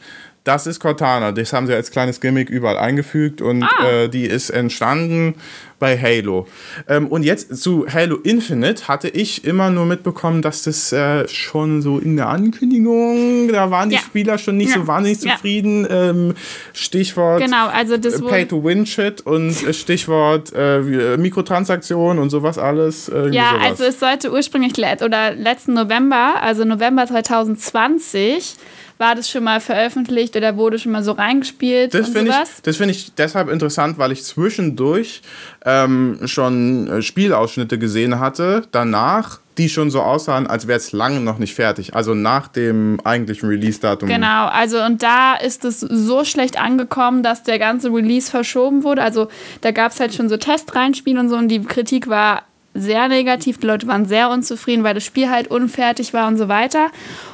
Das 0.48 0.66
ist 0.66 0.80
Cortana, 0.80 1.34
das 1.34 1.52
haben 1.52 1.68
sie 1.68 1.74
als 1.74 1.92
kleines 1.92 2.22
Gimmick 2.22 2.50
überall 2.50 2.78
eingefügt 2.78 3.42
und 3.42 3.64
Ah. 3.64 3.90
äh, 4.04 4.08
die 4.08 4.24
ist 4.26 4.50
entstanden 4.50 5.36
bei 5.80 5.96
Halo. 6.00 6.48
Ähm, 6.88 7.08
und 7.08 7.22
jetzt 7.24 7.56
zu 7.62 7.86
Halo 7.94 8.16
Infinite 8.24 8.88
hatte 8.88 9.10
ich 9.10 9.44
immer 9.46 9.70
nur 9.70 9.86
mitbekommen, 9.86 10.42
dass 10.42 10.64
das 10.64 10.92
äh, 10.92 11.28
schon 11.28 11.82
so 11.84 12.00
in 12.00 12.16
der 12.16 12.30
Ankündigung, 12.30 13.50
da 13.52 13.70
waren 13.72 13.90
die 13.90 13.96
Ja. 13.96 14.02
Spieler 14.02 14.38
schon 14.38 14.58
nicht 14.58 14.70
Ja. 14.70 14.76
so 14.78 14.88
wahnsinnig 14.88 15.22
Ja. 15.22 15.36
zufrieden. 15.36 15.86
Ähm, 15.90 16.34
Stichwort 16.74 17.42
Genau, 17.42 17.68
also 17.68 17.98
das 17.98 18.16
äh. 18.22 18.24
Pay-to-Win-Shit 18.24 19.22
und 19.22 19.50
äh, 19.68 19.74
Stichwort 19.74 20.54
äh, 20.54 20.80
äh, 20.80 21.18
Mikrotransaktionen 21.18 22.20
und 22.24 22.30
sowas 22.30 22.58
alles. 22.58 23.12
Ja, 23.32 23.52
sowas. 23.52 23.66
also 23.66 23.84
es 23.84 24.00
sollte 24.00 24.32
ursprünglich 24.32 24.74
oder 25.04 25.34
letzten 25.36 25.74
November, 25.74 26.42
also 26.42 26.64
November 26.66 27.06
2020, 27.06 28.56
war 28.98 29.16
das 29.16 29.30
schon 29.30 29.44
mal 29.44 29.60
veröffentlicht 29.60 30.36
oder 30.36 30.58
wurde 30.58 30.80
schon 30.80 30.92
mal 30.92 31.04
so 31.04 31.12
reingespielt 31.12 31.94
Das 31.94 32.10
finde 32.10 32.32
ich, 32.32 32.62
das 32.64 32.78
find 32.78 32.92
ich 32.92 33.14
deshalb 33.16 33.50
interessant, 33.50 33.98
weil 33.98 34.12
ich 34.12 34.24
zwischendurch 34.24 35.22
ähm, 35.66 36.20
schon 36.26 36.88
äh, 36.88 37.02
Spielausschnitte 37.02 37.78
gesehen 37.78 38.20
hatte, 38.20 38.64
danach, 38.72 39.40
die 39.58 39.70
schon 39.70 39.90
so 39.90 40.02
aussahen, 40.02 40.48
als 40.48 40.68
wäre 40.68 40.78
es 40.78 40.92
lange 40.92 41.20
noch 41.20 41.40
nicht 41.40 41.56
fertig. 41.56 41.96
Also 41.96 42.14
nach 42.14 42.48
dem 42.48 43.00
eigentlichen 43.04 43.50
Release-Datum. 43.50 44.08
Genau, 44.08 44.48
also 44.48 44.84
und 44.84 45.02
da 45.02 45.36
ist 45.36 45.66
es 45.66 45.80
so 45.80 46.24
schlecht 46.24 46.60
angekommen, 46.60 47.24
dass 47.24 47.44
der 47.44 47.58
ganze 47.58 47.92
Release 47.92 48.30
verschoben 48.30 48.84
wurde. 48.84 49.02
Also 49.02 49.30
da 49.62 49.72
gab 49.72 49.92
es 49.92 50.00
halt 50.00 50.14
schon 50.14 50.30
so 50.30 50.38
Test-Reinspielen 50.38 51.20
und 51.20 51.30
so 51.30 51.36
und 51.36 51.48
die 51.48 51.62
Kritik 51.64 52.08
war 52.08 52.44
sehr 52.80 53.08
negativ. 53.08 53.58
Die 53.58 53.68
Leute 53.68 53.88
waren 53.88 54.06
sehr 54.06 54.30
unzufrieden, 54.30 54.84
weil 54.84 54.94
das 54.94 55.04
Spiel 55.04 55.30
halt 55.30 55.50
unfertig 55.50 56.14
war 56.14 56.28
und 56.28 56.38
so 56.38 56.48
weiter. 56.48 56.92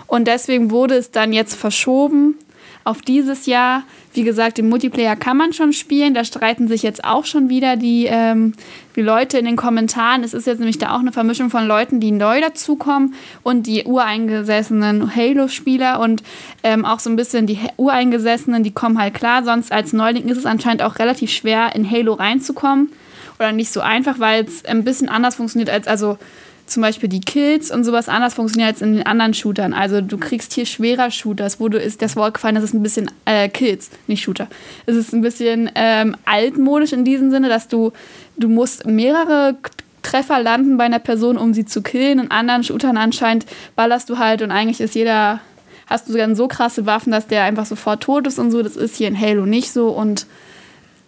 Und 0.07 0.27
deswegen 0.27 0.71
wurde 0.71 0.95
es 0.95 1.11
dann 1.11 1.33
jetzt 1.33 1.55
verschoben 1.55 2.35
auf 2.83 3.01
dieses 3.01 3.45
Jahr. 3.45 3.83
Wie 4.13 4.23
gesagt, 4.23 4.59
im 4.59 4.69
Multiplayer 4.69 5.15
kann 5.15 5.37
man 5.37 5.53
schon 5.53 5.73
spielen. 5.73 6.13
Da 6.13 6.23
streiten 6.23 6.67
sich 6.67 6.83
jetzt 6.83 7.03
auch 7.03 7.25
schon 7.25 7.49
wieder 7.49 7.77
die, 7.77 8.05
ähm, 8.07 8.53
die 8.95 9.01
Leute 9.01 9.37
in 9.37 9.45
den 9.45 9.55
Kommentaren. 9.55 10.23
Es 10.23 10.33
ist 10.33 10.45
jetzt 10.45 10.59
nämlich 10.59 10.77
da 10.77 10.95
auch 10.95 10.99
eine 10.99 11.11
Vermischung 11.11 11.49
von 11.49 11.65
Leuten, 11.65 11.99
die 11.99 12.11
neu 12.11 12.41
dazukommen 12.41 13.15
und 13.41 13.65
die 13.65 13.85
ureingesessenen 13.85 15.15
Halo-Spieler 15.15 15.99
und 15.99 16.21
ähm, 16.63 16.85
auch 16.85 16.99
so 16.99 17.09
ein 17.09 17.15
bisschen 17.15 17.47
die 17.47 17.57
Ureingesessenen, 17.77 18.63
die 18.63 18.71
kommen 18.71 18.99
halt 18.99 19.13
klar. 19.13 19.43
Sonst 19.43 19.71
als 19.71 19.93
Neuling 19.93 20.27
ist 20.27 20.37
es 20.37 20.45
anscheinend 20.45 20.83
auch 20.83 20.99
relativ 20.99 21.31
schwer, 21.31 21.75
in 21.75 21.89
Halo 21.89 22.13
reinzukommen. 22.13 22.89
Oder 23.43 23.51
nicht 23.51 23.73
so 23.73 23.81
einfach, 23.81 24.19
weil 24.19 24.45
es 24.45 24.63
ein 24.63 24.85
bisschen 24.85 25.09
anders 25.09 25.35
funktioniert 25.35 25.69
als, 25.69 25.85
also 25.85 26.17
zum 26.65 26.81
Beispiel 26.81 27.09
die 27.09 27.19
Kills 27.19 27.71
und 27.71 27.83
sowas 27.83 28.07
anders 28.07 28.35
funktioniert 28.35 28.69
als 28.69 28.81
in 28.81 28.95
den 28.95 29.05
anderen 29.05 29.33
Shootern. 29.33 29.73
Also 29.73 29.99
du 29.99 30.17
kriegst 30.17 30.53
hier 30.53 30.65
schwerer 30.65 31.11
Shooter. 31.11 31.45
Es 31.45 31.59
wurde 31.59 31.77
ist 31.77 32.01
das 32.01 32.15
Wort 32.15 32.35
gefallen, 32.35 32.55
das 32.55 32.63
ist 32.63 32.73
ein 32.73 32.81
bisschen 32.81 33.11
äh, 33.25 33.49
Kills, 33.49 33.89
nicht 34.07 34.23
Shooter. 34.23 34.47
Es 34.85 34.95
ist 34.95 35.13
ein 35.13 35.21
bisschen 35.21 35.69
ähm, 35.75 36.15
altmodisch 36.23 36.93
in 36.93 37.03
diesem 37.03 37.31
Sinne, 37.31 37.49
dass 37.49 37.67
du 37.67 37.91
du 38.37 38.47
musst 38.47 38.85
mehrere 38.85 39.57
Treffer 40.03 40.41
landen 40.41 40.77
bei 40.77 40.85
einer 40.85 40.99
Person, 40.99 41.37
um 41.37 41.53
sie 41.53 41.65
zu 41.65 41.81
killen. 41.81 42.19
In 42.19 42.31
anderen 42.31 42.63
Shootern 42.63 42.95
anscheinend 42.95 43.45
ballerst 43.75 44.09
du 44.09 44.19
halt 44.19 44.41
und 44.41 44.51
eigentlich 44.51 44.79
ist 44.79 44.95
jeder 44.95 45.41
hast 45.87 46.07
du 46.07 46.13
dann 46.13 46.35
so 46.37 46.47
krasse 46.47 46.85
Waffen, 46.85 47.11
dass 47.11 47.27
der 47.27 47.43
einfach 47.43 47.65
sofort 47.65 48.03
tot 48.03 48.25
ist 48.25 48.39
und 48.39 48.51
so. 48.51 48.63
Das 48.63 48.77
ist 48.77 48.95
hier 48.95 49.09
in 49.09 49.19
Halo 49.19 49.45
nicht 49.45 49.71
so 49.71 49.89
und 49.89 50.27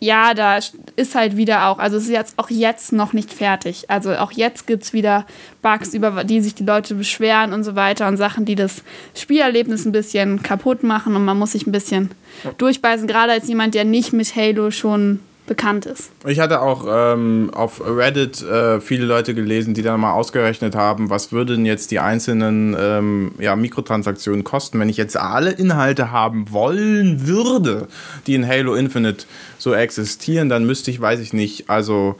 ja, 0.05 0.35
da 0.35 0.59
ist 0.95 1.15
halt 1.15 1.35
wieder 1.35 1.67
auch, 1.67 1.79
also 1.79 1.97
es 1.97 2.03
ist 2.03 2.11
jetzt 2.11 2.37
auch 2.37 2.51
jetzt 2.51 2.93
noch 2.93 3.13
nicht 3.13 3.33
fertig. 3.33 3.89
Also 3.89 4.13
auch 4.15 4.31
jetzt 4.31 4.67
gibt 4.67 4.83
es 4.83 4.93
wieder 4.93 5.25
Bugs, 5.63 5.93
über 5.95 6.23
die 6.23 6.41
sich 6.41 6.53
die 6.53 6.63
Leute 6.63 6.93
beschweren 6.93 7.53
und 7.53 7.63
so 7.63 7.75
weiter 7.75 8.07
und 8.07 8.17
Sachen, 8.17 8.45
die 8.45 8.55
das 8.55 8.83
Spielerlebnis 9.15 9.85
ein 9.85 9.91
bisschen 9.91 10.43
kaputt 10.43 10.83
machen 10.83 11.15
und 11.15 11.25
man 11.25 11.39
muss 11.39 11.53
sich 11.53 11.65
ein 11.65 11.71
bisschen 11.71 12.11
durchbeißen, 12.59 13.07
gerade 13.07 13.31
als 13.31 13.47
jemand, 13.47 13.73
der 13.73 13.83
nicht 13.83 14.13
mit 14.13 14.35
Halo 14.35 14.69
schon 14.69 15.21
bekannt 15.45 15.85
ist. 15.85 16.11
Ich 16.25 16.39
hatte 16.39 16.61
auch 16.61 16.85
ähm, 16.87 17.51
auf 17.53 17.81
Reddit 17.85 18.41
äh, 18.41 18.81
viele 18.81 19.05
Leute 19.05 19.33
gelesen, 19.33 19.73
die 19.73 19.81
dann 19.81 19.99
mal 19.99 20.13
ausgerechnet 20.13 20.75
haben, 20.75 21.09
was 21.09 21.31
würden 21.31 21.65
jetzt 21.65 21.91
die 21.91 21.99
einzelnen 21.99 22.75
ähm, 22.79 23.31
ja, 23.39 23.55
Mikrotransaktionen 23.55 24.43
kosten, 24.43 24.79
wenn 24.79 24.89
ich 24.89 24.97
jetzt 24.97 25.17
alle 25.17 25.51
Inhalte 25.51 26.11
haben 26.11 26.51
wollen 26.51 27.27
würde, 27.27 27.87
die 28.27 28.35
in 28.35 28.47
Halo 28.47 28.75
Infinite 28.75 29.25
so 29.57 29.73
existieren, 29.73 30.49
dann 30.49 30.65
müsste 30.65 30.91
ich, 30.91 30.99
weiß 30.99 31.19
ich 31.19 31.33
nicht, 31.33 31.69
also 31.69 32.15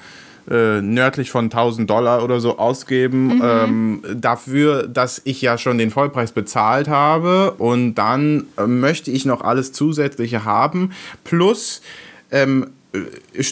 äh, 0.50 0.82
nördlich 0.82 1.32
von 1.32 1.46
1000 1.46 1.90
Dollar 1.90 2.24
oder 2.24 2.40
so 2.40 2.60
ausgeben, 2.60 3.38
mhm. 3.38 3.42
ähm, 3.44 4.04
dafür, 4.14 4.88
dass 4.88 5.20
ich 5.24 5.42
ja 5.42 5.58
schon 5.58 5.80
den 5.80 5.90
Vollpreis 5.90 6.32
bezahlt 6.34 6.88
habe 6.88 7.54
und 7.58 7.96
dann 7.96 8.46
äh, 8.58 8.68
möchte 8.68 9.10
ich 9.10 9.26
noch 9.26 9.42
alles 9.42 9.72
Zusätzliche 9.72 10.46
haben, 10.46 10.92
plus 11.24 11.82
ähm, 12.32 12.68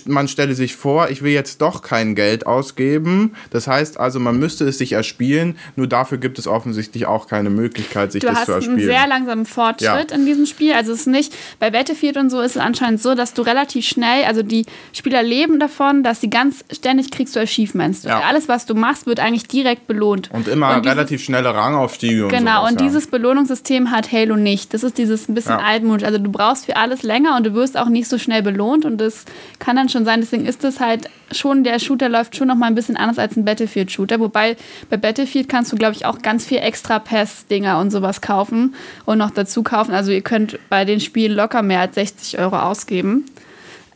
man 0.06 0.28
stelle 0.28 0.54
sich 0.54 0.76
vor, 0.76 1.10
ich 1.10 1.22
will 1.22 1.32
jetzt 1.32 1.62
doch 1.62 1.82
kein 1.82 2.16
Geld 2.16 2.48
ausgeben. 2.48 3.36
Das 3.50 3.68
heißt 3.68 4.00
also, 4.00 4.20
man 4.20 4.40
müsste 4.40 4.66
es 4.66 4.78
sich 4.78 4.94
erspielen, 4.94 5.58
nur 5.76 5.88
dafür 5.88 6.18
gibt 6.18 6.40
es 6.40 6.48
offensichtlich 6.48 7.06
auch 7.06 7.28
keine 7.28 7.50
Möglichkeit, 7.50 8.12
sich 8.12 8.22
du 8.22 8.28
das 8.28 8.46
zu 8.46 8.52
erspielen. 8.54 8.78
Du 8.78 8.84
hast 8.84 8.90
einen 8.90 9.00
sehr 9.00 9.08
langsamen 9.08 9.46
Fortschritt 9.46 10.12
ja. 10.12 10.18
in 10.18 10.26
diesem 10.26 10.46
Spiel. 10.46 10.74
Also 10.74 10.92
es 10.92 11.02
ist 11.02 11.08
nicht, 11.08 11.34
bei 11.60 11.72
Battlefield 11.72 12.18
und 12.18 12.30
so 12.30 12.42
ist 12.42 12.56
es 12.56 12.62
anscheinend 12.62 13.02
so, 13.02 13.16
dass 13.16 13.34
du 13.34 13.42
relativ 13.42 13.86
schnell, 13.86 14.26
also 14.26 14.44
die 14.44 14.66
Spieler 14.94 15.24
leben 15.24 15.60
davon, 15.60 16.04
dass 16.04 16.22
sie 16.22 16.30
ganz 16.30 16.64
ständig 16.72 17.12
kriegst 17.12 17.36
du 17.36 17.40
Achievements. 17.40 18.04
Ja. 18.04 18.22
Alles, 18.22 18.48
was 18.48 18.66
du 18.66 18.76
machst, 18.76 19.06
wird 19.06 19.20
eigentlich 19.20 19.48
direkt 19.48 19.88
belohnt. 19.88 20.30
Und 20.32 20.48
immer 20.48 20.76
und 20.76 20.86
dieses, 20.86 20.96
relativ 20.96 21.24
schnelle 21.24 21.54
Rangaufstiege. 21.54 22.28
Genau, 22.28 22.38
und, 22.38 22.42
sowas, 22.42 22.72
und 22.72 22.82
ja. 22.82 22.88
dieses 22.88 23.08
Belohnungssystem 23.08 23.92
hat 23.92 24.12
Halo 24.12 24.36
nicht. 24.36 24.74
Das 24.74 24.84
ist 24.84 24.98
dieses 24.98 25.28
ein 25.30 25.34
bisschen 25.34 25.54
altmodisch. 25.54 26.06
Also 26.06 26.18
du 26.20 26.32
brauchst 26.32 26.66
für 26.66 26.76
alles 26.76 27.04
länger 27.04 27.36
und 27.38 27.46
du 27.46 27.54
wirst 27.54 27.78
auch 27.78 27.90
nicht 27.90 28.08
so 28.08 28.18
schnell 28.18 28.42
belohnt 28.42 28.86
und 28.86 28.98
das 28.98 29.26
kann 29.60 29.76
dann 29.76 29.90
schon 29.90 30.06
sein, 30.06 30.22
Deswegen 30.22 30.46
ist 30.46 30.64
es 30.64 30.80
halt 30.80 31.10
schon, 31.32 31.64
der 31.64 31.80
Shooter 31.80 32.10
läuft 32.10 32.36
schon 32.36 32.48
noch 32.48 32.56
mal 32.56 32.68
ein 32.68 32.76
bisschen 32.76 32.98
anders 32.98 33.20
als 33.20 33.36
ein 33.36 33.46
Battlefield-Shooter. 33.46 34.20
Wobei 34.20 34.56
bei 34.90 34.98
Battlefield 34.98 35.50
kannst 35.50 35.72
du, 35.72 35.76
glaube 35.76 35.96
ich, 35.96 36.06
auch 36.06 36.22
ganz 36.22 36.46
viel 36.46 36.60
extra 36.60 37.00
Pass-Dinger 37.00 37.80
und 37.80 37.92
sowas 37.92 38.22
kaufen 38.22 38.76
und 39.06 39.18
noch 39.18 39.32
dazu 39.32 39.64
kaufen. 39.64 39.94
Also 39.94 40.12
ihr 40.12 40.22
könnt 40.22 40.60
bei 40.70 40.86
den 40.86 41.00
Spielen 41.00 41.34
locker 41.34 41.62
mehr 41.62 41.82
als 41.82 41.96
60 41.96 42.40
Euro 42.40 42.58
ausgeben. 42.58 43.26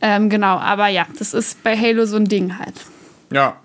Ähm, 0.00 0.30
genau, 0.30 0.56
aber 0.58 0.88
ja, 0.88 1.06
das 1.18 1.34
ist 1.34 1.62
bei 1.62 1.76
Halo 1.76 2.06
so 2.06 2.16
ein 2.16 2.26
Ding 2.26 2.58
halt. 2.58 2.74
Ja. 3.32 3.56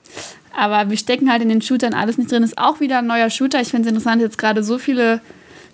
Aber 0.55 0.89
wir 0.89 0.97
stecken 0.97 1.31
halt 1.31 1.41
in 1.41 1.49
den 1.49 1.61
Shootern 1.61 1.93
alles 1.93 2.17
nicht 2.17 2.31
drin. 2.31 2.43
Ist 2.43 2.57
auch 2.57 2.79
wieder 2.79 2.99
ein 2.99 3.07
neuer 3.07 3.29
Shooter. 3.29 3.59
Ich 3.61 3.69
finde 3.69 3.87
es 3.87 3.89
interessant, 3.89 4.21
jetzt 4.21 4.37
gerade 4.37 4.63
so 4.63 4.77
viele 4.77 5.19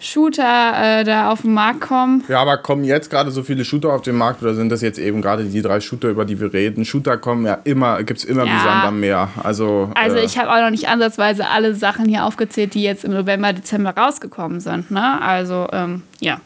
Shooter 0.01 1.01
äh, 1.01 1.03
da 1.03 1.29
auf 1.29 1.41
den 1.41 1.53
Markt 1.53 1.81
kommen. 1.81 2.23
Ja, 2.29 2.39
aber 2.39 2.57
kommen 2.57 2.85
jetzt 2.85 3.09
gerade 3.09 3.31
so 3.31 3.43
viele 3.43 3.65
Shooter 3.65 3.91
auf 3.91 4.01
den 4.01 4.15
Markt 4.15 4.41
oder 4.41 4.55
sind 4.55 4.69
das 4.69 4.81
jetzt 4.81 4.97
eben 4.97 5.21
gerade 5.21 5.43
die 5.43 5.61
drei 5.61 5.81
Shooter, 5.81 6.07
über 6.07 6.23
die 6.23 6.39
wir 6.39 6.53
reden? 6.53 6.85
Shooter 6.85 7.17
kommen 7.17 7.45
ja 7.45 7.59
immer, 7.65 8.01
gibt 8.03 8.19
es 8.19 8.25
immer 8.25 8.45
ja. 8.45 8.53
wie 8.53 8.59
Sand 8.59 8.85
am 8.85 8.99
Meer. 9.01 9.27
Also, 9.43 9.91
also 9.95 10.15
äh, 10.15 10.23
ich 10.23 10.37
habe 10.37 10.49
auch 10.51 10.61
noch 10.61 10.69
nicht 10.69 10.87
ansatzweise 10.87 11.49
alle 11.49 11.75
Sachen 11.75 12.05
hier 12.05 12.23
aufgezählt, 12.23 12.75
die 12.75 12.83
jetzt 12.83 13.03
im 13.03 13.11
November, 13.11 13.51
Dezember 13.51 13.89
rausgekommen 13.91 14.61
sind. 14.61 14.89
Ne? 14.89 15.21
Also, 15.21 15.67
ähm, 15.73 16.03
ja. 16.21 16.39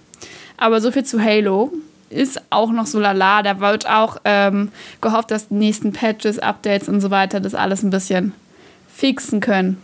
Aber 0.58 0.82
so 0.82 0.92
viel 0.92 1.04
zu 1.04 1.22
Halo. 1.24 1.72
Ist 2.10 2.42
auch 2.52 2.72
noch 2.72 2.86
so 2.86 3.00
lala. 3.00 3.42
Da 3.42 3.60
wird 3.60 3.90
auch 3.90 4.18
ähm, 4.24 4.70
gehofft, 5.02 5.32
dass 5.32 5.48
die 5.48 5.56
nächsten 5.56 5.94
Patches, 5.94 6.38
Updates 6.38 6.88
und 6.88 7.02
so 7.02 7.10
weiter 7.10 7.40
das 7.40 7.56
alles 7.56 7.82
ein 7.82 7.90
bisschen 7.90 8.34
fixen 8.88 9.40
können 9.40 9.82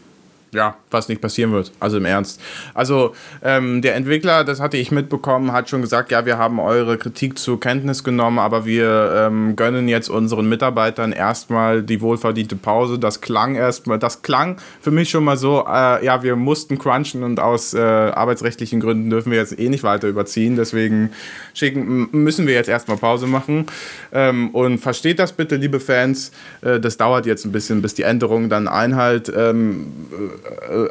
ja, 0.54 0.76
was 0.92 1.08
nicht 1.10 1.22
passieren 1.22 1.52
wird. 1.52 1.72
Also 1.80 1.98
im 1.98 2.06
Ernst. 2.06 2.42
Also 2.74 3.14
ähm, 3.44 3.82
der 3.82 3.96
Entwickler, 3.96 4.44
das 4.44 4.60
hatte 4.60 4.78
ich 4.78 4.92
mitbekommen, 4.92 5.52
hat 5.52 5.70
schon 5.70 5.82
gesagt, 5.82 6.12
ja, 6.12 6.26
wir 6.26 6.38
haben 6.38 6.60
eure 6.60 6.98
Kritik 6.98 7.38
zur 7.38 7.60
Kenntnis 7.60 8.04
genommen, 8.04 8.40
aber 8.40 8.66
wir 8.66 9.14
ähm, 9.16 9.56
gönnen 9.56 9.88
jetzt 9.88 10.10
unseren 10.10 10.50
Mitarbeitern 10.50 11.12
erstmal 11.12 11.84
die 11.84 12.02
wohlverdiente 12.02 12.56
Pause. 12.56 13.00
Das 13.00 13.22
klang 13.22 13.56
erstmal, 13.56 14.00
das 14.00 14.22
klang 14.22 14.58
für 14.82 14.92
mich 14.92 15.10
schon 15.10 15.24
mal 15.24 15.38
so, 15.38 15.66
äh, 15.68 16.04
ja, 16.04 16.24
wir 16.24 16.36
mussten 16.36 16.78
crunchen 16.78 17.24
und 17.24 17.40
aus 17.40 17.74
äh, 17.74 17.80
arbeitsrechtlichen 17.80 18.80
Gründen 18.80 19.10
dürfen 19.10 19.32
wir 19.32 19.40
jetzt 19.40 19.58
eh 19.60 19.70
nicht 19.70 19.84
weiter 19.84 20.08
überziehen. 20.08 20.56
Deswegen 20.56 21.12
schicken, 21.54 22.10
müssen 22.12 22.48
wir 22.48 22.54
jetzt 22.54 22.70
erstmal 22.70 22.98
Pause 22.98 23.28
machen. 23.28 23.68
Ähm, 24.12 24.50
und 24.50 24.80
versteht 24.80 25.20
das 25.20 25.34
bitte, 25.34 25.58
liebe 25.58 25.80
Fans. 25.80 26.32
Äh, 26.62 26.80
das 26.80 26.98
dauert 26.98 27.26
jetzt 27.26 27.46
ein 27.46 27.52
bisschen, 27.52 27.82
bis 27.82 27.94
die 27.94 28.04
Änderungen 28.04 28.50
dann 28.50 28.68
Einhalt 28.68 29.32
ähm, 29.36 29.88
äh, 30.12 30.39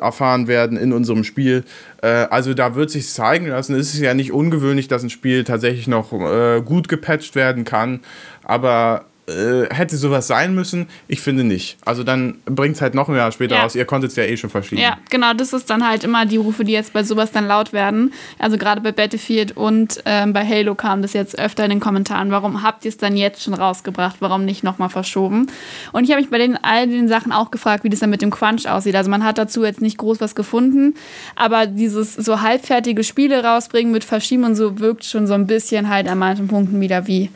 erfahren 0.00 0.48
werden 0.48 0.76
in 0.76 0.92
unserem 0.92 1.24
Spiel. 1.24 1.64
Äh, 2.02 2.06
also 2.06 2.54
da 2.54 2.74
wird 2.74 2.90
sich 2.90 3.08
zeigen 3.08 3.46
lassen. 3.46 3.74
Es 3.74 3.94
ist 3.94 4.00
ja 4.00 4.14
nicht 4.14 4.32
ungewöhnlich, 4.32 4.88
dass 4.88 5.02
ein 5.02 5.10
Spiel 5.10 5.44
tatsächlich 5.44 5.88
noch 5.88 6.12
äh, 6.12 6.62
gut 6.62 6.88
gepatcht 6.88 7.34
werden 7.34 7.64
kann. 7.64 8.00
Aber 8.44 9.04
äh, 9.28 9.72
hätte 9.74 9.96
sowas 9.96 10.26
sein 10.26 10.54
müssen? 10.54 10.88
Ich 11.06 11.20
finde 11.20 11.44
nicht. 11.44 11.76
Also 11.84 12.02
dann 12.02 12.38
bringt 12.46 12.76
es 12.76 12.82
halt 12.82 12.94
noch 12.94 13.08
ein 13.08 13.14
Jahr 13.14 13.30
später 13.32 13.56
ja. 13.56 13.62
raus. 13.62 13.74
Ihr 13.74 13.84
konntet 13.84 14.10
es 14.10 14.16
ja 14.16 14.24
eh 14.24 14.36
schon 14.36 14.50
verschieben. 14.50 14.80
Ja, 14.80 14.96
genau. 15.10 15.34
Das 15.34 15.52
ist 15.52 15.68
dann 15.70 15.86
halt 15.86 16.04
immer 16.04 16.26
die 16.26 16.36
Rufe, 16.36 16.64
die 16.64 16.72
jetzt 16.72 16.92
bei 16.92 17.04
sowas 17.04 17.30
dann 17.30 17.46
laut 17.46 17.72
werden. 17.72 18.12
Also 18.38 18.56
gerade 18.56 18.80
bei 18.80 18.92
Battlefield 18.92 19.56
und 19.56 20.02
ähm, 20.04 20.32
bei 20.32 20.46
Halo 20.46 20.74
kam 20.74 21.02
das 21.02 21.12
jetzt 21.12 21.38
öfter 21.38 21.64
in 21.64 21.70
den 21.70 21.80
Kommentaren. 21.80 22.30
Warum 22.30 22.62
habt 22.62 22.84
ihr 22.84 22.88
es 22.88 22.96
dann 22.96 23.16
jetzt 23.16 23.42
schon 23.42 23.54
rausgebracht? 23.54 24.16
Warum 24.20 24.44
nicht 24.44 24.64
nochmal 24.64 24.88
verschoben? 24.88 25.48
Und 25.92 26.04
ich 26.04 26.10
habe 26.10 26.20
mich 26.20 26.30
bei 26.30 26.38
den, 26.38 26.56
all 26.56 26.86
den 26.86 27.08
Sachen 27.08 27.32
auch 27.32 27.50
gefragt, 27.50 27.84
wie 27.84 27.90
das 27.90 28.00
dann 28.00 28.10
mit 28.10 28.22
dem 28.22 28.30
Crunch 28.30 28.68
aussieht. 28.68 28.96
Also 28.96 29.10
man 29.10 29.24
hat 29.24 29.38
dazu 29.38 29.64
jetzt 29.64 29.80
nicht 29.80 29.98
groß 29.98 30.20
was 30.20 30.34
gefunden, 30.34 30.94
aber 31.36 31.66
dieses 31.66 32.14
so 32.14 32.40
halbfertige 32.40 33.04
Spiele 33.04 33.44
rausbringen 33.44 33.92
mit 33.92 34.04
Verschieben 34.04 34.44
und 34.44 34.54
so 34.54 34.78
wirkt 34.78 35.04
schon 35.04 35.26
so 35.26 35.34
ein 35.34 35.46
bisschen 35.46 35.88
halt 35.88 36.08
an 36.08 36.18
manchen 36.18 36.48
Punkten 36.48 36.80
wieder 36.80 37.06
wie 37.06 37.30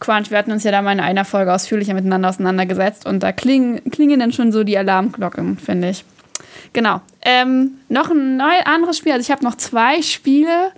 Crunch. 0.00 0.30
Wir 0.30 0.38
hatten 0.38 0.52
uns 0.52 0.64
ja 0.64 0.70
da 0.70 0.82
mal 0.82 0.92
in 0.92 1.00
einer 1.00 1.24
Folge 1.24 1.37
Folge 1.38 1.54
ausführlicher 1.54 1.94
miteinander 1.94 2.28
auseinandergesetzt 2.28 3.06
und 3.06 3.22
da 3.22 3.30
klingen, 3.30 3.80
klingen 3.92 4.18
dann 4.18 4.32
schon 4.32 4.50
so 4.50 4.64
die 4.64 4.76
Alarmglocken, 4.76 5.56
finde 5.56 5.90
ich. 5.90 6.04
Genau. 6.72 7.00
Ähm, 7.22 7.78
noch 7.88 8.10
ein 8.10 8.36
neu, 8.36 8.58
anderes 8.64 8.98
Spiel. 8.98 9.12
Also 9.12 9.22
ich 9.22 9.30
habe 9.30 9.44
noch 9.44 9.56
zwei 9.56 10.02
Spiele. 10.02 10.72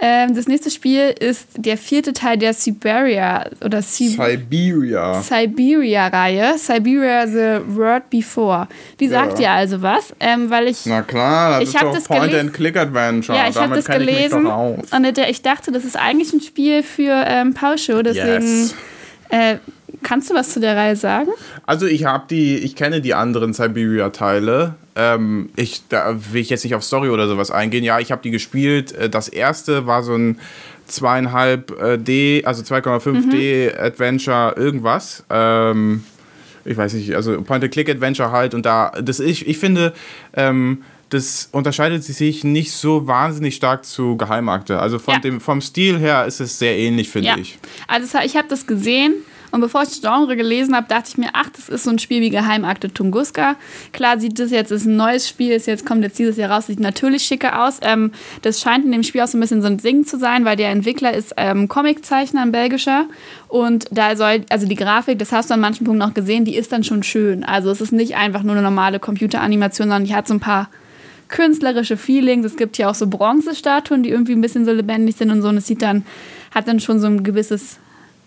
Ähm, 0.00 0.34
das 0.34 0.48
nächste 0.48 0.70
Spiel 0.70 1.14
ist 1.18 1.46
der 1.56 1.78
vierte 1.78 2.12
Teil 2.12 2.36
der 2.36 2.52
Siberia 2.52 3.46
oder 3.64 3.80
Sib 3.80 4.20
Siberia. 4.20 5.22
Siberia-Reihe. 5.22 6.58
Siberia 6.58 7.26
The 7.26 7.74
Word 7.74 8.10
Before. 8.10 8.68
Die 9.00 9.08
sagt 9.08 9.38
ja. 9.38 9.38
dir 9.38 9.50
also 9.52 9.80
was, 9.80 10.12
ähm, 10.20 10.50
weil 10.50 10.68
ich. 10.68 10.84
Na 10.84 11.00
klar, 11.00 11.60
das 11.60 11.68
ich 11.70 11.74
ist 11.74 11.82
doch 11.82 11.94
das 11.94 12.04
Point-and-Click-Adventure. 12.04 13.38
Ja, 13.38 13.48
ich 13.48 13.56
habe 13.56 13.74
das 13.74 13.86
gelesen 13.86 14.46
ich 14.82 14.92
und 14.92 15.18
ich 15.18 15.42
dachte, 15.42 15.72
das 15.72 15.86
ist 15.86 15.96
eigentlich 15.96 16.34
ein 16.34 16.42
Spiel 16.42 16.82
für 16.82 17.24
ähm, 17.26 17.54
Pausche, 17.54 18.02
deswegen. 18.02 18.42
Yes. 18.42 18.74
Äh, 19.30 19.56
Kannst 20.02 20.30
du 20.30 20.34
was 20.34 20.52
zu 20.52 20.60
der 20.60 20.76
Reihe 20.76 20.96
sagen? 20.96 21.30
Also 21.66 21.86
ich 21.86 22.04
habe 22.04 22.24
die, 22.28 22.56
ich 22.56 22.76
kenne 22.76 23.00
die 23.00 23.14
anderen 23.14 23.52
Siberia-Teile. 23.52 24.74
Ähm, 24.94 25.50
ich, 25.56 25.82
da 25.88 26.16
will 26.32 26.40
ich 26.40 26.50
jetzt 26.50 26.64
nicht 26.64 26.74
auf 26.74 26.84
Story 26.84 27.08
oder 27.08 27.28
sowas 27.28 27.50
eingehen. 27.50 27.84
Ja, 27.84 27.98
ich 27.98 28.12
habe 28.12 28.22
die 28.22 28.30
gespielt. 28.30 28.92
Äh, 28.92 29.08
das 29.08 29.28
erste 29.28 29.86
war 29.86 30.02
so 30.02 30.14
ein 30.14 30.38
zweieinhalb 30.86 31.80
äh, 31.80 31.98
D, 31.98 32.42
also 32.44 32.62
2,5 32.62 33.30
D 33.30 33.70
mhm. 33.70 33.80
Adventure 33.80 34.54
irgendwas. 34.56 35.24
Ähm, 35.30 36.04
ich 36.64 36.76
weiß 36.76 36.94
nicht, 36.94 37.14
also 37.14 37.40
Point-and-Click-Adventure 37.42 38.30
halt. 38.30 38.54
Und 38.54 38.66
da, 38.66 38.92
das 39.02 39.20
ich, 39.20 39.48
ich 39.48 39.58
finde, 39.58 39.92
ähm, 40.34 40.82
das 41.08 41.48
unterscheidet 41.52 42.02
sich 42.04 42.42
nicht 42.42 42.72
so 42.72 43.06
wahnsinnig 43.06 43.56
stark 43.56 43.84
zu 43.84 44.16
Geheimakte. 44.16 44.78
Also 44.78 44.98
von 44.98 45.14
ja. 45.14 45.20
dem, 45.20 45.40
vom 45.40 45.60
Stil 45.60 45.98
her 45.98 46.24
ist 46.26 46.40
es 46.40 46.58
sehr 46.58 46.76
ähnlich, 46.78 47.10
finde 47.10 47.28
ja. 47.28 47.36
ich. 47.36 47.58
Also 47.86 48.18
ich 48.24 48.36
habe 48.36 48.48
das 48.48 48.66
gesehen 48.66 49.14
und 49.52 49.60
bevor 49.60 49.82
ich 49.82 49.90
das 49.90 50.00
Genre 50.00 50.34
gelesen 50.34 50.74
habe, 50.74 50.88
dachte 50.88 51.10
ich 51.10 51.18
mir, 51.18 51.28
ach, 51.34 51.50
das 51.50 51.68
ist 51.68 51.84
so 51.84 51.90
ein 51.90 51.98
Spiel 51.98 52.22
wie 52.22 52.30
Geheimakte 52.30 52.92
Tunguska. 52.92 53.56
Klar 53.92 54.18
sieht 54.18 54.38
das 54.38 54.50
jetzt, 54.50 54.72
ist 54.72 54.86
ein 54.86 54.96
neues 54.96 55.28
Spiel, 55.28 55.52
ist 55.52 55.66
jetzt 55.66 55.84
kommt 55.84 56.02
jetzt 56.02 56.18
dieses 56.18 56.38
Jahr 56.38 56.50
raus, 56.50 56.68
sieht 56.68 56.80
natürlich 56.80 57.22
schicker 57.22 57.62
aus. 57.62 57.78
Ähm, 57.82 58.12
das 58.40 58.60
scheint 58.60 58.86
in 58.86 58.92
dem 58.92 59.02
Spiel 59.02 59.20
auch 59.20 59.26
so 59.26 59.36
ein 59.36 59.42
bisschen 59.42 59.60
so 59.60 59.68
ein 59.68 59.78
Singen 59.78 60.06
zu 60.06 60.18
sein, 60.18 60.46
weil 60.46 60.56
der 60.56 60.70
Entwickler 60.70 61.12
ist 61.12 61.34
ähm, 61.36 61.68
Comiczeichner, 61.68 62.40
ein 62.40 62.50
belgischer. 62.50 63.04
Und 63.48 63.84
da 63.90 64.16
soll, 64.16 64.46
also 64.48 64.66
die 64.66 64.74
Grafik, 64.74 65.18
das 65.18 65.32
hast 65.32 65.50
du 65.50 65.54
an 65.54 65.60
manchen 65.60 65.84
Punkten 65.84 66.02
auch 66.02 66.14
gesehen, 66.14 66.46
die 66.46 66.56
ist 66.56 66.72
dann 66.72 66.82
schon 66.82 67.02
schön. 67.02 67.44
Also 67.44 67.70
es 67.70 67.82
ist 67.82 67.92
nicht 67.92 68.16
einfach 68.16 68.42
nur 68.42 68.52
eine 68.52 68.62
normale 68.62 69.00
Computeranimation, 69.00 69.88
sondern 69.88 70.06
die 70.06 70.14
hat 70.14 70.26
so 70.26 70.32
ein 70.32 70.40
paar 70.40 70.70
künstlerische 71.28 71.98
Feelings. 71.98 72.46
Es 72.46 72.56
gibt 72.56 72.76
hier 72.76 72.88
auch 72.88 72.94
so 72.94 73.06
Bronzestatuen, 73.06 74.02
die 74.02 74.08
irgendwie 74.08 74.32
ein 74.32 74.40
bisschen 74.40 74.64
so 74.64 74.72
lebendig 74.72 75.16
sind 75.16 75.30
und 75.30 75.42
so. 75.42 75.48
Und 75.48 75.58
es 75.58 75.66
sieht 75.66 75.82
dann, 75.82 76.06
hat 76.54 76.68
dann 76.68 76.80
schon 76.80 77.00
so 77.00 77.06
ein 77.06 77.22
gewisses 77.22 77.78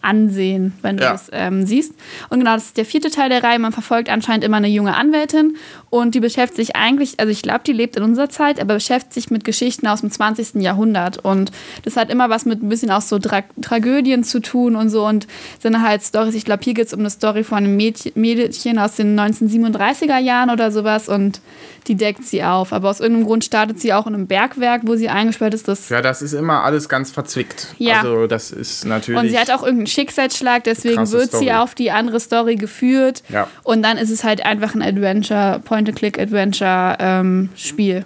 ansehen, 0.06 0.74
wenn 0.82 0.97
du 0.97 1.03
ja. 1.03 1.12
das 1.12 1.30
ähm, 1.34 1.66
siehst. 1.66 1.93
Und 2.30 2.39
genau, 2.39 2.53
das 2.53 2.68
ist 2.68 2.78
der 2.78 2.86
vierte 2.86 3.10
Teil 3.10 3.30
der 3.30 3.43
Reihe. 3.43 3.60
Man 3.60 3.72
verfolgt 3.72 4.10
anscheinend 4.10 4.43
immer 4.43 4.58
eine 4.58 4.68
junge 4.68 4.95
Anwältin 4.95 5.58
und 5.89 6.14
die 6.14 6.20
beschäftigt 6.20 6.56
sich 6.58 6.76
eigentlich, 6.76 7.20
also 7.20 7.32
ich 7.32 7.41
glaube, 7.41 7.62
die 7.66 7.74
lebt 7.74 7.95
in 7.95 8.03
unserer 8.03 8.30
Zeit, 8.30 8.60
aber 8.60 8.76
beschäftigt 8.76 9.14
sich 9.14 9.32
mit 9.32 9.43
Geschichten 9.43 9.88
aus 9.88 10.01
dem 10.01 10.12
20. 10.12 10.62
Jahrhundert. 10.62 11.24
Und 11.24 11.51
das 11.84 11.97
hat 11.97 12.10
immer 12.10 12.30
was 12.30 12.45
mit 12.45 12.62
ein 12.62 12.70
bisschen 12.70 12.91
auch 12.91 13.01
so 13.01 13.20
Tra 13.20 13.43
Tragödien 13.62 14.24
zu 14.24 14.39
tun 14.39 14.76
und 14.76 14.89
so 14.89 15.06
und 15.06 15.28
sind 15.60 15.82
halt 15.82 16.03
Stories. 16.03 16.36
Ich 16.36 16.45
glaube, 16.45 16.64
hier 16.64 16.74
geht 16.74 16.88
es 16.88 16.93
um 16.93 16.99
eine 16.99 17.10
Story 17.10 17.43
von 17.43 17.60
einem 17.60 17.76
Mädchen, 17.76 18.12
Mädchen 18.16 18.78
aus 18.78 18.95
den 18.95 19.20
1937er 19.20 20.20
Jahren 20.20 20.49
oder 20.49 20.72
sowas 20.72 21.10
und 21.10 21.41
die 21.88 21.95
deckt 21.95 22.26
sie 22.26 22.43
auf. 22.43 22.74
Aber 22.74 22.89
aus 22.89 22.99
irgendeinem 22.99 23.28
Grund 23.28 23.45
startet 23.45 23.80
sie 23.80 23.93
auch 23.93 24.08
in 24.08 24.14
einem 24.14 24.28
Bergwerk, 24.28 24.82
wo 24.86 24.95
sie 24.95 25.10
eingesperrt 25.10 25.53
ist. 25.53 25.68
Das 25.68 25.89
ja, 25.89 26.01
das 26.01 26.22
ist 26.22 26.34
immer 26.34 26.64
alles 26.64 26.89
ganz 26.89 27.12
verzwickt. 27.12 27.68
Ja. 27.78 28.01
Also 28.01 28.28
das 28.28 28.51
ist 28.51 28.86
natürlich. 28.86 29.22
Und 29.22 29.30
sie 29.30 29.39
hat 29.39 29.51
auch 29.51 29.64
irgendeinen 29.64 29.88
Schicksalsschlag, 29.96 30.64
deswegen 30.66 30.98
Krasse 30.98 31.14
wird 31.14 31.30
Story. 31.30 31.46
sie 31.46 31.54
auf 31.54 31.74
die 31.74 31.89
andere 31.91 32.20
Story 32.20 32.56
geführt. 32.56 33.24
Ja. 33.30 33.48
Und 33.64 33.82
dann 33.82 33.98
ist 33.98 34.12
es 34.12 34.24
halt 34.24 34.46
einfach 34.46 34.76
ein 34.76 34.82
Adventure, 34.82 35.62
Point-and-Click-Adventure-Spiel. 35.64 38.06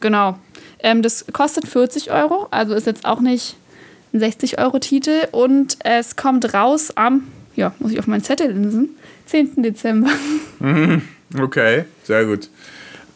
genau. 0.00 0.38
Ähm, 0.84 1.00
das 1.02 1.26
kostet 1.32 1.68
40 1.68 2.10
Euro, 2.10 2.48
also 2.50 2.74
ist 2.74 2.86
jetzt 2.86 3.04
auch 3.04 3.20
nicht 3.20 3.54
ein 4.12 4.20
60-Euro-Titel. 4.20 5.28
Und 5.30 5.76
es 5.84 6.16
kommt 6.16 6.54
raus 6.54 6.92
am, 6.96 7.28
ja, 7.56 7.72
muss 7.78 7.92
ich 7.92 7.98
auf 7.98 8.06
meinen 8.06 8.22
Zettel 8.22 8.52
lesen, 8.52 8.90
10. 9.26 9.62
Dezember. 9.62 10.10
Okay, 11.40 11.84
sehr 12.04 12.26
gut. 12.26 12.50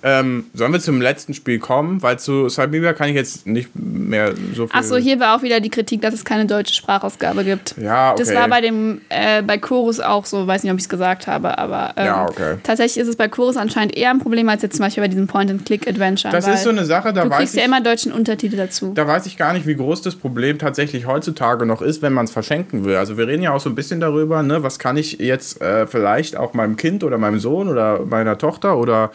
Ähm, 0.09 0.45
sollen 0.55 0.73
wir 0.73 0.79
zum 0.79 1.01
letzten 1.01 1.35
Spiel 1.35 1.59
kommen? 1.59 2.01
Weil 2.01 2.17
zu 2.21 2.49
Cyberpunk 2.49 2.97
kann 2.97 3.09
ich 3.09 3.17
jetzt 3.17 3.45
nicht 3.45 3.71
mehr 3.75 4.35
so 4.55 4.69
viel. 4.69 4.79
Achso, 4.79 4.95
hier 4.97 5.19
war 5.19 5.37
auch 5.37 5.43
wieder 5.43 5.59
die 5.59 5.69
Kritik, 5.69 6.01
dass 6.01 6.15
es 6.15 6.25
keine 6.25 6.47
deutsche 6.47 6.75
Sprachausgabe 6.75 7.43
gibt. 7.43 7.75
Ja, 7.77 8.13
okay. 8.13 8.23
Das 8.25 8.33
war 8.33 8.49
bei 8.49 8.61
dem 8.61 9.01
äh, 9.09 9.43
bei 9.43 9.59
Chorus 9.59 9.99
auch 9.99 10.25
so, 10.25 10.47
weiß 10.47 10.63
nicht, 10.63 10.71
ob 10.71 10.79
ich 10.79 10.85
es 10.85 10.89
gesagt 10.89 11.27
habe, 11.27 11.59
aber 11.59 11.95
ähm, 11.97 12.07
Ja, 12.07 12.25
okay. 12.29 12.55
tatsächlich 12.63 13.03
ist 13.03 13.09
es 13.09 13.17
bei 13.17 13.27
Chorus 13.27 13.57
anscheinend 13.57 13.97
eher 13.97 14.11
ein 14.11 14.21
Problem 14.21 14.49
als 14.49 14.63
jetzt 14.63 14.77
zum 14.77 14.85
Beispiel 14.85 15.03
bei 15.03 15.09
diesem 15.09 15.27
Point-and-Click-Adventure. 15.27 16.31
Das 16.33 16.47
ist 16.47 16.63
so 16.63 16.71
eine 16.71 16.85
Sache, 16.85 17.13
da 17.13 17.25
Du 17.25 17.31
weiß 17.31 17.39
kriegst 17.39 17.55
ich, 17.55 17.61
ja 17.61 17.67
immer 17.67 17.81
deutschen 17.81 18.13
Untertitel 18.13 18.57
dazu. 18.57 18.93
da 18.95 19.09
weiß 19.09 19.27
ich 19.27 19.37
gar 19.37 19.55
nicht, 19.55 19.67
wie 19.67 19.75
groß 19.75 20.03
das 20.03 20.15
Problem 20.15 20.61
tatsächlich 20.61 21.07
heutzutage 21.07 21.67
noch 21.67 21.83
ist, 21.83 22.01
wenn 22.03 22.13
man 22.13 22.27
es 22.27 22.31
verschenken 22.31 22.85
will. 22.85 22.95
Also 22.95 23.19
wir 23.19 23.27
reden 23.27 23.43
ja 23.43 23.53
auch 23.53 23.61
so 23.61 23.69
ein 23.69 23.75
bisschen 23.75 23.99
darüber, 23.99 24.45
ne, 24.45 24.63
was 24.63 24.79
kann 24.79 24.97
ich 24.97 25.19
jetzt 25.19 25.61
äh, 25.61 25.89
vielleicht 25.89 26.37
auch 26.37 26.55
meinem 26.55 26.77
Kind 26.77 27.03
oder 27.03 27.19
meinem 27.19 27.41
Sohn 27.41 27.69
oder 27.69 28.05
meiner 28.05 28.39
Tochter 28.39 28.77
oder 28.79 29.11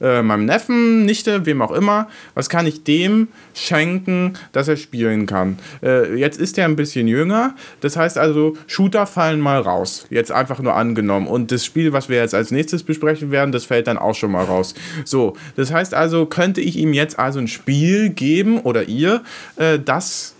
äh, 0.00 0.22
meinem 0.22 0.44
Neffen, 0.44 1.04
Nichte, 1.04 1.46
wem 1.46 1.62
auch 1.62 1.72
immer, 1.72 2.08
was 2.34 2.48
kann 2.48 2.66
ich 2.66 2.84
dem 2.84 3.28
schenken, 3.54 4.34
dass 4.52 4.68
er 4.68 4.76
spielen 4.76 5.26
kann. 5.26 5.58
Äh, 5.82 6.14
jetzt 6.16 6.40
ist 6.40 6.58
er 6.58 6.66
ein 6.66 6.76
bisschen 6.76 7.08
jünger, 7.08 7.54
das 7.80 7.96
heißt 7.96 8.18
also, 8.18 8.56
Shooter 8.66 9.06
fallen 9.06 9.40
mal 9.40 9.60
raus. 9.60 10.06
Jetzt 10.10 10.32
einfach 10.32 10.60
nur 10.60 10.74
angenommen. 10.74 11.26
Und 11.26 11.50
das 11.52 11.64
Spiel, 11.64 11.92
was 11.92 12.08
wir 12.08 12.18
jetzt 12.18 12.34
als 12.34 12.50
nächstes 12.50 12.82
besprechen 12.82 13.30
werden, 13.30 13.52
das 13.52 13.64
fällt 13.64 13.86
dann 13.86 13.98
auch 13.98 14.14
schon 14.14 14.32
mal 14.32 14.44
raus. 14.44 14.74
So, 15.04 15.36
das 15.56 15.72
heißt 15.72 15.94
also, 15.94 16.26
könnte 16.26 16.60
ich 16.60 16.76
ihm 16.76 16.92
jetzt 16.92 17.18
also 17.18 17.38
ein 17.38 17.48
Spiel 17.48 18.10
geben 18.10 18.60
oder 18.60 18.84
ihr, 18.88 19.22
äh, 19.56 19.78
das 19.78 20.34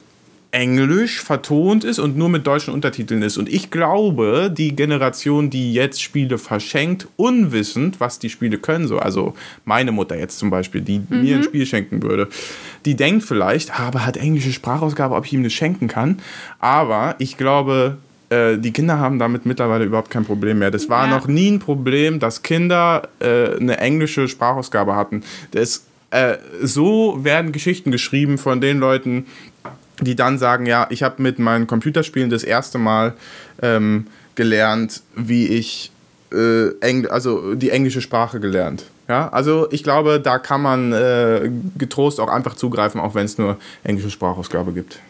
Englisch 0.50 1.20
vertont 1.20 1.84
ist 1.84 1.98
und 1.98 2.16
nur 2.16 2.30
mit 2.30 2.46
deutschen 2.46 2.72
Untertiteln 2.72 3.20
ist. 3.22 3.36
Und 3.36 3.50
ich 3.50 3.70
glaube, 3.70 4.50
die 4.56 4.74
Generation, 4.74 5.50
die 5.50 5.74
jetzt 5.74 6.00
Spiele 6.02 6.38
verschenkt, 6.38 7.06
unwissend, 7.16 8.00
was 8.00 8.18
die 8.18 8.30
Spiele 8.30 8.56
können, 8.56 8.88
so, 8.88 8.98
also 8.98 9.34
meine 9.66 9.92
Mutter 9.92 10.16
jetzt 10.18 10.38
zum 10.38 10.48
Beispiel, 10.48 10.80
die 10.80 11.02
mir 11.10 11.36
ein 11.36 11.42
Spiel 11.42 11.66
schenken 11.66 12.02
würde, 12.02 12.28
die 12.86 12.96
denkt 12.96 13.24
vielleicht, 13.24 13.78
"Ah, 13.78 13.88
aber 13.88 14.06
hat 14.06 14.16
englische 14.16 14.52
Sprachausgabe, 14.52 15.14
ob 15.14 15.26
ich 15.26 15.34
ihm 15.34 15.42
das 15.42 15.52
schenken 15.52 15.86
kann. 15.86 16.18
Aber 16.60 17.14
ich 17.18 17.36
glaube, 17.36 17.98
äh, 18.30 18.56
die 18.56 18.72
Kinder 18.72 18.98
haben 18.98 19.18
damit 19.18 19.44
mittlerweile 19.44 19.84
überhaupt 19.84 20.10
kein 20.10 20.24
Problem 20.24 20.60
mehr. 20.60 20.70
Das 20.70 20.88
war 20.88 21.06
Ja. 21.06 21.10
noch 21.16 21.26
nie 21.28 21.50
ein 21.50 21.58
Problem, 21.58 22.18
dass 22.20 22.42
Kinder 22.42 23.08
äh, 23.20 23.56
eine 23.60 23.78
englische 23.78 24.28
Sprachausgabe 24.28 24.96
hatten. 24.96 25.22
Das, 25.50 25.84
äh, 26.10 26.36
so 26.62 27.22
werden 27.22 27.52
Geschichten 27.52 27.90
geschrieben 27.90 28.38
von 28.38 28.60
den 28.62 28.78
Leuten, 28.78 29.26
die 30.00 30.16
dann 30.16 30.38
sagen, 30.38 30.66
ja, 30.66 30.86
ich 30.90 31.02
habe 31.02 31.22
mit 31.22 31.38
meinen 31.38 31.66
Computerspielen 31.66 32.30
das 32.30 32.44
erste 32.44 32.78
Mal 32.78 33.14
ähm, 33.62 34.06
gelernt, 34.34 35.02
wie 35.16 35.46
ich 35.48 35.90
äh, 36.32 36.68
Engl 36.80 37.08
also 37.08 37.54
die 37.54 37.70
englische 37.70 38.00
Sprache 38.00 38.40
gelernt. 38.40 38.84
Ja, 39.08 39.28
also 39.30 39.68
ich 39.70 39.82
glaube, 39.82 40.20
da 40.20 40.38
kann 40.38 40.60
man 40.60 40.92
äh, 40.92 41.50
getrost 41.78 42.20
auch 42.20 42.28
einfach 42.28 42.54
zugreifen, 42.54 43.00
auch 43.00 43.14
wenn 43.14 43.24
es 43.24 43.38
nur 43.38 43.56
englische 43.82 44.10
Sprachausgabe 44.10 44.72
gibt. 44.72 45.00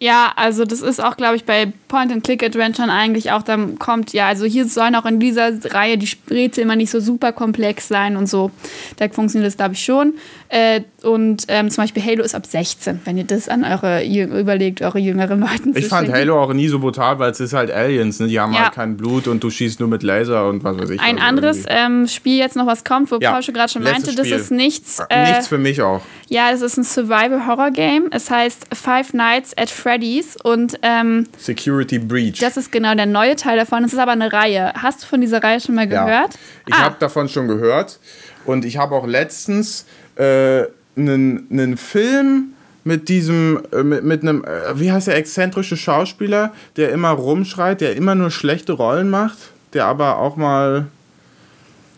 Ja, 0.00 0.32
also 0.36 0.64
das 0.64 0.80
ist 0.80 1.02
auch, 1.02 1.16
glaube 1.16 1.34
ich, 1.34 1.44
bei 1.44 1.72
Point-and-Click-Adventuren 1.88 2.88
eigentlich 2.88 3.32
auch, 3.32 3.42
dann 3.42 3.80
kommt, 3.80 4.12
ja, 4.12 4.28
also 4.28 4.44
hier 4.44 4.66
sollen 4.66 4.94
auch 4.94 5.06
in 5.06 5.18
dieser 5.18 5.52
Reihe 5.74 5.98
die 5.98 6.08
Rätsel 6.30 6.62
immer 6.62 6.76
nicht 6.76 6.90
so 6.90 7.00
super 7.00 7.32
komplex 7.32 7.88
sein 7.88 8.16
und 8.16 8.28
so. 8.28 8.52
Da 8.96 9.08
funktioniert 9.08 9.48
das, 9.48 9.56
glaube 9.56 9.74
ich, 9.74 9.84
schon. 9.84 10.14
Äh, 10.50 10.82
und 11.02 11.44
ähm, 11.48 11.70
zum 11.70 11.84
Beispiel 11.84 12.04
Halo 12.04 12.24
ist 12.24 12.34
ab 12.34 12.44
16, 12.46 13.02
wenn 13.04 13.16
ihr 13.18 13.24
das 13.24 13.48
an 13.48 13.64
eure, 13.64 14.04
überlegt, 14.04 14.82
eure 14.82 14.98
jüngeren 14.98 15.40
Leuten 15.40 15.72
zu 15.72 15.78
Ich 15.78 15.86
fand 15.86 16.06
schenken. 16.08 16.18
Halo 16.20 16.42
auch 16.42 16.52
nie 16.52 16.66
so 16.68 16.80
brutal, 16.80 17.18
weil 17.20 17.30
es 17.30 17.38
ist 17.38 17.52
halt 17.52 17.70
Aliens, 17.70 18.18
ne? 18.18 18.26
die 18.26 18.40
haben 18.40 18.52
Ja. 18.52 18.64
halt 18.64 18.72
kein 18.74 18.96
Blut 18.96 19.28
und 19.28 19.42
du 19.44 19.48
schießt 19.50 19.78
nur 19.78 19.88
mit 19.88 20.02
Laser 20.02 20.48
und 20.48 20.64
was 20.64 20.76
weiß 20.76 20.90
ich. 20.90 21.00
Ein 21.00 21.16
also 21.18 21.28
anderes 21.28 21.64
ähm, 21.68 22.08
Spiel 22.08 22.38
jetzt 22.38 22.56
noch, 22.56 22.66
was 22.66 22.82
kommt, 22.84 23.10
wo 23.12 23.18
Ja, 23.20 23.32
Paul 23.32 23.42
schon 23.44 23.54
gerade 23.54 23.70
schon 23.72 23.82
letztes 23.82 24.06
meinte, 24.06 24.16
das 24.16 24.26
Spiel. 24.26 24.40
ist 24.40 24.50
nichts. 24.50 25.02
Äh, 25.08 25.28
Nichts 25.30 25.46
für 25.48 25.58
mich 25.58 25.80
auch. 25.82 26.00
Ja, 26.28 26.50
das 26.50 26.62
ist 26.62 26.76
ein 26.76 26.84
Survival-Horror-Game. 26.84 28.08
Es 28.10 28.30
heißt 28.30 28.66
Five 28.74 29.14
Nights 29.14 29.56
at 29.56 29.70
Freddy's 29.70 30.36
und 30.42 30.78
ähm, 30.82 31.26
Security 31.38 31.98
Breach. 31.98 32.38
das 32.40 32.56
ist 32.56 32.72
genau 32.72 32.94
der 32.94 33.06
neue 33.06 33.36
Teil 33.36 33.56
davon. 33.56 33.84
Es 33.84 33.92
ist 33.92 33.98
aber 33.98 34.12
eine 34.12 34.32
Reihe. 34.32 34.72
Hast 34.74 35.02
du 35.02 35.06
von 35.06 35.20
dieser 35.20 35.42
Reihe 35.42 35.60
schon 35.60 35.74
mal 35.74 35.90
Ja. 35.90 36.04
gehört? 36.04 36.30
Ich 36.66 36.74
Ah. 36.74 36.82
habe 36.84 36.96
davon 36.98 37.28
schon 37.28 37.46
gehört 37.48 37.98
und 38.44 38.64
ich 38.64 38.76
habe 38.78 38.94
auch 38.94 39.06
letztens 39.06 39.86
äh, 40.16 40.64
einen 40.98 41.46
einen 41.50 41.76
Film 41.76 42.48
mit 42.84 43.08
diesem, 43.08 43.60
äh, 43.72 43.82
mit, 43.82 44.04
mit 44.04 44.22
einem, 44.22 44.44
äh, 44.44 44.78
wie 44.80 44.90
heißt 44.92 45.08
der, 45.08 45.16
exzentrische 45.16 45.76
Schauspieler, 45.76 46.52
der 46.76 46.90
immer 46.90 47.10
rumschreit, 47.10 47.80
der 47.80 47.96
immer 47.96 48.14
nur 48.14 48.30
schlechte 48.30 48.72
Rollen 48.72 49.10
macht, 49.10 49.38
der 49.74 49.84
aber 49.86 50.18
auch 50.18 50.36
mal, 50.36 50.86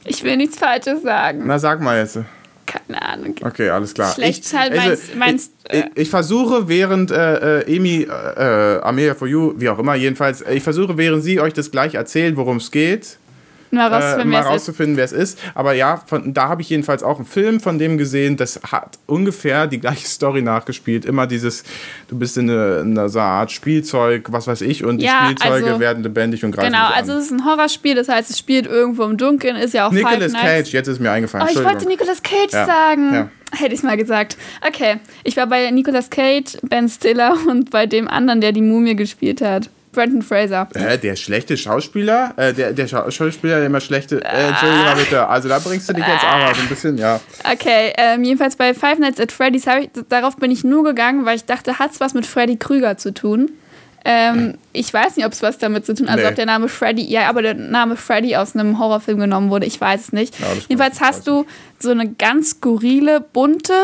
Ich 0.05 0.25
will 0.25 0.37
nichts 0.37 0.59
Falsches 0.59 1.03
sagen. 1.03 1.43
na 1.47 1.59
sag 1.59 1.81
mal 1.81 1.99
jetzt. 1.99 2.19
Keine 2.67 3.03
Ahnung. 3.03 3.35
Okay, 3.43 3.69
alles 3.69 3.95
klar. 3.95 4.13
Schlecht 4.15 4.47
ich, 4.47 4.55
halt 4.57 4.75
meinst- 4.77 5.17
meinst, 5.17 5.53
ich, 5.73 5.79
ich, 5.81 5.85
ich 6.03 6.11
versuche 6.11 6.69
während 6.69 7.11
äh, 7.11 7.61
äh, 7.63 7.77
Emi, 7.77 8.07
äh, 8.09 8.77
äh, 8.77 8.81
Amelia 8.83 9.15
for 9.15 9.27
You, 9.27 9.55
wie 9.57 9.69
auch 9.69 9.79
immer, 9.81 9.97
jedenfalls, 9.97 10.41
äh, 10.43 10.55
ich 10.55 10.63
versuche 10.63 10.97
während 10.97 11.23
sie 11.25 11.41
euch 11.41 11.53
das 11.53 11.71
gleich 11.73 11.95
erzählt, 11.95 12.37
worum 12.37 12.59
es 12.59 12.71
geht, 12.71 13.19
Mal 13.71 13.91
äh, 13.91 13.95
rausfinden, 13.95 14.31
mal 14.31 14.41
es 14.41 14.47
rauszufinden, 14.47 14.97
wer 14.97 15.05
es 15.05 15.13
ist. 15.13 15.39
Aber 15.55 15.73
ja, 15.75 16.03
von, 16.07 16.35
da 16.35 16.49
habe 16.49 16.63
ich 16.63 16.71
jedenfalls 16.71 17.03
auch 17.03 17.17
einen 17.17 17.27
Film 17.27 17.61
von 17.61 17.79
dem 17.79 17.99
gesehen, 17.99 18.37
das 18.37 18.61
hat 18.71 18.99
ungefähr 19.07 19.67
die 19.67 19.79
gleiche 19.79 20.07
Story 20.07 20.43
nachgespielt. 20.43 21.05
Immer 21.05 21.27
dieses, 21.27 21.63
du 22.09 22.19
bist 22.19 22.37
in, 22.37 22.51
eine, 22.51 22.79
in 22.81 22.99
einer 22.99 23.09
so 23.09 23.21
Art 23.21 23.53
Spielzeug, 23.53 24.27
was 24.31 24.47
weiß 24.47 24.63
ich, 24.63 24.85
und 24.85 25.01
Ja, 25.01 25.29
die 25.29 25.37
Spielzeuge 25.41 25.67
also- 25.67 25.81
werden 25.81 26.03
lebendig 26.03 26.45
und 26.45 26.53
greifen 26.53 26.73
Genau, 26.73 26.87
also 26.89 27.13
es 27.13 27.27
ist 27.27 27.33
ein 27.33 27.45
Horrorspiel, 27.45 27.95
das 27.95 28.09
heißt, 28.09 28.31
es 28.31 28.39
spielt 28.39 28.67
irgendwo 28.67 29.05
im 29.05 29.17
Dunkeln, 29.17 29.57
ist 29.57 29.75
ja 29.75 29.87
auch 29.87 29.93
Nicolas. 29.93 30.33
Cage, 30.33 30.73
jetzt 30.73 30.89
ist 30.89 31.01
mir 31.01 31.11
eingefallen. 31.11 31.47
Oh, 31.49 31.53
ich 31.53 31.65
wollte. 31.65 31.87
Nicolas 31.87 32.23
Cage 32.23 32.53
Ja, 32.53 32.67
sagen. 32.67 33.15
ja. 33.15 33.29
Hätte 33.53 33.75
ich 33.75 33.83
mal 33.83 33.97
gesagt. 33.97 34.37
Okay, 34.67 34.99
ich 35.25 35.37
war 35.37 35.47
bei 35.47 35.71
Nicolas 35.71 36.09
Cage, 36.09 36.57
Ben 36.63 36.89
Stiller 36.89 37.35
und 37.49 37.71
bei 37.71 37.87
dem 37.87 38.09
anderen, 38.09 38.41
der 38.41 38.53
die 38.53 38.63
Mumie 38.63 38.95
gespielt 38.95 39.41
hat. 39.41 39.71
Brendan 39.93 40.23
Fraser. 40.23 40.69
Hä, 40.77 40.97
der 40.99 41.17
schlechte 41.17 41.57
Schauspieler? 41.57 42.33
Äh, 42.37 42.53
der, 42.55 42.73
der 42.73 42.87
Schau- 42.87 43.11
Schauspieler, 43.11 43.57
der 43.59 43.67
immer 43.67 43.81
schlechte. 43.81 44.23
Äh, 44.25 44.49
Entschuldigung 44.49 44.85
mal 44.85 44.97
bitte. 44.97 45.27
Also 45.29 45.49
da 45.49 45.59
bringst 45.59 45.89
du 45.89 45.93
dich 45.95 46.07
jetzt 46.07 46.25
aber 46.25 46.55
so 46.55 46.61
ein 46.63 46.69
bisschen, 46.69 46.97
ja. 46.99 47.21
Okay, 47.53 47.93
ähm, 47.97 48.23
jedenfalls 48.25 48.57
bei 48.57 48.73
Five 48.75 48.99
Nights 48.99 49.19
at 49.21 49.33
Freddy's, 49.33 49.67
ich, 49.67 49.91
darauf 50.09 50.37
bin 50.37 50.51
ich 50.51 50.63
nur 50.65 50.85
gegangen, 50.85 51.25
weil 51.27 51.37
ich 51.37 51.45
dachte, 51.45 51.79
hat 51.79 51.93
es 51.93 52.01
was 52.01 52.15
mit 52.15 52.27
Freddy 52.27 52.57
Krüger 52.57 52.97
zu 52.99 53.13
tun? 53.13 53.51
Ähm, 54.03 54.55
ich 54.73 54.95
weiß 54.95 55.17
nicht, 55.17 55.27
ob 55.27 55.33
es 55.33 55.43
was 55.43 55.59
damit 55.59 55.85
zu 55.85 55.95
tun 55.95 56.07
hat, 56.07 56.13
also 56.15 56.23
Nee. 56.25 56.31
ob 56.31 56.35
der 56.37 56.47
Name 56.47 56.69
Freddy, 56.69 57.05
ja, 57.05 57.29
aber 57.29 57.43
der 57.43 57.53
Name 57.53 57.97
Freddy 57.97 58.35
aus 58.35 58.55
einem 58.55 58.79
Horrorfilm 58.79 59.19
genommen 59.19 59.51
wurde, 59.51 59.67
ich 59.67 59.79
weiß 59.79 60.01
es 60.01 60.13
nicht. 60.13 60.41
Ja, 60.41 60.47
Jedenfalls 60.69 61.03
hast 61.03 61.27
du 61.27 61.45
so 61.79 61.91
eine 61.91 62.09
ganz 62.11 62.53
skurrile, 62.53 63.21
bunte 63.21 63.75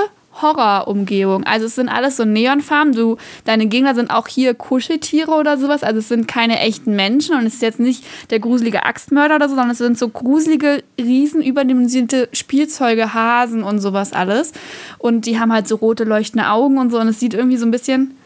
Horrorumgebung. 0.42 1.44
Also 1.44 1.66
es 1.66 1.74
sind 1.74 1.88
alles 1.88 2.16
so 2.16 2.24
Neonfarben. 2.24 2.92
Du, 2.92 3.16
deine 3.44 3.66
Gegner 3.66 3.94
sind 3.94 4.10
auch 4.10 4.28
hier 4.28 4.54
Kuscheltiere 4.54 5.32
oder 5.32 5.58
sowas. 5.58 5.82
Also 5.82 6.00
es 6.00 6.08
sind 6.08 6.28
keine 6.28 6.60
echten 6.60 6.94
Menschen 6.94 7.36
und 7.36 7.46
es 7.46 7.54
ist 7.54 7.62
jetzt 7.62 7.80
nicht 7.80 8.04
der 8.30 8.40
gruselige 8.40 8.84
Axtmörder 8.84 9.36
oder 9.36 9.48
so, 9.48 9.54
sondern 9.54 9.72
es 9.72 9.78
sind 9.78 9.98
so 9.98 10.08
gruselige, 10.08 10.82
riesen 10.98 11.42
überdimensionierte 11.42 12.28
Spielzeuge, 12.32 13.14
Hasen 13.14 13.62
und 13.62 13.80
sowas 13.80 14.12
alles. 14.12 14.52
Und 14.98 15.26
die 15.26 15.38
haben 15.38 15.52
halt 15.52 15.68
so 15.68 15.76
rote 15.76 16.04
leuchtende 16.04 16.48
Augen 16.48 16.78
und 16.78 16.90
so 16.90 16.98
und 16.98 17.08
es 17.08 17.20
sieht 17.20 17.34
irgendwie 17.34 17.56
so 17.56 17.66
ein 17.66 17.70
bisschen 17.70 18.16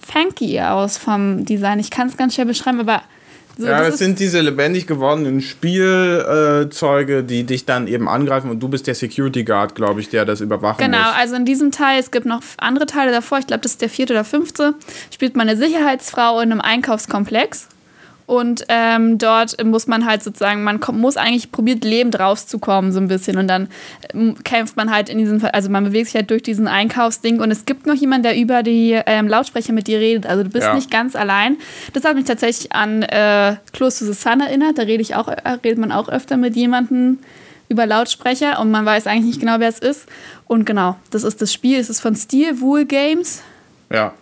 funky 0.00 0.60
aus 0.60 0.98
vom 0.98 1.44
Design. 1.44 1.78
Ich 1.80 1.90
kann 1.90 2.08
es 2.08 2.16
ganz 2.16 2.34
schwer 2.34 2.44
beschreiben, 2.44 2.80
aber 2.80 3.02
so, 3.58 3.66
Ja, 3.66 3.82
das, 3.82 3.98
sind 3.98 4.18
diese 4.18 4.40
lebendig 4.40 4.86
gewordenen 4.86 5.40
Spielzeuge, 5.40 7.22
die 7.22 7.44
dich 7.44 7.64
dann 7.64 7.86
eben 7.86 8.08
angreifen 8.08 8.50
und 8.50 8.60
du 8.60 8.68
bist 8.68 8.86
der 8.86 8.94
Security 8.94 9.44
Guard, 9.44 9.74
glaube 9.74 10.00
ich, 10.00 10.08
der 10.08 10.24
das 10.24 10.40
überwachen 10.40 10.78
Genau, 10.84 10.98
muss. 10.98 11.16
also 11.16 11.34
in 11.36 11.44
diesem 11.44 11.70
Teil, 11.70 12.00
es 12.00 12.10
gibt 12.10 12.26
noch 12.26 12.42
andere 12.58 12.86
Teile 12.86 13.12
davor, 13.12 13.38
ich 13.38 13.46
glaube, 13.46 13.62
das 13.62 13.72
ist 13.72 13.82
der 13.82 13.88
vierte 13.88 14.12
oder 14.12 14.24
fünfte, 14.24 14.74
spielt 15.12 15.36
man 15.36 15.48
eine 15.48 15.56
Sicherheitsfrau 15.58 16.40
in 16.40 16.50
einem 16.52 16.60
Einkaufskomplex. 16.60 17.68
Und 18.26 18.64
ähm, 18.68 19.18
dort 19.18 19.62
muss 19.64 19.86
man 19.86 20.06
halt 20.06 20.22
sozusagen, 20.22 20.64
man 20.64 20.80
kommt, 20.80 20.98
muss 20.98 21.18
eigentlich 21.18 21.52
probiert, 21.52 21.84
lebend 21.84 22.18
rauszukommen, 22.18 22.90
so 22.90 22.98
ein 22.98 23.08
bisschen. 23.08 23.36
Und 23.36 23.48
dann 23.48 23.68
ähm, 24.14 24.34
kämpft 24.44 24.76
man 24.76 24.90
halt 24.90 25.10
in 25.10 25.18
diesem, 25.18 25.44
also 25.52 25.68
man 25.68 25.84
bewegt 25.84 26.06
sich 26.06 26.14
halt 26.14 26.30
durch 26.30 26.42
diesen 26.42 26.66
Einkaufsding. 26.66 27.40
Und 27.40 27.50
es 27.50 27.66
gibt 27.66 27.86
noch 27.86 27.94
jemanden, 27.94 28.22
der 28.22 28.36
über 28.38 28.62
die 28.62 28.98
ähm, 29.04 29.28
Lautsprecher 29.28 29.74
mit 29.74 29.88
dir 29.88 29.98
redet. 29.98 30.26
Also 30.26 30.42
du 30.42 30.48
bist 30.48 30.64
Ja. 30.64 30.74
nicht 30.74 30.90
ganz 30.90 31.14
allein. 31.16 31.58
Das 31.92 32.04
hat 32.04 32.14
mich 32.14 32.24
tatsächlich 32.24 32.72
an 32.72 33.02
äh, 33.02 33.56
Close 33.72 33.98
to 33.98 34.06
the 34.06 34.14
Sun 34.18 34.40
erinnert. 34.40 34.78
Da 34.78 34.82
rede 34.82 35.02
ich 35.02 35.14
auch, 35.16 35.28
äh, 35.28 35.34
redet 35.62 35.78
man 35.78 35.92
auch 35.92 36.08
öfter 36.08 36.38
mit 36.38 36.56
jemandem 36.56 37.18
über 37.68 37.86
Lautsprecher 37.86 38.58
und 38.60 38.70
man 38.70 38.86
weiß 38.86 39.06
eigentlich 39.06 39.24
nicht 39.24 39.40
genau, 39.40 39.56
wer 39.58 39.68
es 39.68 39.78
ist. 39.80 40.06
Und 40.46 40.64
genau, 40.64 40.96
das 41.10 41.24
ist 41.24 41.42
das 41.42 41.52
Spiel. 41.52 41.78
Es 41.78 41.90
ist 41.90 42.00
von 42.00 42.16
Steel 42.16 42.60
Wool 42.60 42.84
Games. 42.86 43.42
Ja. 43.90 44.14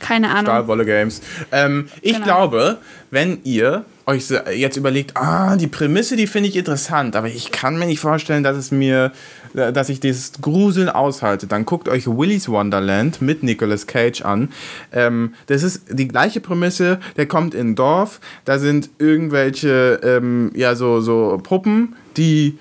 Keine 0.00 0.30
Ahnung. 0.30 0.46
Stahlwolle 0.46 0.84
Games. 0.84 1.20
Ähm, 1.52 1.88
ich 2.02 2.14
Genau. 2.14 2.24
glaube, 2.24 2.78
wenn 3.10 3.38
ihr 3.44 3.84
euch 4.06 4.26
so 4.26 4.36
jetzt 4.54 4.76
überlegt, 4.76 5.16
ah, 5.16 5.56
die 5.56 5.66
Prämisse, 5.66 6.16
die 6.16 6.26
finde 6.26 6.48
ich 6.50 6.56
interessant, 6.56 7.16
aber 7.16 7.28
ich 7.28 7.52
kann 7.52 7.78
mir 7.78 7.86
nicht 7.86 8.00
vorstellen, 8.00 8.42
dass 8.42 8.56
es 8.56 8.70
mir, 8.70 9.12
dass 9.54 9.88
ich 9.88 10.00
dieses 10.00 10.32
Gruseln 10.40 10.88
aushalte, 10.90 11.46
dann 11.46 11.64
guckt 11.64 11.88
euch 11.88 12.06
Willy's 12.06 12.48
Wonderland 12.48 13.22
mit 13.22 13.42
Nicolas 13.42 13.86
Cage 13.86 14.22
an. 14.22 14.50
Ähm, 14.92 15.34
das 15.46 15.62
ist 15.62 15.84
die 15.90 16.08
gleiche 16.08 16.40
Prämisse, 16.40 16.98
der 17.16 17.26
kommt 17.26 17.54
in 17.54 17.70
ein 17.70 17.74
Dorf, 17.76 18.20
da 18.44 18.58
sind 18.58 18.90
irgendwelche, 18.98 20.00
ähm, 20.02 20.50
ja, 20.54 20.74
so, 20.74 21.00
so 21.00 21.40
Puppen, 21.42 21.96
die 22.16 22.58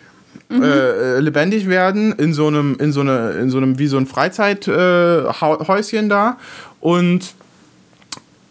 äh, 0.52 1.20
lebendig 1.20 1.68
werden 1.68 2.14
in 2.14 2.34
so 2.34 2.48
einem, 2.48 2.78
in 2.80 2.92
so 2.92 3.02
eine, 3.02 3.32
in 3.32 3.50
so 3.50 3.58
einem, 3.58 3.80
wie 3.80 3.88
so 3.88 3.98
ein 3.98 4.06
Freizeithäuschen 4.06 6.06
äh, 6.06 6.10
da. 6.10 6.38
Und 6.84 7.34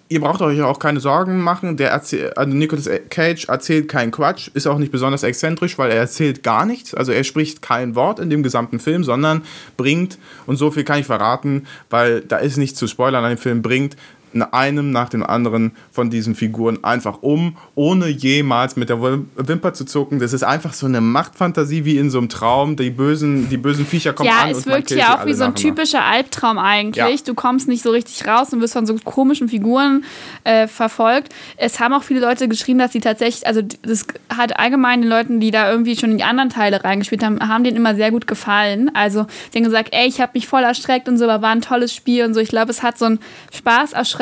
ihr 0.09 0.18
braucht 0.18 0.41
euch 0.41 0.62
auch 0.62 0.78
keine 0.78 1.01
Sorgen 1.01 1.43
machen. 1.43 1.76
Der 1.76 1.93
also 1.93 2.16
Nicolas 2.47 2.89
Cage 3.11 3.45
erzählt 3.45 3.89
keinen 3.89 4.11
Quatsch, 4.11 4.49
ist 4.55 4.66
auch 4.66 4.78
nicht 4.78 4.91
besonders 4.91 5.22
exzentrisch, 5.22 5.76
weil 5.76 5.91
er 5.91 5.99
erzählt 5.99 6.43
gar 6.43 6.64
nichts. 6.64 6.95
Also 6.95 7.12
er 7.12 7.24
spricht 7.24 7.61
kein 7.61 7.95
Wort 7.95 8.18
in 8.18 8.30
dem 8.30 8.43
gesamten 8.43 8.80
Film, 8.80 9.05
sondern 9.05 9.43
bringt, 9.76 10.16
und 10.47 10.57
so 10.57 10.70
viel 10.70 10.85
kann 10.85 10.99
ich 10.99 11.05
verraten, 11.05 11.66
weil 11.91 12.22
da 12.22 12.39
ist 12.39 12.57
nichts 12.57 12.78
zu 12.78 12.87
spoilern 12.87 13.22
an 13.22 13.33
dem 13.33 13.39
Film, 13.39 13.61
bringt 13.61 13.97
einem 14.41 14.93
nach 14.93 15.11
dem 15.11 15.22
anderen 15.22 15.72
von 15.91 16.09
diesen 16.09 16.35
Figuren 16.35 16.83
einfach 16.83 17.18
um, 17.20 17.59
ohne 17.74 18.07
jemals 18.09 18.76
mit 18.76 18.89
der 18.89 18.97
Wim- 18.99 19.26
Wimper 19.37 19.74
zu 19.74 19.85
zucken. 19.85 20.20
Das 20.20 20.33
ist 20.33 20.43
einfach 20.45 20.72
so 20.72 20.87
eine 20.87 21.03
Machtfantasie 21.03 21.85
wie 21.85 21.99
in 21.99 22.09
so 22.09 22.18
einem 22.18 22.30
Traum. 22.30 22.76
Die 22.76 22.89
bösen, 22.89 23.51
die 23.51 23.59
bösen 23.59 23.85
Viecher 23.85 24.12
kommen 24.14 24.30
Ja, 24.30 24.45
an 24.45 24.51
es 24.51 24.59
und 24.59 24.66
man 24.66 24.76
wirkt 24.76 24.93
ja 24.93 25.18
auch 25.18 25.26
wie 25.26 25.35
so 25.35 25.45
ein 25.45 25.55
typischer 25.55 26.05
Albtraum 26.05 26.57
eigentlich. 26.59 26.97
Ja. 26.97 27.09
Du 27.26 27.35
kommst 27.35 27.68
nicht 27.68 27.83
so 27.83 27.91
richtig 27.91 28.26
raus 28.26 28.53
und 28.53 28.61
wirst 28.61 28.72
von 28.72 28.87
so 28.87 28.97
komischen 29.05 29.49
Figuren 29.49 30.05
äh, 30.45 30.66
verfolgt. 30.68 31.33
Es 31.57 31.80
haben 31.80 31.93
auch 31.93 32.03
viele 32.05 32.20
Leute 32.20 32.49
geschrieben, 32.49 32.78
dass 32.78 32.93
sie 32.93 33.01
tatsächlich, 33.01 33.47
also 33.47 33.61
das 33.83 34.07
hat 34.35 34.59
allgemein 34.59 35.03
den 35.03 35.11
Leuten, 35.11 35.41
die 35.41 35.51
da 35.51 35.70
irgendwie 35.70 35.97
schon 35.97 36.12
in 36.12 36.18
die 36.18 36.24
anderen 36.24 36.51
Teile 36.51 36.85
reingespielt 36.85 37.24
haben, 37.24 37.41
haben 37.41 37.64
denen 37.64 37.76
immer 37.76 37.95
sehr 37.95 38.11
gut 38.11 38.26
gefallen. 38.26 38.91
Also 38.95 39.26
die 39.53 39.59
haben 39.59 39.64
gesagt, 39.64 39.89
ey, 39.93 40.07
ich 40.07 40.20
habe 40.20 40.33
mich 40.35 40.47
voll 40.47 40.62
erschreckt 40.62 41.09
und 41.09 41.18
so, 41.18 41.24
aber 41.24 41.43
war 41.43 41.51
ein 41.51 41.61
tolles 41.61 41.95
Spiel 41.95 42.24
und 42.24 42.35
so. 42.35 42.41
Ich 42.41 42.49
glaube, 42.49 42.70
es 42.70 42.83
hat 42.83 42.99
so 42.99 43.05
einen 43.07 43.18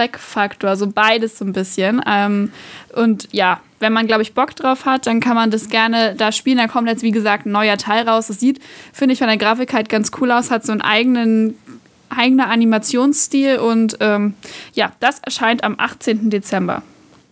Spaß-Erschreck-Faktor, 0.00 0.76
so 0.76 0.86
beides 0.86 1.38
so 1.38 1.44
ein 1.44 1.52
bisschen. 1.52 2.00
Ähm, 2.06 2.52
und 2.94 3.28
ja, 3.32 3.60
wenn 3.78 3.92
man, 3.92 4.06
glaube 4.06 4.22
ich, 4.22 4.34
Bock 4.34 4.54
drauf 4.56 4.84
hat, 4.84 5.06
dann 5.06 5.20
kann 5.20 5.34
man 5.34 5.50
das 5.50 5.68
gerne 5.68 6.14
da 6.16 6.32
spielen. 6.32 6.58
Da 6.58 6.66
kommt 6.66 6.88
jetzt, 6.88 7.02
wie 7.02 7.10
gesagt, 7.10 7.46
ein 7.46 7.52
neuer 7.52 7.76
Teil 7.76 8.08
raus. 8.08 8.26
Das 8.28 8.40
sieht, 8.40 8.60
finde 8.92 9.12
ich, 9.12 9.18
von 9.18 9.28
der 9.28 9.36
Grafik 9.36 9.72
halt 9.72 9.88
ganz 9.88 10.10
cool 10.20 10.30
aus, 10.30 10.50
hat 10.50 10.64
so 10.64 10.72
einen 10.72 10.82
eigenen 10.82 11.54
eigener 12.08 12.50
Animationsstil 12.50 13.58
und 13.58 13.98
ähm, 14.00 14.34
ja, 14.74 14.90
das 14.98 15.20
erscheint 15.20 15.62
am 15.62 15.76
18. 15.78 16.28
Dezember. 16.28 16.82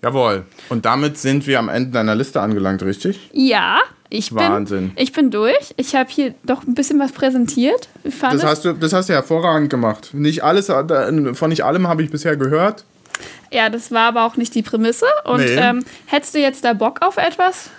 Jawohl. 0.02 0.44
Und 0.68 0.84
damit 0.84 1.18
sind 1.18 1.48
wir 1.48 1.58
am 1.58 1.68
Ende 1.68 1.90
deiner 1.90 2.14
Liste 2.14 2.40
angelangt, 2.40 2.84
richtig? 2.84 3.28
Ja, 3.32 3.80
ich 4.10 4.30
bin, 4.30 4.38
Wahnsinn. 4.38 4.92
ich 4.96 5.12
bin 5.12 5.30
durch. 5.30 5.74
Ich 5.76 5.94
habe 5.94 6.08
hier 6.10 6.34
doch 6.44 6.66
ein 6.66 6.74
bisschen 6.74 6.98
was 6.98 7.12
präsentiert. 7.12 7.88
Das 8.04 8.42
hast, 8.44 8.64
du, 8.64 8.72
das 8.72 8.92
hast 8.92 9.08
du 9.08 9.12
hervorragend 9.12 9.70
gemacht. 9.70 10.10
Nicht 10.14 10.42
alles, 10.44 10.68
äh, 10.68 11.34
von 11.34 11.50
nicht 11.50 11.64
allem 11.64 11.86
habe 11.88 12.02
ich 12.02 12.10
bisher 12.10 12.36
gehört. 12.36 12.84
ja, 13.50 13.68
das 13.68 13.90
war 13.92 14.08
aber 14.08 14.24
auch 14.24 14.36
nicht 14.36 14.54
die 14.54 14.62
Prämisse. 14.62 15.06
Und 15.24 15.40
Nee. 15.40 15.56
ähm, 15.56 15.84
hättest 16.06 16.34
du 16.34 16.38
jetzt 16.38 16.64
da 16.64 16.72
Bock 16.72 17.02
auf 17.02 17.16
etwas? 17.18 17.70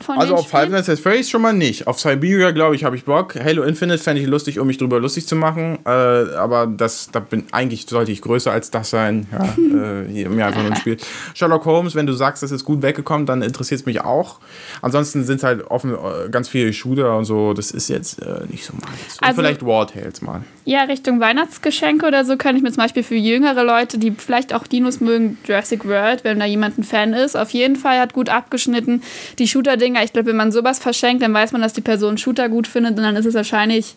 Von 0.00 0.18
Also 0.18 0.34
auf 0.34 0.48
Five? 0.48 0.68
Nights 0.68 0.88
at 0.88 0.98
Freddy's 0.98 1.30
schon 1.30 1.40
mal 1.40 1.52
nicht. 1.54 1.86
Auf 1.86 1.98
Siberia, 1.98 2.50
glaube 2.50 2.74
ich, 2.74 2.84
habe 2.84 2.94
ich 2.96 3.04
Bock. 3.04 3.36
Halo 3.36 3.62
Infinite 3.62 3.98
fände 3.98 4.20
ich 4.20 4.28
lustig, 4.28 4.58
um 4.58 4.66
mich 4.66 4.76
drüber 4.76 5.00
lustig 5.00 5.26
zu 5.26 5.34
machen. 5.36 5.78
Äh, 5.86 5.88
aber 5.88 6.66
das, 6.66 7.10
da 7.10 7.20
bin, 7.20 7.44
eigentlich 7.52 7.86
sollte 7.88 8.12
ich 8.12 8.20
größer 8.20 8.52
als 8.52 8.70
das 8.70 8.90
sein. 8.90 9.26
Ja, 9.32 9.44
äh, 10.02 10.08
hier, 10.08 10.28
mir 10.28 10.46
einfach 10.46 10.60
nur 10.62 10.72
ein 10.72 10.76
Spiel. 10.76 10.98
Sherlock 11.32 11.64
Holmes, 11.64 11.94
wenn 11.94 12.06
du 12.06 12.12
sagst, 12.12 12.42
das 12.42 12.50
ist 12.50 12.64
gut 12.64 12.82
weggekommen, 12.82 13.24
dann 13.26 13.40
interessiert 13.40 13.80
es 13.80 13.86
mich 13.86 14.02
auch. 14.02 14.40
Ansonsten 14.82 15.24
sind 15.24 15.36
es 15.38 15.42
halt 15.42 15.64
offen 15.70 15.94
äh, 15.94 16.28
ganz 16.30 16.48
viele 16.48 16.72
Shooter 16.72 17.16
und 17.16 17.24
so. 17.24 17.54
Das 17.54 17.70
ist 17.70 17.88
jetzt 17.88 18.20
äh, 18.20 18.40
nicht 18.48 18.64
so 18.66 18.74
meins. 18.74 19.16
Also- 19.20 19.40
vielleicht 19.40 19.64
War 19.64 19.86
Tales 19.86 20.20
mal. 20.20 20.42
Ja, 20.66 20.84
Richtung 20.84 21.20
Weihnachtsgeschenke 21.20 22.06
oder 22.06 22.24
so 22.24 22.38
könnte 22.38 22.56
ich 22.56 22.62
mir 22.62 22.70
zum 22.70 22.82
Beispiel 22.82 23.02
für 23.02 23.16
jüngere 23.16 23.64
Leute, 23.64 23.98
die 23.98 24.12
vielleicht 24.12 24.54
auch 24.54 24.66
Dinos 24.66 24.98
mögen, 25.00 25.36
Jurassic 25.46 25.84
World, 25.84 26.24
wenn 26.24 26.38
da 26.38 26.46
jemand 26.46 26.78
ein 26.78 26.84
Fan 26.84 27.12
ist, 27.12 27.36
auf 27.36 27.50
jeden 27.50 27.76
Fall 27.76 28.00
hat 28.00 28.14
gut 28.14 28.30
abgeschnitten. 28.30 29.02
Die 29.38 29.46
Shooter-Dinger, 29.46 30.02
ich 30.02 30.14
glaube, 30.14 30.30
wenn 30.30 30.36
man 30.36 30.52
sowas 30.52 30.78
verschenkt, 30.78 31.22
dann 31.22 31.34
weiß 31.34 31.52
man, 31.52 31.60
dass 31.60 31.74
die 31.74 31.82
Person 31.82 32.16
Shooter 32.16 32.48
gut 32.48 32.66
findet 32.66 32.96
und 32.96 33.02
dann 33.02 33.16
ist 33.16 33.26
es 33.26 33.34
wahrscheinlich 33.34 33.94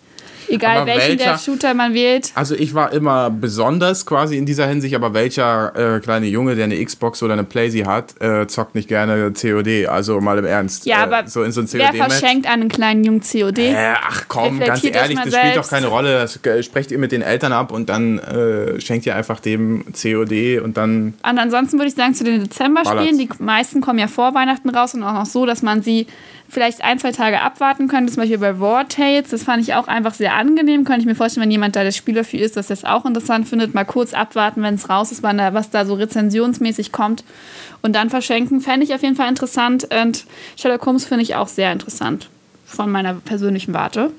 egal, 0.50 0.78
Aber 0.78 0.88
welchen 0.88 1.18
der 1.18 1.28
welcher- 1.28 1.38
Shooter 1.40 1.74
man 1.74 1.94
wählt. 1.94 2.32
Also 2.36 2.56
ich 2.56 2.74
war 2.74 2.92
immer 2.94 3.30
besonders 3.30 4.06
quasi 4.06 4.38
in 4.38 4.46
dieser 4.46 4.68
Hinsicht, 4.68 4.96
aber 4.96 5.14
welcher 5.14 5.96
äh, 5.96 6.00
kleine 6.00 6.28
Junge, 6.28 6.56
der 6.56 6.66
eine 6.66 6.84
Xbox 6.84 7.22
oder 7.24 7.34
eine 7.34 7.44
Playsee 7.44 7.86
hat, 7.86 8.20
äh, 8.22 8.48
zockt 8.48 8.76
nicht 8.76 8.88
gerne 8.88 9.32
COD, 9.34 9.88
also 9.88 10.20
mal 10.22 10.38
im 10.38 10.46
Ernst. 10.46 10.86
Ja, 10.86 11.00
äh, 11.00 11.04
aber 11.04 11.28
so 11.28 11.44
in 11.44 11.52
so 11.52 11.62
ein 11.62 11.68
Wer 11.72 11.94
verschenkt 11.94 12.48
einen 12.48 12.70
kleinen 12.70 13.04
Jungen 13.04 13.22
COD? 13.22 13.58
Äh, 13.60 13.94
ach 14.02 14.26
komm, 14.28 14.60
ganz 14.60 14.84
ehrlich, 14.84 15.20
das 15.20 15.36
spielt 15.36 15.58
doch 15.58 15.70
keine 15.70 15.88
Rolle. 15.88 16.14
Das 16.20 16.40
äh, 16.46 16.64
sprecht 16.64 16.92
ihr 16.92 16.98
mit 16.98 17.12
den 17.12 17.22
Eltern 17.22 17.52
ab 17.54 17.72
und 17.72 17.90
dann 17.90 18.20
äh, 18.20 18.80
schenkt 18.82 19.06
ihr 19.06 19.16
einfach 19.16 19.40
dem 19.40 19.86
COD 19.94 20.60
und 20.64 20.78
dann. 20.78 21.14
Und 21.30 21.40
ansonsten 21.40 21.78
würde 21.78 21.90
ich 21.90 21.96
sagen, 21.96 22.14
zu 22.14 22.24
den 22.24 22.44
Dezember-Spielen, 22.44 23.18
die 23.18 23.30
meisten 23.40 23.82
kommen 23.82 24.00
ja 24.00 24.08
vor 24.08 24.34
Weihnachten 24.34 24.70
raus 24.70 24.94
und 24.94 25.04
auch 25.04 25.14
noch 25.14 25.26
so, 25.26 25.46
dass 25.46 25.62
man 25.62 25.82
sie 25.82 26.08
vielleicht 26.50 26.84
ein, 26.84 27.00
zwei 27.00 27.12
Tage 27.12 27.42
abwarten 27.42 27.88
könnte. 27.88 28.12
Zum 28.12 28.22
Beispiel 28.22 28.38
bei 28.38 28.60
War 28.60 28.88
Tales, 28.88 29.30
das 29.30 29.44
fand 29.44 29.62
ich 29.62 29.74
auch 29.74 29.88
einfach 29.88 30.14
sehr 30.14 30.36
angenehm. 30.36 30.86
Könnte 30.86 31.02
ich 31.02 31.06
mir 31.06 31.16
vorstellen, 31.16 31.44
wenn 31.44 31.52
jemand 31.52 31.76
da 31.76 31.84
der 31.84 31.92
Spieler 31.92 32.24
für 32.24 32.38
ist, 32.38 32.56
dass 32.58 32.68
das 32.68 32.86
auch 32.86 33.06
interessant 33.06 33.48
findet, 33.48 33.74
mal 33.74 33.86
kurz 33.86 34.14
abwarten, 34.14 34.62
wenn 34.62 34.76
es 34.76 34.90
raus 34.90 35.12
ist, 35.12 35.24
wann 35.24 35.38
da, 35.38 35.54
was 35.54 35.70
da 35.70 35.86
so 35.86 35.96
rezensionsmäßig 35.96 36.92
kommt 36.92 37.24
und 37.82 37.96
dann 37.96 38.10
verschenken. 38.10 38.62
Fände 38.62 38.86
ich 38.86 38.94
auf 38.94 39.04
jeden 39.04 39.16
Fall 39.16 39.30
interessant 39.30 39.88
und 40.04 40.26
Sherlock 40.56 40.86
Holmes 40.86 41.06
finde 41.06 41.24
ich 41.24 41.36
auch 41.36 41.48
sehr 41.48 41.72
interessant 41.72 42.30
von 42.66 42.92
meiner 42.92 43.16
persönlichen 43.16 43.74
Warte. 43.74 44.12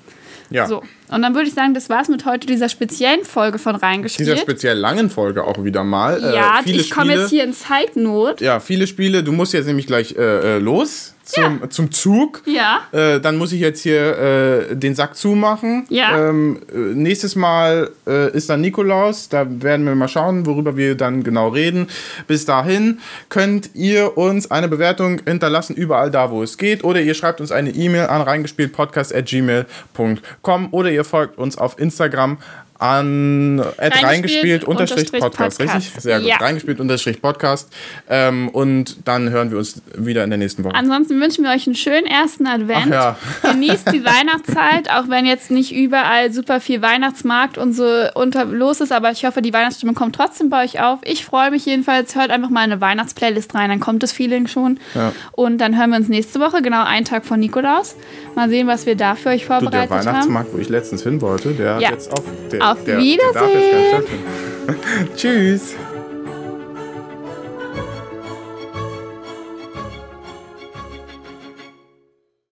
Ja. 0.51 0.67
So, 0.67 0.83
und 1.11 1.23
dann 1.23 1.35
würde 1.35 1.49
ich 1.49 1.55
sagen, 1.55 1.75
das 1.75 1.91
war's 1.91 2.09
mit 2.09 2.25
heute 2.25 2.47
dieser 2.47 2.71
speziellen 2.71 3.25
Folge 3.25 3.59
von 3.59 3.77
Reingespielt. 3.77 4.29
Dieser 4.29 4.39
speziell 4.39 4.79
langen 4.79 5.11
Folge 5.11 5.45
auch 5.45 5.63
wieder 5.63 5.85
mal. 5.85 6.21
ja, 6.23 6.61
äh, 6.65 6.71
ich 6.71 6.91
komme 6.91 7.15
jetzt 7.15 7.29
hier 7.29 7.45
in 7.45 7.53
Zeitnot. 7.53 8.41
Ja, 8.41 8.59
viele 8.59 8.87
Spiele. 8.87 9.23
Du 9.23 9.33
musst 9.33 9.53
jetzt 9.53 9.67
nämlich 9.67 9.87
gleich 9.87 10.17
äh, 10.17 10.57
äh, 10.57 10.59
los 10.59 11.15
zum, 11.29 11.71
zum 11.71 11.93
Zug. 11.93 12.43
Ja. 12.47 12.81
Äh, 12.93 13.21
dann 13.21 13.37
muss 13.37 13.53
ich 13.53 13.61
jetzt 13.61 13.83
hier 13.83 14.71
äh, 14.71 14.75
den 14.75 14.95
Sack 14.95 15.15
zumachen. 15.15 15.85
Ja. 15.91 16.31
Ähm, 16.31 16.61
äh, 16.73 16.79
nächstes 16.95 17.37
Mal 17.37 17.91
äh, 18.07 18.33
ist 18.33 18.49
dann 18.49 18.63
Nikolaus. 18.63 19.29
Da 19.29 19.47
werden 19.49 19.85
wir 19.85 19.95
mal 19.95 20.09
schauen, 20.09 20.47
worüber 20.47 20.79
wir 20.79 20.95
dann 20.95 21.23
genau 21.23 21.49
reden. 21.49 21.89
Bis 22.27 22.47
dahin 22.47 23.01
könnt 23.29 23.73
ihr 23.75 24.17
uns 24.17 24.51
eine 24.51 24.69
Bewertung 24.69 25.21
hinterlassen, 25.27 25.77
überall 25.77 26.11
da, 26.11 26.31
wo 26.31 26.43
es 26.43 26.57
geht. 26.57 26.83
Oder 26.83 27.03
ihr 27.03 27.13
schreibt 27.15 27.43
uns 27.43 27.53
eine 27.53 27.69
E-Mail 27.71 28.07
an 28.07 28.23
reingespieltpodcast.gmail.com 28.23 30.69
oder 30.71 30.91
ihr 30.91 31.05
folgt 31.05 31.37
uns 31.37 31.59
auf 31.59 31.79
Instagram 31.79 32.39
an 32.79 33.61
at 33.79 34.03
reingespielt 34.03 34.65
unterstrich 34.65 35.11
Podcast, 35.11 35.59
Podcast. 35.59 35.61
richtig? 35.61 36.03
Sehr 36.03 36.21
gut. 36.21 36.29
Ja. 36.29 36.37
Reingespielt 36.37 36.81
unterstrich 36.81 37.21
Podcast. 37.21 37.73
Ähm, 38.09 38.49
und 38.51 38.97
dann 39.07 39.31
hören 39.31 39.51
wir 39.51 39.59
uns 39.59 39.83
wieder 39.97 40.23
in 40.23 40.31
der 40.31 40.39
nächsten 40.39 40.63
Woche. 40.63 40.75
Ansonsten 40.75 41.21
wünschen 41.21 41.45
wir 41.45 41.51
euch 41.51 41.67
einen 41.67 41.75
schönen 41.75 42.07
ersten 42.07 42.47
Advent. 42.47 42.93
Ja. 42.93 43.17
Genießt 43.43 43.93
die 43.93 44.05
Weihnachtszeit, 44.05 44.91
auch 44.91 45.09
wenn 45.09 45.27
jetzt 45.27 45.51
nicht 45.51 45.75
überall 45.75 46.33
super 46.33 46.61
viel 46.61 46.81
Weihnachtsmarkt 46.81 47.59
und 47.59 47.73
so 47.73 47.85
unter 48.15 48.45
los 48.45 48.81
ist, 48.81 48.93
aber 48.93 49.11
ich 49.11 49.25
hoffe, 49.25 49.43
die 49.43 49.53
Weihnachtsstimmung 49.53 49.95
kommt 49.97 50.15
trotzdem 50.15 50.49
bei 50.49 50.65
euch 50.65 50.81
auf. 50.81 51.01
Ich 51.05 51.25
freue 51.25 51.51
mich 51.51 51.67
jedenfalls. 51.67 52.15
Hört 52.15 52.31
einfach 52.31 52.51
mal 52.51 52.61
eine 52.61 52.81
Weihnachtsplaylist 52.81 53.55
rein, 53.55 53.71
dann 53.71 53.81
kommt 53.81 54.03
das 54.03 54.13
Feeling 54.13 54.47
schon. 54.47 54.79
Ja. 54.95 55.13
Und 55.33 55.59
dann 55.59 55.77
hören 55.77 55.91
wir 55.91 55.97
uns 55.97 56.09
nächste 56.09 56.39
Woche, 56.39 56.63
genau 56.63 56.85
einen 56.85 57.05
Tag 57.05 57.27
von 57.27 57.41
Nikolaus. 57.41 57.97
Mal 58.39 58.49
sehen, 58.51 58.67
was 58.69 58.87
wir 58.87 58.95
da 58.95 59.17
für 59.17 59.31
euch 59.31 59.43
Du, 59.43 59.49
der 59.49 59.61
vorbereitet 59.61 59.91
haben. 59.91 60.07
Weihnachtsmarkt, 60.07 60.55
wo 60.55 60.59
ich 60.59 60.69
letztens 60.69 61.03
hin 61.03 61.21
wollte, 61.21 61.51
der 61.55 61.79
Ja. 61.81 61.89
hat 61.89 61.95
jetzt 61.95 62.13
auf. 62.13 62.23
Der, 62.53 62.71
Auf 62.73 62.85
der, 62.85 62.95
der 62.95 63.05
Wiedersehen. 63.05 63.89
stattfinden. 63.89 65.09
Tschüss. 65.17 65.75